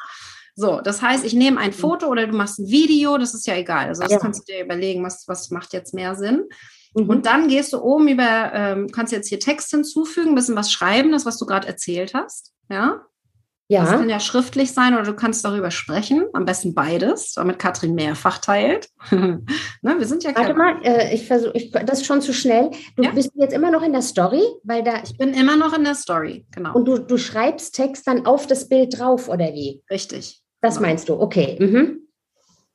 [0.55, 3.55] So, das heißt, ich nehme ein Foto oder du machst ein Video, das ist ja
[3.55, 3.87] egal.
[3.87, 4.17] Also das ja.
[4.17, 6.45] kannst du dir überlegen, was, was macht jetzt mehr Sinn.
[6.95, 7.09] Mhm.
[7.09, 10.71] Und dann gehst du oben über, ähm, kannst jetzt hier Text hinzufügen, ein bisschen was
[10.71, 12.53] schreiben, das, was du gerade erzählt hast.
[12.69, 13.05] Ja.
[13.69, 13.81] Ja.
[13.81, 16.25] Das kann ja schriftlich sein oder du kannst darüber sprechen.
[16.31, 18.89] Am besten beides, damit Katrin mehrfach teilt.
[19.11, 19.43] ne,
[19.81, 21.53] wir sind ja Warte mal, äh, ich versuche,
[21.85, 22.71] das ist schon zu schnell.
[22.95, 23.11] Du ja?
[23.11, 25.03] bist jetzt immer noch in der Story, weil da.
[25.03, 26.73] Ich bin immer noch in der Story, genau.
[26.75, 29.83] Und du, du schreibst Text dann auf das Bild drauf, oder wie?
[29.91, 30.41] Richtig.
[30.61, 30.87] Das genau.
[30.87, 31.57] meinst du, okay.
[31.59, 32.07] Mhm.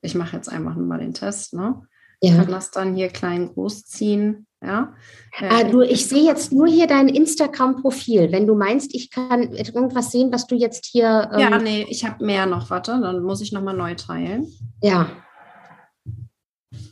[0.03, 1.81] Ich mache jetzt einfach mal den Test, ne?
[2.23, 2.31] Ja.
[2.31, 4.47] Ich kann das dann hier klein groß ziehen.
[4.63, 4.95] Ja.
[5.41, 8.31] Ah, äh, du, ich sehe jetzt nur hier dein Instagram-Profil.
[8.31, 11.29] Wenn du meinst, ich kann irgendwas sehen, was du jetzt hier.
[11.33, 12.71] Ähm ja, nee, ich habe mehr noch.
[12.71, 14.47] Warte, dann muss ich nochmal neu teilen.
[14.81, 15.11] Ja.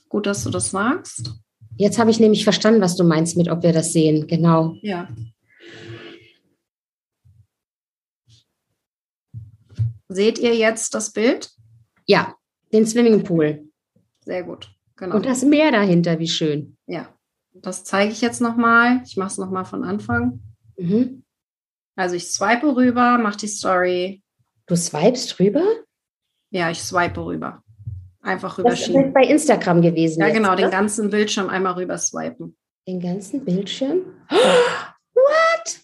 [0.08, 1.32] Gut, dass du das sagst.
[1.76, 4.26] Jetzt habe ich nämlich verstanden, was du meinst mit, ob wir das sehen.
[4.26, 4.74] Genau.
[4.82, 5.08] Ja.
[10.08, 11.50] Seht ihr jetzt das Bild?
[12.04, 12.34] Ja,
[12.72, 13.68] den Swimmingpool.
[14.24, 14.74] Sehr gut.
[15.00, 15.16] Genau.
[15.16, 16.76] Und das Meer dahinter, wie schön.
[16.86, 17.08] Ja.
[17.54, 19.00] Das zeige ich jetzt nochmal.
[19.06, 20.40] Ich mache es nochmal von Anfang.
[20.76, 21.24] Mhm.
[21.96, 24.22] Also ich swipe rüber, mache die Story.
[24.66, 25.64] Du swipest rüber?
[26.50, 27.62] Ja, ich swipe rüber.
[28.20, 29.00] Einfach rüberschieben.
[29.00, 30.20] Das ist bei Instagram gewesen.
[30.20, 30.62] Ja, jetzt, genau, oder?
[30.62, 32.56] den ganzen Bildschirm einmal rüber swipen.
[32.86, 34.00] Den ganzen Bildschirm?
[34.30, 34.34] Oh,
[35.14, 35.80] what?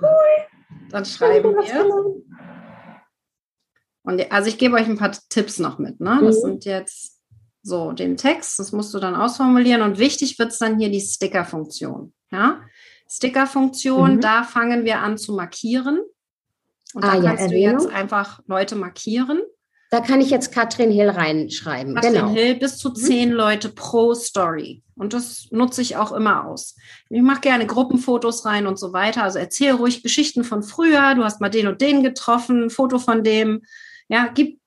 [0.00, 0.88] Cool.
[0.90, 2.22] Dann schreiben wir.
[4.02, 5.98] Und also ich gebe euch ein paar Tipps noch mit.
[5.98, 6.20] Ne?
[6.22, 6.40] Das mhm.
[6.40, 7.17] sind jetzt
[7.62, 11.00] so, den Text, das musst du dann ausformulieren und wichtig wird es dann hier die
[11.00, 12.12] Sticker-Funktion.
[12.30, 12.60] Ja?
[13.08, 14.20] Sticker-Funktion, mhm.
[14.20, 16.00] da fangen wir an zu markieren.
[16.94, 19.40] Und ah, da kannst ja, du jetzt einfach Leute markieren.
[19.90, 21.94] Da kann ich jetzt Katrin Hill reinschreiben.
[21.94, 22.28] Katrin genau.
[22.28, 22.94] Hill, bis zu mhm.
[22.94, 23.36] zehn mhm.
[23.36, 24.82] Leute pro Story.
[24.94, 26.76] Und das nutze ich auch immer aus.
[27.08, 29.22] Ich mache gerne Gruppenfotos rein und so weiter.
[29.22, 31.14] Also erzähle ruhig Geschichten von früher.
[31.14, 33.62] Du hast mal den und den getroffen, ein Foto von dem.
[34.08, 34.60] Ja, gib,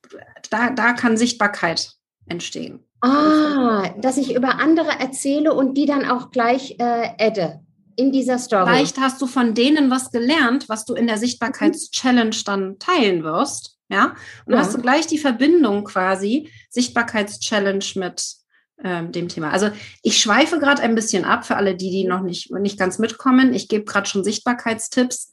[0.50, 1.96] da, da kann Sichtbarkeit
[2.26, 2.80] entstehen.
[3.00, 7.60] Ah, dass ich über andere erzähle und die dann auch gleich äh, adde
[7.96, 8.70] in dieser Story.
[8.70, 13.76] Vielleicht hast du von denen was gelernt, was du in der Sichtbarkeitschallenge dann teilen wirst.
[13.88, 14.14] Ja,
[14.46, 14.60] und ja.
[14.60, 18.36] hast du gleich die Verbindung quasi Sichtbarkeitschallenge mit
[18.82, 19.50] ähm, dem Thema.
[19.50, 19.70] Also
[20.02, 23.52] ich schweife gerade ein bisschen ab für alle die, die noch nicht, nicht ganz mitkommen.
[23.52, 25.31] Ich gebe gerade schon Sichtbarkeitstipps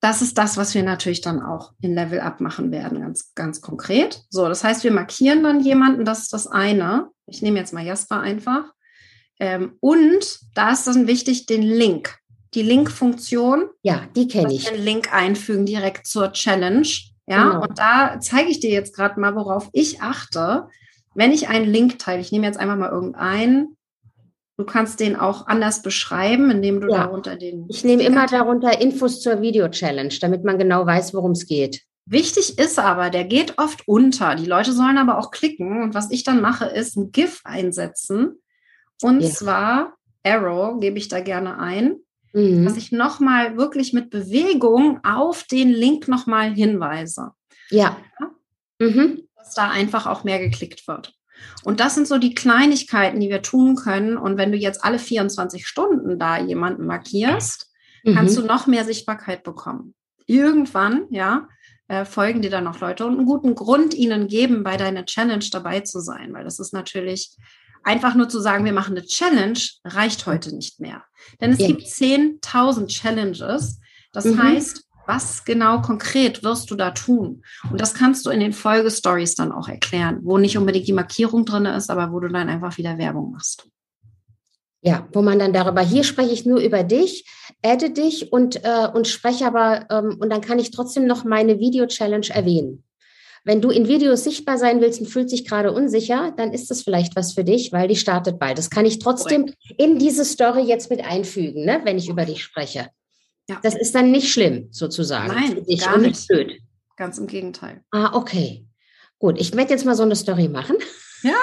[0.00, 3.60] das ist das, was wir natürlich dann auch in Level Up machen werden, ganz, ganz
[3.60, 4.22] konkret.
[4.30, 7.08] So, das heißt, wir markieren dann jemanden, das ist das eine.
[7.26, 8.64] Ich nehme jetzt mal Jasper einfach.
[9.40, 12.16] Ähm, und da ist dann wichtig, den Link.
[12.54, 13.68] Die Link-Funktion.
[13.82, 14.64] Ja, die kenne ich.
[14.66, 16.88] Den Link einfügen direkt zur Challenge.
[17.26, 17.62] Ja, genau.
[17.62, 20.68] und da zeige ich dir jetzt gerade mal, worauf ich achte,
[21.14, 22.20] wenn ich einen Link teile.
[22.20, 23.76] Ich nehme jetzt einfach mal irgendeinen
[24.58, 27.04] Du kannst den auch anders beschreiben, indem du ja.
[27.04, 27.66] darunter den.
[27.68, 31.82] Ich nehme immer darunter Infos zur Video-Challenge, damit man genau weiß, worum es geht.
[32.06, 34.34] Wichtig ist aber, der geht oft unter.
[34.34, 35.80] Die Leute sollen aber auch klicken.
[35.80, 38.42] Und was ich dann mache, ist ein GIF einsetzen.
[39.00, 39.30] Und ja.
[39.30, 39.94] zwar
[40.24, 41.96] Arrow gebe ich da gerne ein,
[42.32, 42.64] mhm.
[42.64, 47.30] dass ich nochmal wirklich mit Bewegung auf den Link nochmal hinweise.
[47.70, 47.96] Ja.
[48.18, 48.30] ja?
[48.84, 49.22] Mhm.
[49.36, 51.14] Dass da einfach auch mehr geklickt wird.
[51.64, 54.16] Und das sind so die Kleinigkeiten, die wir tun können.
[54.16, 57.70] Und wenn du jetzt alle 24 Stunden da jemanden markierst,
[58.04, 58.14] mhm.
[58.14, 59.94] kannst du noch mehr Sichtbarkeit bekommen.
[60.26, 61.48] Irgendwann, ja,
[61.88, 65.44] äh, folgen dir dann noch Leute und einen guten Grund ihnen geben, bei deiner Challenge
[65.50, 67.36] dabei zu sein, weil das ist natürlich
[67.82, 71.04] einfach nur zu sagen, wir machen eine Challenge, reicht heute nicht mehr.
[71.40, 71.68] Denn es ja.
[71.68, 73.80] gibt 10.000 Challenges.
[74.12, 74.42] Das mhm.
[74.42, 77.42] heißt, Was genau konkret wirst du da tun?
[77.72, 81.46] Und das kannst du in den Folgestories dann auch erklären, wo nicht unbedingt die Markierung
[81.46, 83.66] drin ist, aber wo du dann einfach wieder Werbung machst.
[84.82, 87.24] Ja, wo man dann darüber, hier spreche ich nur über dich,
[87.64, 91.58] adde dich und, äh, und spreche aber, ähm, und dann kann ich trotzdem noch meine
[91.58, 92.84] Video-Challenge erwähnen.
[93.44, 96.82] Wenn du in Videos sichtbar sein willst und fühlst dich gerade unsicher, dann ist das
[96.82, 98.58] vielleicht was für dich, weil die startet bald.
[98.58, 102.42] Das kann ich trotzdem in diese Story jetzt mit einfügen, ne, wenn ich über dich
[102.42, 102.90] spreche.
[103.48, 103.58] Ja.
[103.62, 105.28] Das ist dann nicht schlimm, sozusagen.
[105.28, 106.28] Nein, gar nicht.
[106.28, 106.60] Blöd.
[106.96, 107.82] Ganz im Gegenteil.
[107.90, 108.66] Ah, okay.
[109.18, 110.76] Gut, ich werde jetzt mal so eine Story machen.
[111.22, 111.34] Ja.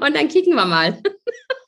[0.00, 1.00] Und dann kicken wir mal.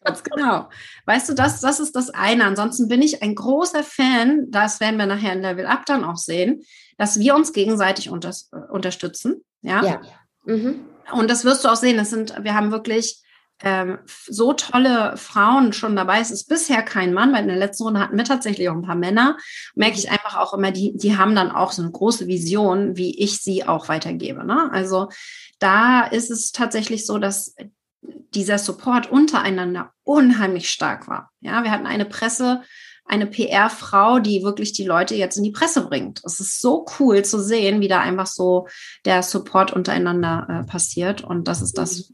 [0.04, 0.68] Ganz genau.
[1.04, 2.44] Weißt du, das, das ist das eine.
[2.44, 6.16] Ansonsten bin ich ein großer Fan, das werden wir nachher in Level Up dann auch
[6.16, 6.62] sehen,
[6.96, 8.32] dass wir uns gegenseitig unter,
[8.70, 9.44] unterstützen.
[9.62, 9.84] Ja.
[9.84, 10.00] ja.
[10.44, 10.84] Mhm.
[11.12, 11.96] Und das wirst du auch sehen.
[11.96, 13.20] Das sind, wir haben wirklich
[13.62, 16.20] ähm, so tolle Frauen schon dabei.
[16.20, 18.82] Es ist bisher kein Mann, weil in der letzten Runde hatten wir tatsächlich auch ein
[18.82, 19.36] paar Männer.
[19.74, 23.18] Merke ich einfach auch immer, die, die haben dann auch so eine große Vision, wie
[23.18, 24.44] ich sie auch weitergebe.
[24.44, 24.70] Ne?
[24.70, 25.08] Also
[25.58, 27.54] da ist es tatsächlich so, dass
[28.34, 31.30] dieser Support untereinander unheimlich stark war.
[31.40, 32.62] Ja, wir hatten eine Presse,
[33.06, 36.20] eine PR-Frau, die wirklich die Leute jetzt in die Presse bringt.
[36.24, 38.66] Es ist so cool zu sehen, wie da einfach so
[39.04, 41.22] der Support untereinander äh, passiert.
[41.22, 42.12] Und das ist das,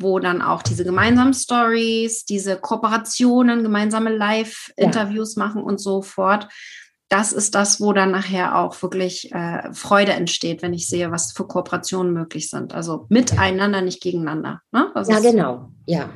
[0.00, 5.46] wo dann auch diese gemeinsamen Stories, diese Kooperationen, gemeinsame Live-Interviews ja.
[5.46, 6.48] machen und so fort
[7.10, 11.32] das ist das, wo dann nachher auch wirklich äh, Freude entsteht, wenn ich sehe, was
[11.32, 12.72] für Kooperationen möglich sind.
[12.72, 14.62] Also miteinander, nicht gegeneinander.
[14.70, 14.92] Ne?
[14.94, 15.72] ja, genau.
[15.86, 16.08] Ja.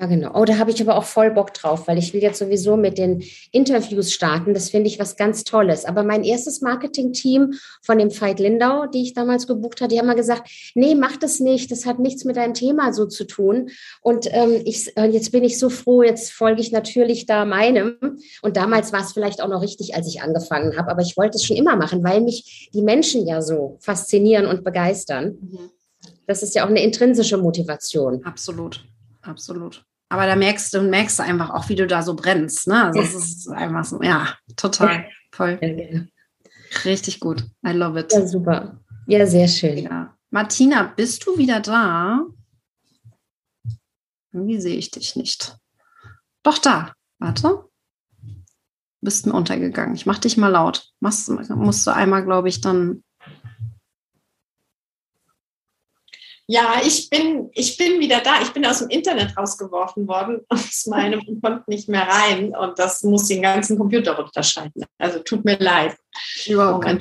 [0.00, 0.30] Ja, genau.
[0.34, 2.96] Oh, da habe ich aber auch voll Bock drauf, weil ich will jetzt sowieso mit
[2.96, 3.22] den
[3.52, 4.54] Interviews starten.
[4.54, 5.84] Das finde ich was ganz Tolles.
[5.84, 7.52] Aber mein erstes Marketing-Team
[7.82, 11.18] von dem Veit Lindau, die ich damals gebucht habe, die haben mal gesagt, nee, mach
[11.18, 11.70] das nicht.
[11.70, 13.68] Das hat nichts mit deinem Thema so zu tun.
[14.00, 17.98] Und ähm, ich, äh, jetzt bin ich so froh, jetzt folge ich natürlich da meinem.
[18.40, 20.90] Und damals war es vielleicht auch noch richtig, als ich angefangen habe.
[20.90, 24.64] Aber ich wollte es schon immer machen, weil mich die Menschen ja so faszinieren und
[24.64, 25.36] begeistern.
[25.42, 25.70] Mhm.
[26.26, 28.24] Das ist ja auch eine intrinsische Motivation.
[28.24, 28.82] Absolut,
[29.20, 29.84] absolut.
[30.10, 32.66] Aber da merkst du, merkst du einfach auch, wie du da so brennst.
[32.66, 32.84] Ne?
[32.86, 35.06] Also es ist einfach so, ja, total.
[35.32, 35.58] Voll.
[36.84, 37.44] Richtig gut.
[37.64, 38.12] I love it.
[38.12, 38.80] Ja, super.
[39.06, 39.84] Ja, sehr schön.
[39.84, 40.16] Ja.
[40.30, 42.26] Martina, bist du wieder da?
[44.32, 45.56] Wie sehe ich dich nicht?
[46.42, 46.92] Doch da.
[47.18, 47.64] Warte.
[49.00, 49.94] Bist mir untergegangen.
[49.94, 50.90] Ich mach dich mal laut.
[50.98, 53.04] Machst, musst du einmal, glaube ich, dann
[56.50, 58.42] Ja, ich bin, ich bin wieder da.
[58.42, 62.56] Ich bin aus dem Internet rausgeworfen worden aus meinem und konnte nicht mehr rein.
[62.56, 64.84] Und das muss den ganzen Computer runterschalten.
[64.98, 65.96] Also tut mir leid.
[66.48, 66.98] Überhaupt kein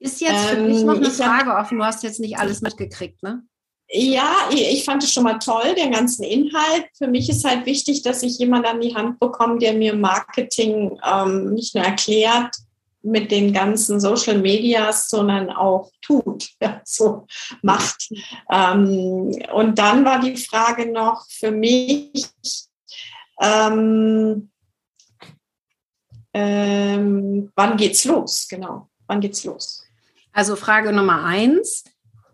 [0.00, 1.78] Ist jetzt für ähm, mich noch eine Frage offen.
[1.78, 3.44] Du hast jetzt nicht alles mitgekriegt, ne?
[3.88, 6.86] Ja, ich fand es schon mal toll, den ganzen Inhalt.
[6.98, 10.98] Für mich ist halt wichtig, dass ich jemanden an die Hand bekomme, der mir Marketing
[11.08, 12.56] ähm, nicht nur erklärt,
[13.06, 17.26] mit den ganzen Social Medias, sondern auch tut, ja, so
[17.62, 18.10] macht.
[18.50, 22.12] Ähm, und dann war die Frage noch für mich,
[23.40, 24.50] ähm,
[26.34, 28.46] ähm, wann geht's los?
[28.48, 29.84] Genau, wann geht's los?
[30.32, 31.84] Also Frage Nummer eins.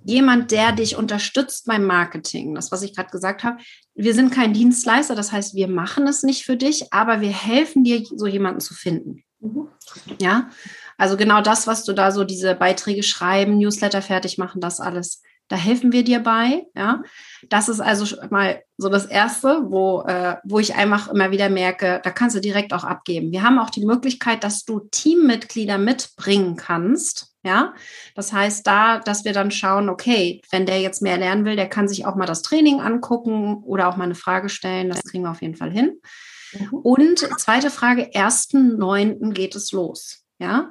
[0.04, 3.62] Jemand, der dich unterstützt beim Marketing, das, was ich gerade gesagt habe.
[3.94, 7.84] Wir sind kein Dienstleister, das heißt, wir machen es nicht für dich, aber wir helfen
[7.84, 9.22] dir, so jemanden zu finden.
[10.20, 10.51] Ja,
[10.97, 15.23] also genau das, was du da so diese Beiträge schreiben, Newsletter fertig machen, das alles.
[15.48, 16.64] Da helfen wir dir bei.
[16.74, 17.02] Ja,
[17.48, 22.01] das ist also mal so das erste, wo, äh, wo ich einfach immer wieder merke,
[22.02, 23.32] da kannst du direkt auch abgeben.
[23.32, 27.35] Wir haben auch die Möglichkeit, dass du Teammitglieder mitbringen kannst.
[27.44, 27.74] Ja,
[28.14, 31.69] das heißt da, dass wir dann schauen, okay, wenn der jetzt mehr lernen will, der
[31.69, 34.89] kann sich auch mal das Training angucken oder auch mal eine Frage stellen.
[34.89, 35.98] Das kriegen wir auf jeden Fall hin.
[36.52, 36.74] Mhm.
[36.78, 39.32] Und zweite Frage, 1.9.
[39.32, 40.24] geht es los.
[40.38, 40.70] Ja,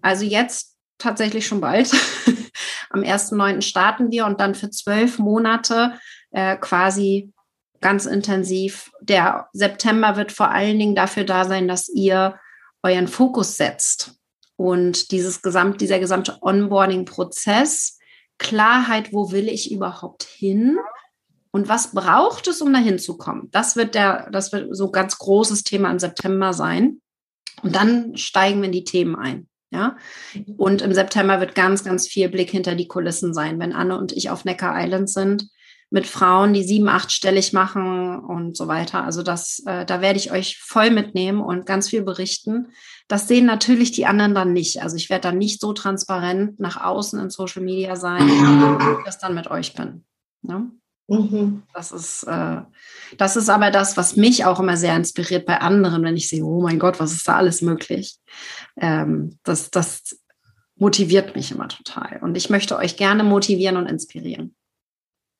[0.00, 1.90] also jetzt tatsächlich schon bald.
[2.90, 3.62] Am 1.9.
[3.62, 5.98] starten wir und dann für zwölf Monate
[6.30, 7.32] äh, quasi
[7.80, 8.90] ganz intensiv.
[9.00, 12.38] Der September wird vor allen Dingen dafür da sein, dass ihr
[12.82, 14.18] euren Fokus setzt
[14.56, 17.98] und dieses gesamt, dieser gesamte Onboarding-Prozess,
[18.38, 20.78] Klarheit, wo will ich überhaupt hin
[21.50, 23.48] und was braucht es, um dahin zu kommen?
[23.50, 27.00] Das wird der, das wird so ganz großes Thema im September sein.
[27.62, 29.48] Und dann steigen wir in die Themen ein.
[29.70, 29.98] Ja,
[30.56, 34.12] und im September wird ganz, ganz viel Blick hinter die Kulissen sein, wenn Anne und
[34.12, 35.50] ich auf Neckar Island sind
[35.90, 39.04] mit Frauen, die sieben, achtstellig machen und so weiter.
[39.04, 42.68] Also das, äh, da werde ich euch voll mitnehmen und ganz viel berichten.
[43.08, 44.82] Das sehen natürlich die anderen dann nicht.
[44.82, 49.04] Also ich werde dann nicht so transparent nach außen in Social Media sein, wie ich
[49.06, 50.04] das dann mit euch bin.
[50.42, 50.66] Ja?
[51.08, 51.62] Mhm.
[51.72, 52.60] Das ist, äh,
[53.16, 56.44] das ist aber das, was mich auch immer sehr inspiriert bei anderen, wenn ich sehe,
[56.44, 58.18] oh mein Gott, was ist da alles möglich.
[58.76, 60.20] Ähm, das, das
[60.76, 62.18] motiviert mich immer total.
[62.22, 64.54] Und ich möchte euch gerne motivieren und inspirieren.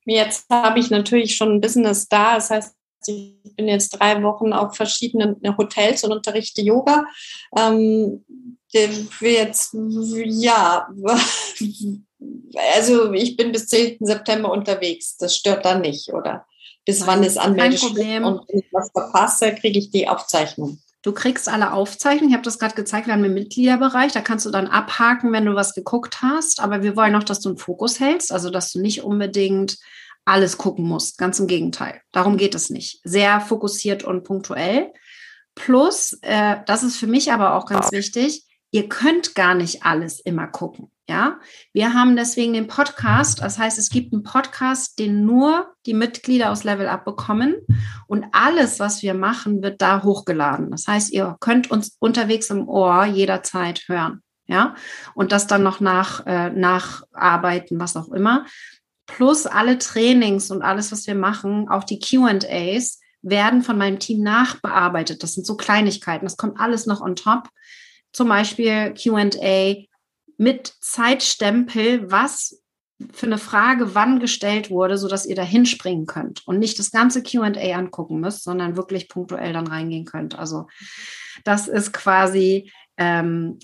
[0.05, 2.35] Jetzt habe ich natürlich schon ein Business da.
[2.35, 2.75] Das heißt,
[3.07, 7.05] ich bin jetzt drei Wochen auf verschiedenen Hotels und unterrichte Yoga.
[7.57, 8.25] Ähm,
[8.71, 10.87] jetzt, ja,
[12.75, 13.97] also ich bin bis 10.
[14.01, 15.17] September unterwegs.
[15.17, 16.45] Das stört dann nicht, oder?
[16.85, 17.91] Bis wann ist Anmeldeschluss?
[17.91, 20.79] Und wenn ich was verpasse, kriege ich die Aufzeichnung.
[21.01, 22.29] Du kriegst alle Aufzeichnungen.
[22.29, 24.11] Ich habe das gerade gezeigt, wir haben einen Mitgliederbereich.
[24.11, 26.59] Da kannst du dann abhaken, wenn du was geguckt hast.
[26.59, 29.77] Aber wir wollen auch, dass du einen Fokus hältst, also dass du nicht unbedingt
[30.25, 31.17] alles gucken musst.
[31.17, 32.01] Ganz im Gegenteil.
[32.11, 33.01] Darum geht es nicht.
[33.03, 34.91] Sehr fokussiert und punktuell.
[35.55, 40.19] Plus, äh, das ist für mich aber auch ganz wichtig, ihr könnt gar nicht alles
[40.19, 40.91] immer gucken.
[41.09, 41.39] Ja,
[41.73, 43.41] wir haben deswegen den Podcast.
[43.41, 47.55] Das heißt, es gibt einen Podcast, den nur die Mitglieder aus Level Up bekommen.
[48.05, 50.69] Und alles, was wir machen, wird da hochgeladen.
[50.69, 54.21] Das heißt, ihr könnt uns unterwegs im Ohr jederzeit hören.
[54.45, 54.75] Ja,
[55.15, 58.45] und das dann noch nach, äh, nacharbeiten, was auch immer.
[59.15, 64.21] Plus alle Trainings und alles, was wir machen, auch die QAs, werden von meinem Team
[64.21, 65.23] nachbearbeitet.
[65.23, 66.25] Das sind so Kleinigkeiten.
[66.25, 67.49] Das kommt alles noch on top.
[68.13, 69.75] Zum Beispiel QA
[70.37, 72.61] mit Zeitstempel, was
[73.13, 77.23] für eine Frage wann gestellt wurde, sodass ihr da hinspringen könnt und nicht das ganze
[77.23, 80.37] QA angucken müsst, sondern wirklich punktuell dann reingehen könnt.
[80.37, 80.67] Also
[81.43, 83.59] das ist quasi, ähm,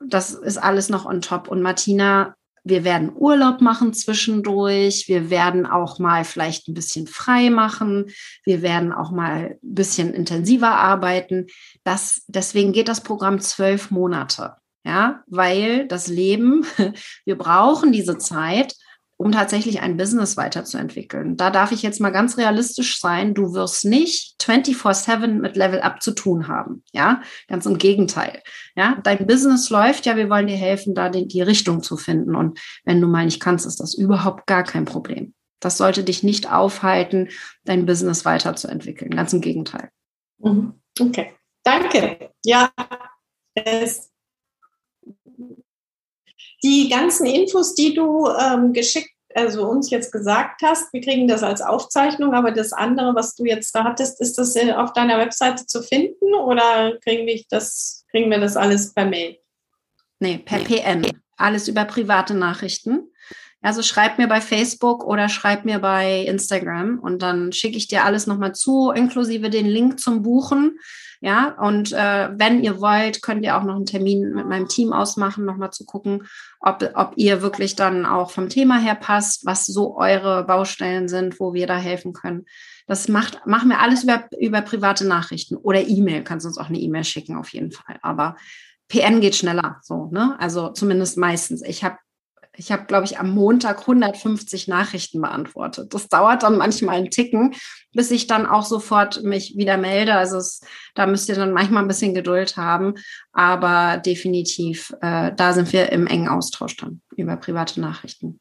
[0.00, 1.48] das ist alles noch on top.
[1.48, 2.34] Und Martina,
[2.68, 5.08] wir werden Urlaub machen zwischendurch.
[5.08, 8.10] Wir werden auch mal vielleicht ein bisschen frei machen.
[8.44, 11.46] Wir werden auch mal ein bisschen intensiver arbeiten.
[11.84, 14.56] Das, deswegen geht das Programm zwölf Monate.
[14.84, 16.64] Ja, weil das Leben,
[17.24, 18.74] wir brauchen diese Zeit,
[19.18, 21.36] um tatsächlich ein Business weiterzuentwickeln.
[21.36, 23.34] Da darf ich jetzt mal ganz realistisch sein.
[23.34, 26.84] Du wirst nicht 24-7 mit Level Up zu tun haben.
[26.92, 28.42] Ja, ganz im Gegenteil.
[28.76, 30.16] Ja, dein Business läuft ja.
[30.16, 32.36] Wir wollen dir helfen, da die, die Richtung zu finden.
[32.36, 35.34] Und wenn du mal nicht kannst, ist das überhaupt gar kein Problem.
[35.58, 37.28] Das sollte dich nicht aufhalten,
[37.64, 39.10] dein Business weiterzuentwickeln.
[39.10, 39.90] Ganz im Gegenteil.
[40.38, 40.74] Mhm.
[41.00, 41.32] Okay.
[41.64, 42.30] Danke.
[42.44, 42.70] Ja,
[43.54, 44.12] es
[46.62, 51.42] die ganzen Infos, die du ähm, geschickt, also uns jetzt gesagt hast, wir kriegen das
[51.42, 55.66] als Aufzeichnung, aber das andere, was du jetzt da hattest, ist das auf deiner Webseite
[55.66, 59.38] zu finden oder kriegen wir das, kriegen wir das alles per Mail?
[60.18, 61.02] Nee, per PM.
[61.36, 63.12] Alles über private Nachrichten.
[63.60, 68.04] Also schreib mir bei Facebook oder schreib mir bei Instagram und dann schicke ich dir
[68.04, 70.78] alles nochmal zu, inklusive den Link zum Buchen.
[71.20, 74.92] Ja, und äh, wenn ihr wollt, könnt ihr auch noch einen Termin mit meinem Team
[74.92, 76.28] ausmachen, nochmal zu gucken,
[76.60, 81.40] ob, ob ihr wirklich dann auch vom Thema her passt, was so eure Baustellen sind,
[81.40, 82.46] wo wir da helfen können.
[82.86, 86.22] Das macht, machen wir alles über, über private Nachrichten oder E-Mail.
[86.22, 87.98] Kannst uns auch eine E-Mail schicken, auf jeden Fall.
[88.02, 88.36] Aber
[88.88, 90.36] PN geht schneller, so, ne?
[90.38, 91.62] Also zumindest meistens.
[91.62, 91.98] Ich habe
[92.58, 95.94] ich habe, glaube ich, am Montag 150 Nachrichten beantwortet.
[95.94, 97.54] Das dauert dann manchmal einen Ticken,
[97.98, 100.14] bis ich dann auch sofort mich wieder melde.
[100.14, 100.60] Also es,
[100.94, 102.94] da müsst ihr dann manchmal ein bisschen Geduld haben.
[103.32, 108.38] Aber definitiv, äh, da sind wir im engen Austausch dann über private Nachrichten.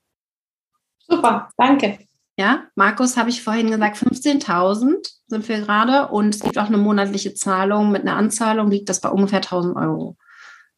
[1.00, 1.98] Super, danke.
[2.38, 6.78] Ja, Markus, habe ich vorhin gesagt, 15.000 sind wir gerade und es gibt auch eine
[6.78, 7.92] monatliche Zahlung.
[7.92, 10.18] Mit einer Anzahlung liegt das bei ungefähr 1.000 Euro.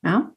[0.04, 0.32] Ja,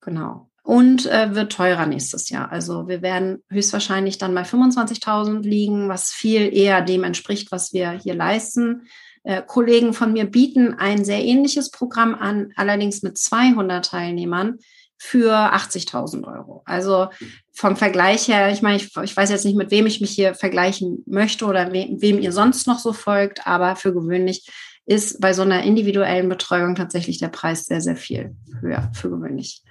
[0.00, 2.52] genau und äh, wird teurer nächstes Jahr.
[2.52, 7.92] Also wir werden höchstwahrscheinlich dann bei 25.000 liegen, was viel eher dem entspricht, was wir
[7.92, 8.82] hier leisten.
[9.22, 14.58] Äh, Kollegen von mir bieten ein sehr ähnliches Programm an, allerdings mit 200 Teilnehmern
[15.02, 16.62] für 80.000 Euro.
[16.66, 17.08] Also
[17.52, 20.34] vom Vergleich her, ich meine, ich, ich, weiß jetzt nicht, mit wem ich mich hier
[20.34, 24.46] vergleichen möchte oder we wem ihr sonst noch so folgt, aber für gewöhnlich
[24.84, 29.62] ist bei so einer individuellen Betreuung tatsächlich der Preis sehr, sehr viel höher für gewöhnlich.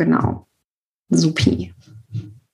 [0.00, 0.46] Genau.
[1.10, 1.74] Supi.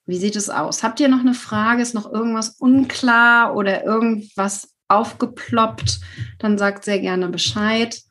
[0.05, 0.83] Wie sieht es aus?
[0.83, 1.81] Habt ihr noch eine Frage?
[1.81, 6.01] Ist noch irgendwas unklar oder irgendwas aufgeploppt?
[6.41, 8.03] Dann sagt sehr gerne Bescheid.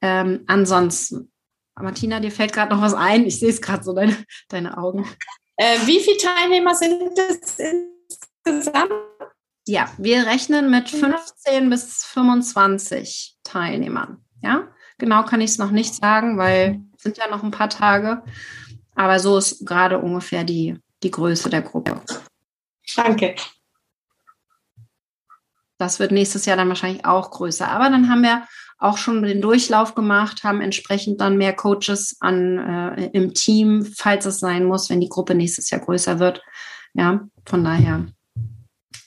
[0.00, 1.30] Ähm, ansonsten,
[1.78, 3.26] Martina, dir fällt gerade noch was ein.
[3.26, 4.16] Ich sehe es gerade so, deine,
[4.48, 5.04] deine Augen.
[5.58, 8.90] Äh, wie viele Teilnehmer sind es insgesamt?
[9.66, 14.24] Ja, wir rechnen mit 15 bis 25 Teilnehmern.
[14.42, 17.68] Ja, genau kann ich es noch nicht sagen, weil es sind ja noch ein paar
[17.68, 18.22] Tage.
[18.98, 22.00] Aber so ist gerade ungefähr die, die Größe der Gruppe.
[22.96, 23.36] Danke.
[25.78, 27.68] Das wird nächstes Jahr dann wahrscheinlich auch größer.
[27.68, 28.42] Aber dann haben wir
[28.78, 34.26] auch schon den Durchlauf gemacht, haben entsprechend dann mehr Coaches an, äh, im Team, falls
[34.26, 36.42] es sein muss, wenn die Gruppe nächstes Jahr größer wird.
[36.94, 38.06] Ja, von daher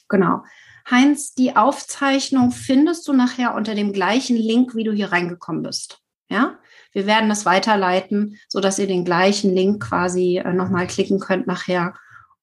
[0.07, 0.43] Genau.
[0.89, 5.99] Heinz, die Aufzeichnung findest du nachher unter dem gleichen Link, wie du hier reingekommen bist.
[6.29, 6.59] Ja,
[6.91, 11.47] wir werden das weiterleiten, so dass ihr den gleichen Link quasi äh, nochmal klicken könnt
[11.47, 11.93] nachher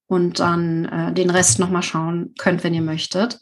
[0.07, 3.41] und dann äh, den Rest nochmal schauen könnt, wenn ihr möchtet.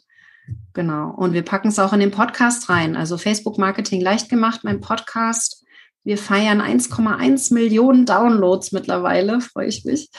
[0.73, 1.09] Genau.
[1.09, 2.95] Und wir packen es auch in den Podcast rein.
[2.95, 5.65] Also Facebook Marketing leicht gemacht, mein Podcast.
[6.03, 10.09] Wir feiern 1,1 Millionen Downloads mittlerweile, freue ich mich.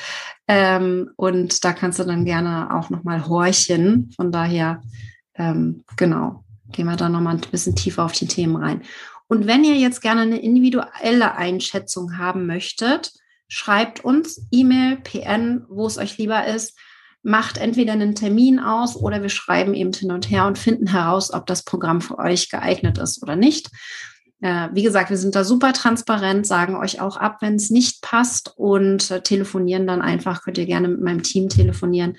[0.47, 4.10] Ähm, und da kannst du dann gerne auch nochmal horchen.
[4.16, 4.82] Von daher,
[5.35, 8.82] ähm, genau, gehen wir da nochmal ein bisschen tiefer auf die Themen rein.
[9.29, 13.13] Und wenn ihr jetzt gerne eine individuelle Einschätzung haben möchtet,
[13.47, 16.77] schreibt uns E-Mail, PN, wo es euch lieber ist.
[17.23, 21.33] Macht entweder einen Termin aus oder wir schreiben eben hin und her und finden heraus,
[21.33, 23.71] ob das Programm für euch geeignet ist oder nicht.
[24.41, 28.03] Äh, wie gesagt, wir sind da super transparent, sagen euch auch ab, wenn es nicht
[28.03, 30.43] passt und äh, telefonieren dann einfach.
[30.43, 32.17] Könnt ihr gerne mit meinem Team telefonieren.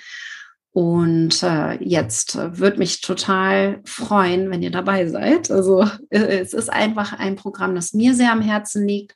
[0.72, 5.50] Und äh, jetzt würde mich total freuen, wenn ihr dabei seid.
[5.50, 9.16] Also äh, es ist einfach ein Programm, das mir sehr am Herzen liegt,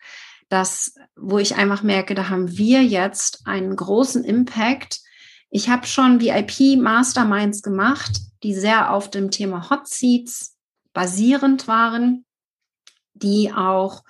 [0.49, 4.99] das, wo ich einfach merke, da haben wir jetzt einen großen Impact.
[5.49, 10.55] Ich habe schon VIP Masterminds gemacht, die sehr auf dem Thema Hot Seats
[10.93, 12.25] basierend waren,
[13.13, 14.03] die auch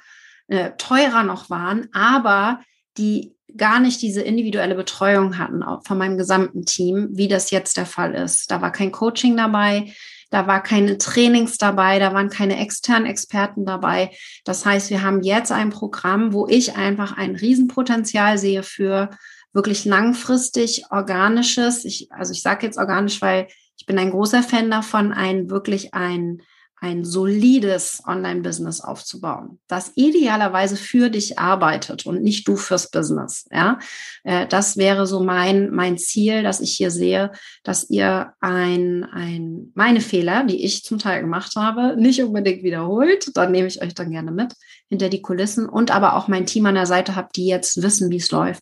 [0.47, 2.61] äh, teurer noch waren, aber
[2.97, 7.85] die gar nicht diese individuelle Betreuung hatten von meinem gesamten Team, wie das jetzt der
[7.85, 8.49] Fall ist.
[8.51, 9.93] Da war kein Coaching dabei,
[10.29, 14.11] da war keine Trainings dabei, da waren keine externen Experten dabei.
[14.45, 19.11] Das heißt, wir haben jetzt ein Programm, wo ich einfach ein Riesenpotenzial sehe für
[19.53, 21.85] wirklich langfristig organisches.
[21.85, 23.47] Ich, also ich sage jetzt organisch, weil
[23.77, 26.41] ich bin ein großer Fan davon, ein wirklich ein
[26.83, 33.47] ein solides Online-Business aufzubauen, das idealerweise für dich arbeitet und nicht du fürs Business.
[33.51, 33.79] Ja,
[34.25, 37.31] äh, das wäre so mein, mein Ziel, dass ich hier sehe,
[37.63, 43.31] dass ihr ein, ein, meine Fehler, die ich zum Teil gemacht habe, nicht unbedingt wiederholt.
[43.33, 44.53] Dann nehme ich euch dann gerne mit
[44.89, 48.11] hinter die Kulissen und aber auch mein Team an der Seite habt, die jetzt wissen,
[48.11, 48.61] wie es läuft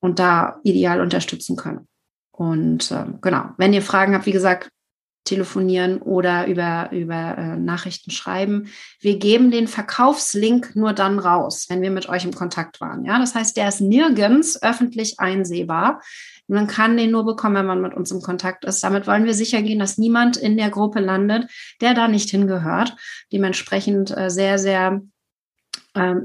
[0.00, 1.86] und da ideal unterstützen können.
[2.30, 4.70] Und äh, genau, wenn ihr Fragen habt, wie gesagt,
[5.26, 8.68] telefonieren oder über, über äh, Nachrichten schreiben.
[9.00, 13.04] Wir geben den Verkaufslink nur dann raus, wenn wir mit euch im Kontakt waren.
[13.04, 16.00] Ja, das heißt, der ist nirgends öffentlich einsehbar.
[16.48, 18.82] Man kann den nur bekommen, wenn man mit uns im Kontakt ist.
[18.84, 21.50] Damit wollen wir sicher gehen, dass niemand in der Gruppe landet,
[21.80, 22.94] der da nicht hingehört.
[23.32, 25.02] Dementsprechend äh, sehr, sehr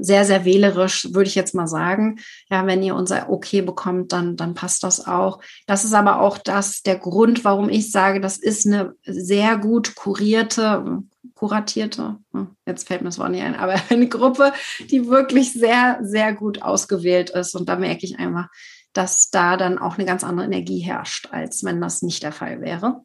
[0.00, 2.18] sehr, sehr wählerisch, würde ich jetzt mal sagen.
[2.50, 5.40] Ja, wenn ihr unser Okay bekommt, dann, dann passt das auch.
[5.66, 9.94] Das ist aber auch das, der Grund, warum ich sage, das ist eine sehr gut
[9.94, 11.02] kurierte,
[11.34, 14.52] kuratierte, hm, jetzt fällt mir das Wort nicht ein, aber eine Gruppe,
[14.90, 17.54] die wirklich sehr, sehr gut ausgewählt ist.
[17.54, 18.48] Und da merke ich einfach,
[18.92, 22.60] dass da dann auch eine ganz andere Energie herrscht, als wenn das nicht der Fall
[22.60, 23.02] wäre.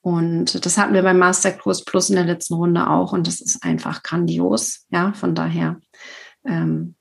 [0.00, 3.12] Und das hatten wir beim Masterkurs Plus in der letzten Runde auch.
[3.12, 4.86] Und das ist einfach grandios.
[4.90, 5.80] Ja, von daher
[6.48, 6.94] ähm,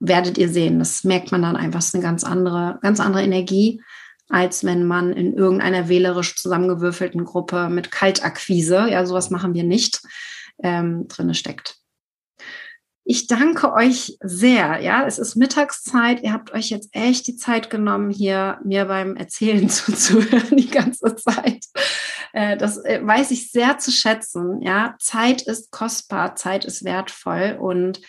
[0.00, 3.22] werdet ihr sehen, das merkt man dann einfach, es ist eine ganz andere, ganz andere
[3.22, 3.80] Energie,
[4.28, 10.00] als wenn man in irgendeiner wählerisch zusammengewürfelten Gruppe mit Kaltakquise, ja, sowas machen wir nicht,
[10.62, 11.76] ähm, drinne steckt.
[13.06, 14.80] Ich danke euch sehr.
[14.80, 16.22] Ja, es ist Mittagszeit.
[16.22, 21.14] Ihr habt euch jetzt echt die Zeit genommen, hier mir beim Erzählen zuzuhören die ganze
[21.16, 21.66] Zeit.
[22.32, 24.62] Äh, das äh, weiß ich sehr zu schätzen.
[24.62, 28.00] Ja, Zeit ist kostbar, Zeit ist wertvoll und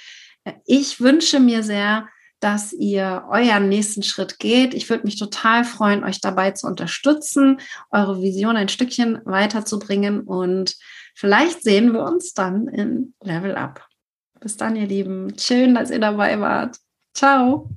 [0.65, 2.07] ich wünsche mir sehr,
[2.39, 4.73] dass ihr euren nächsten Schritt geht.
[4.73, 7.59] Ich würde mich total freuen, euch dabei zu unterstützen,
[7.91, 10.76] eure Vision ein Stückchen weiterzubringen und
[11.15, 13.88] vielleicht sehen wir uns dann in Level Up.
[14.39, 15.34] Bis dann, ihr Lieben.
[15.39, 16.77] Schön, dass ihr dabei wart.
[17.13, 17.69] Ciao.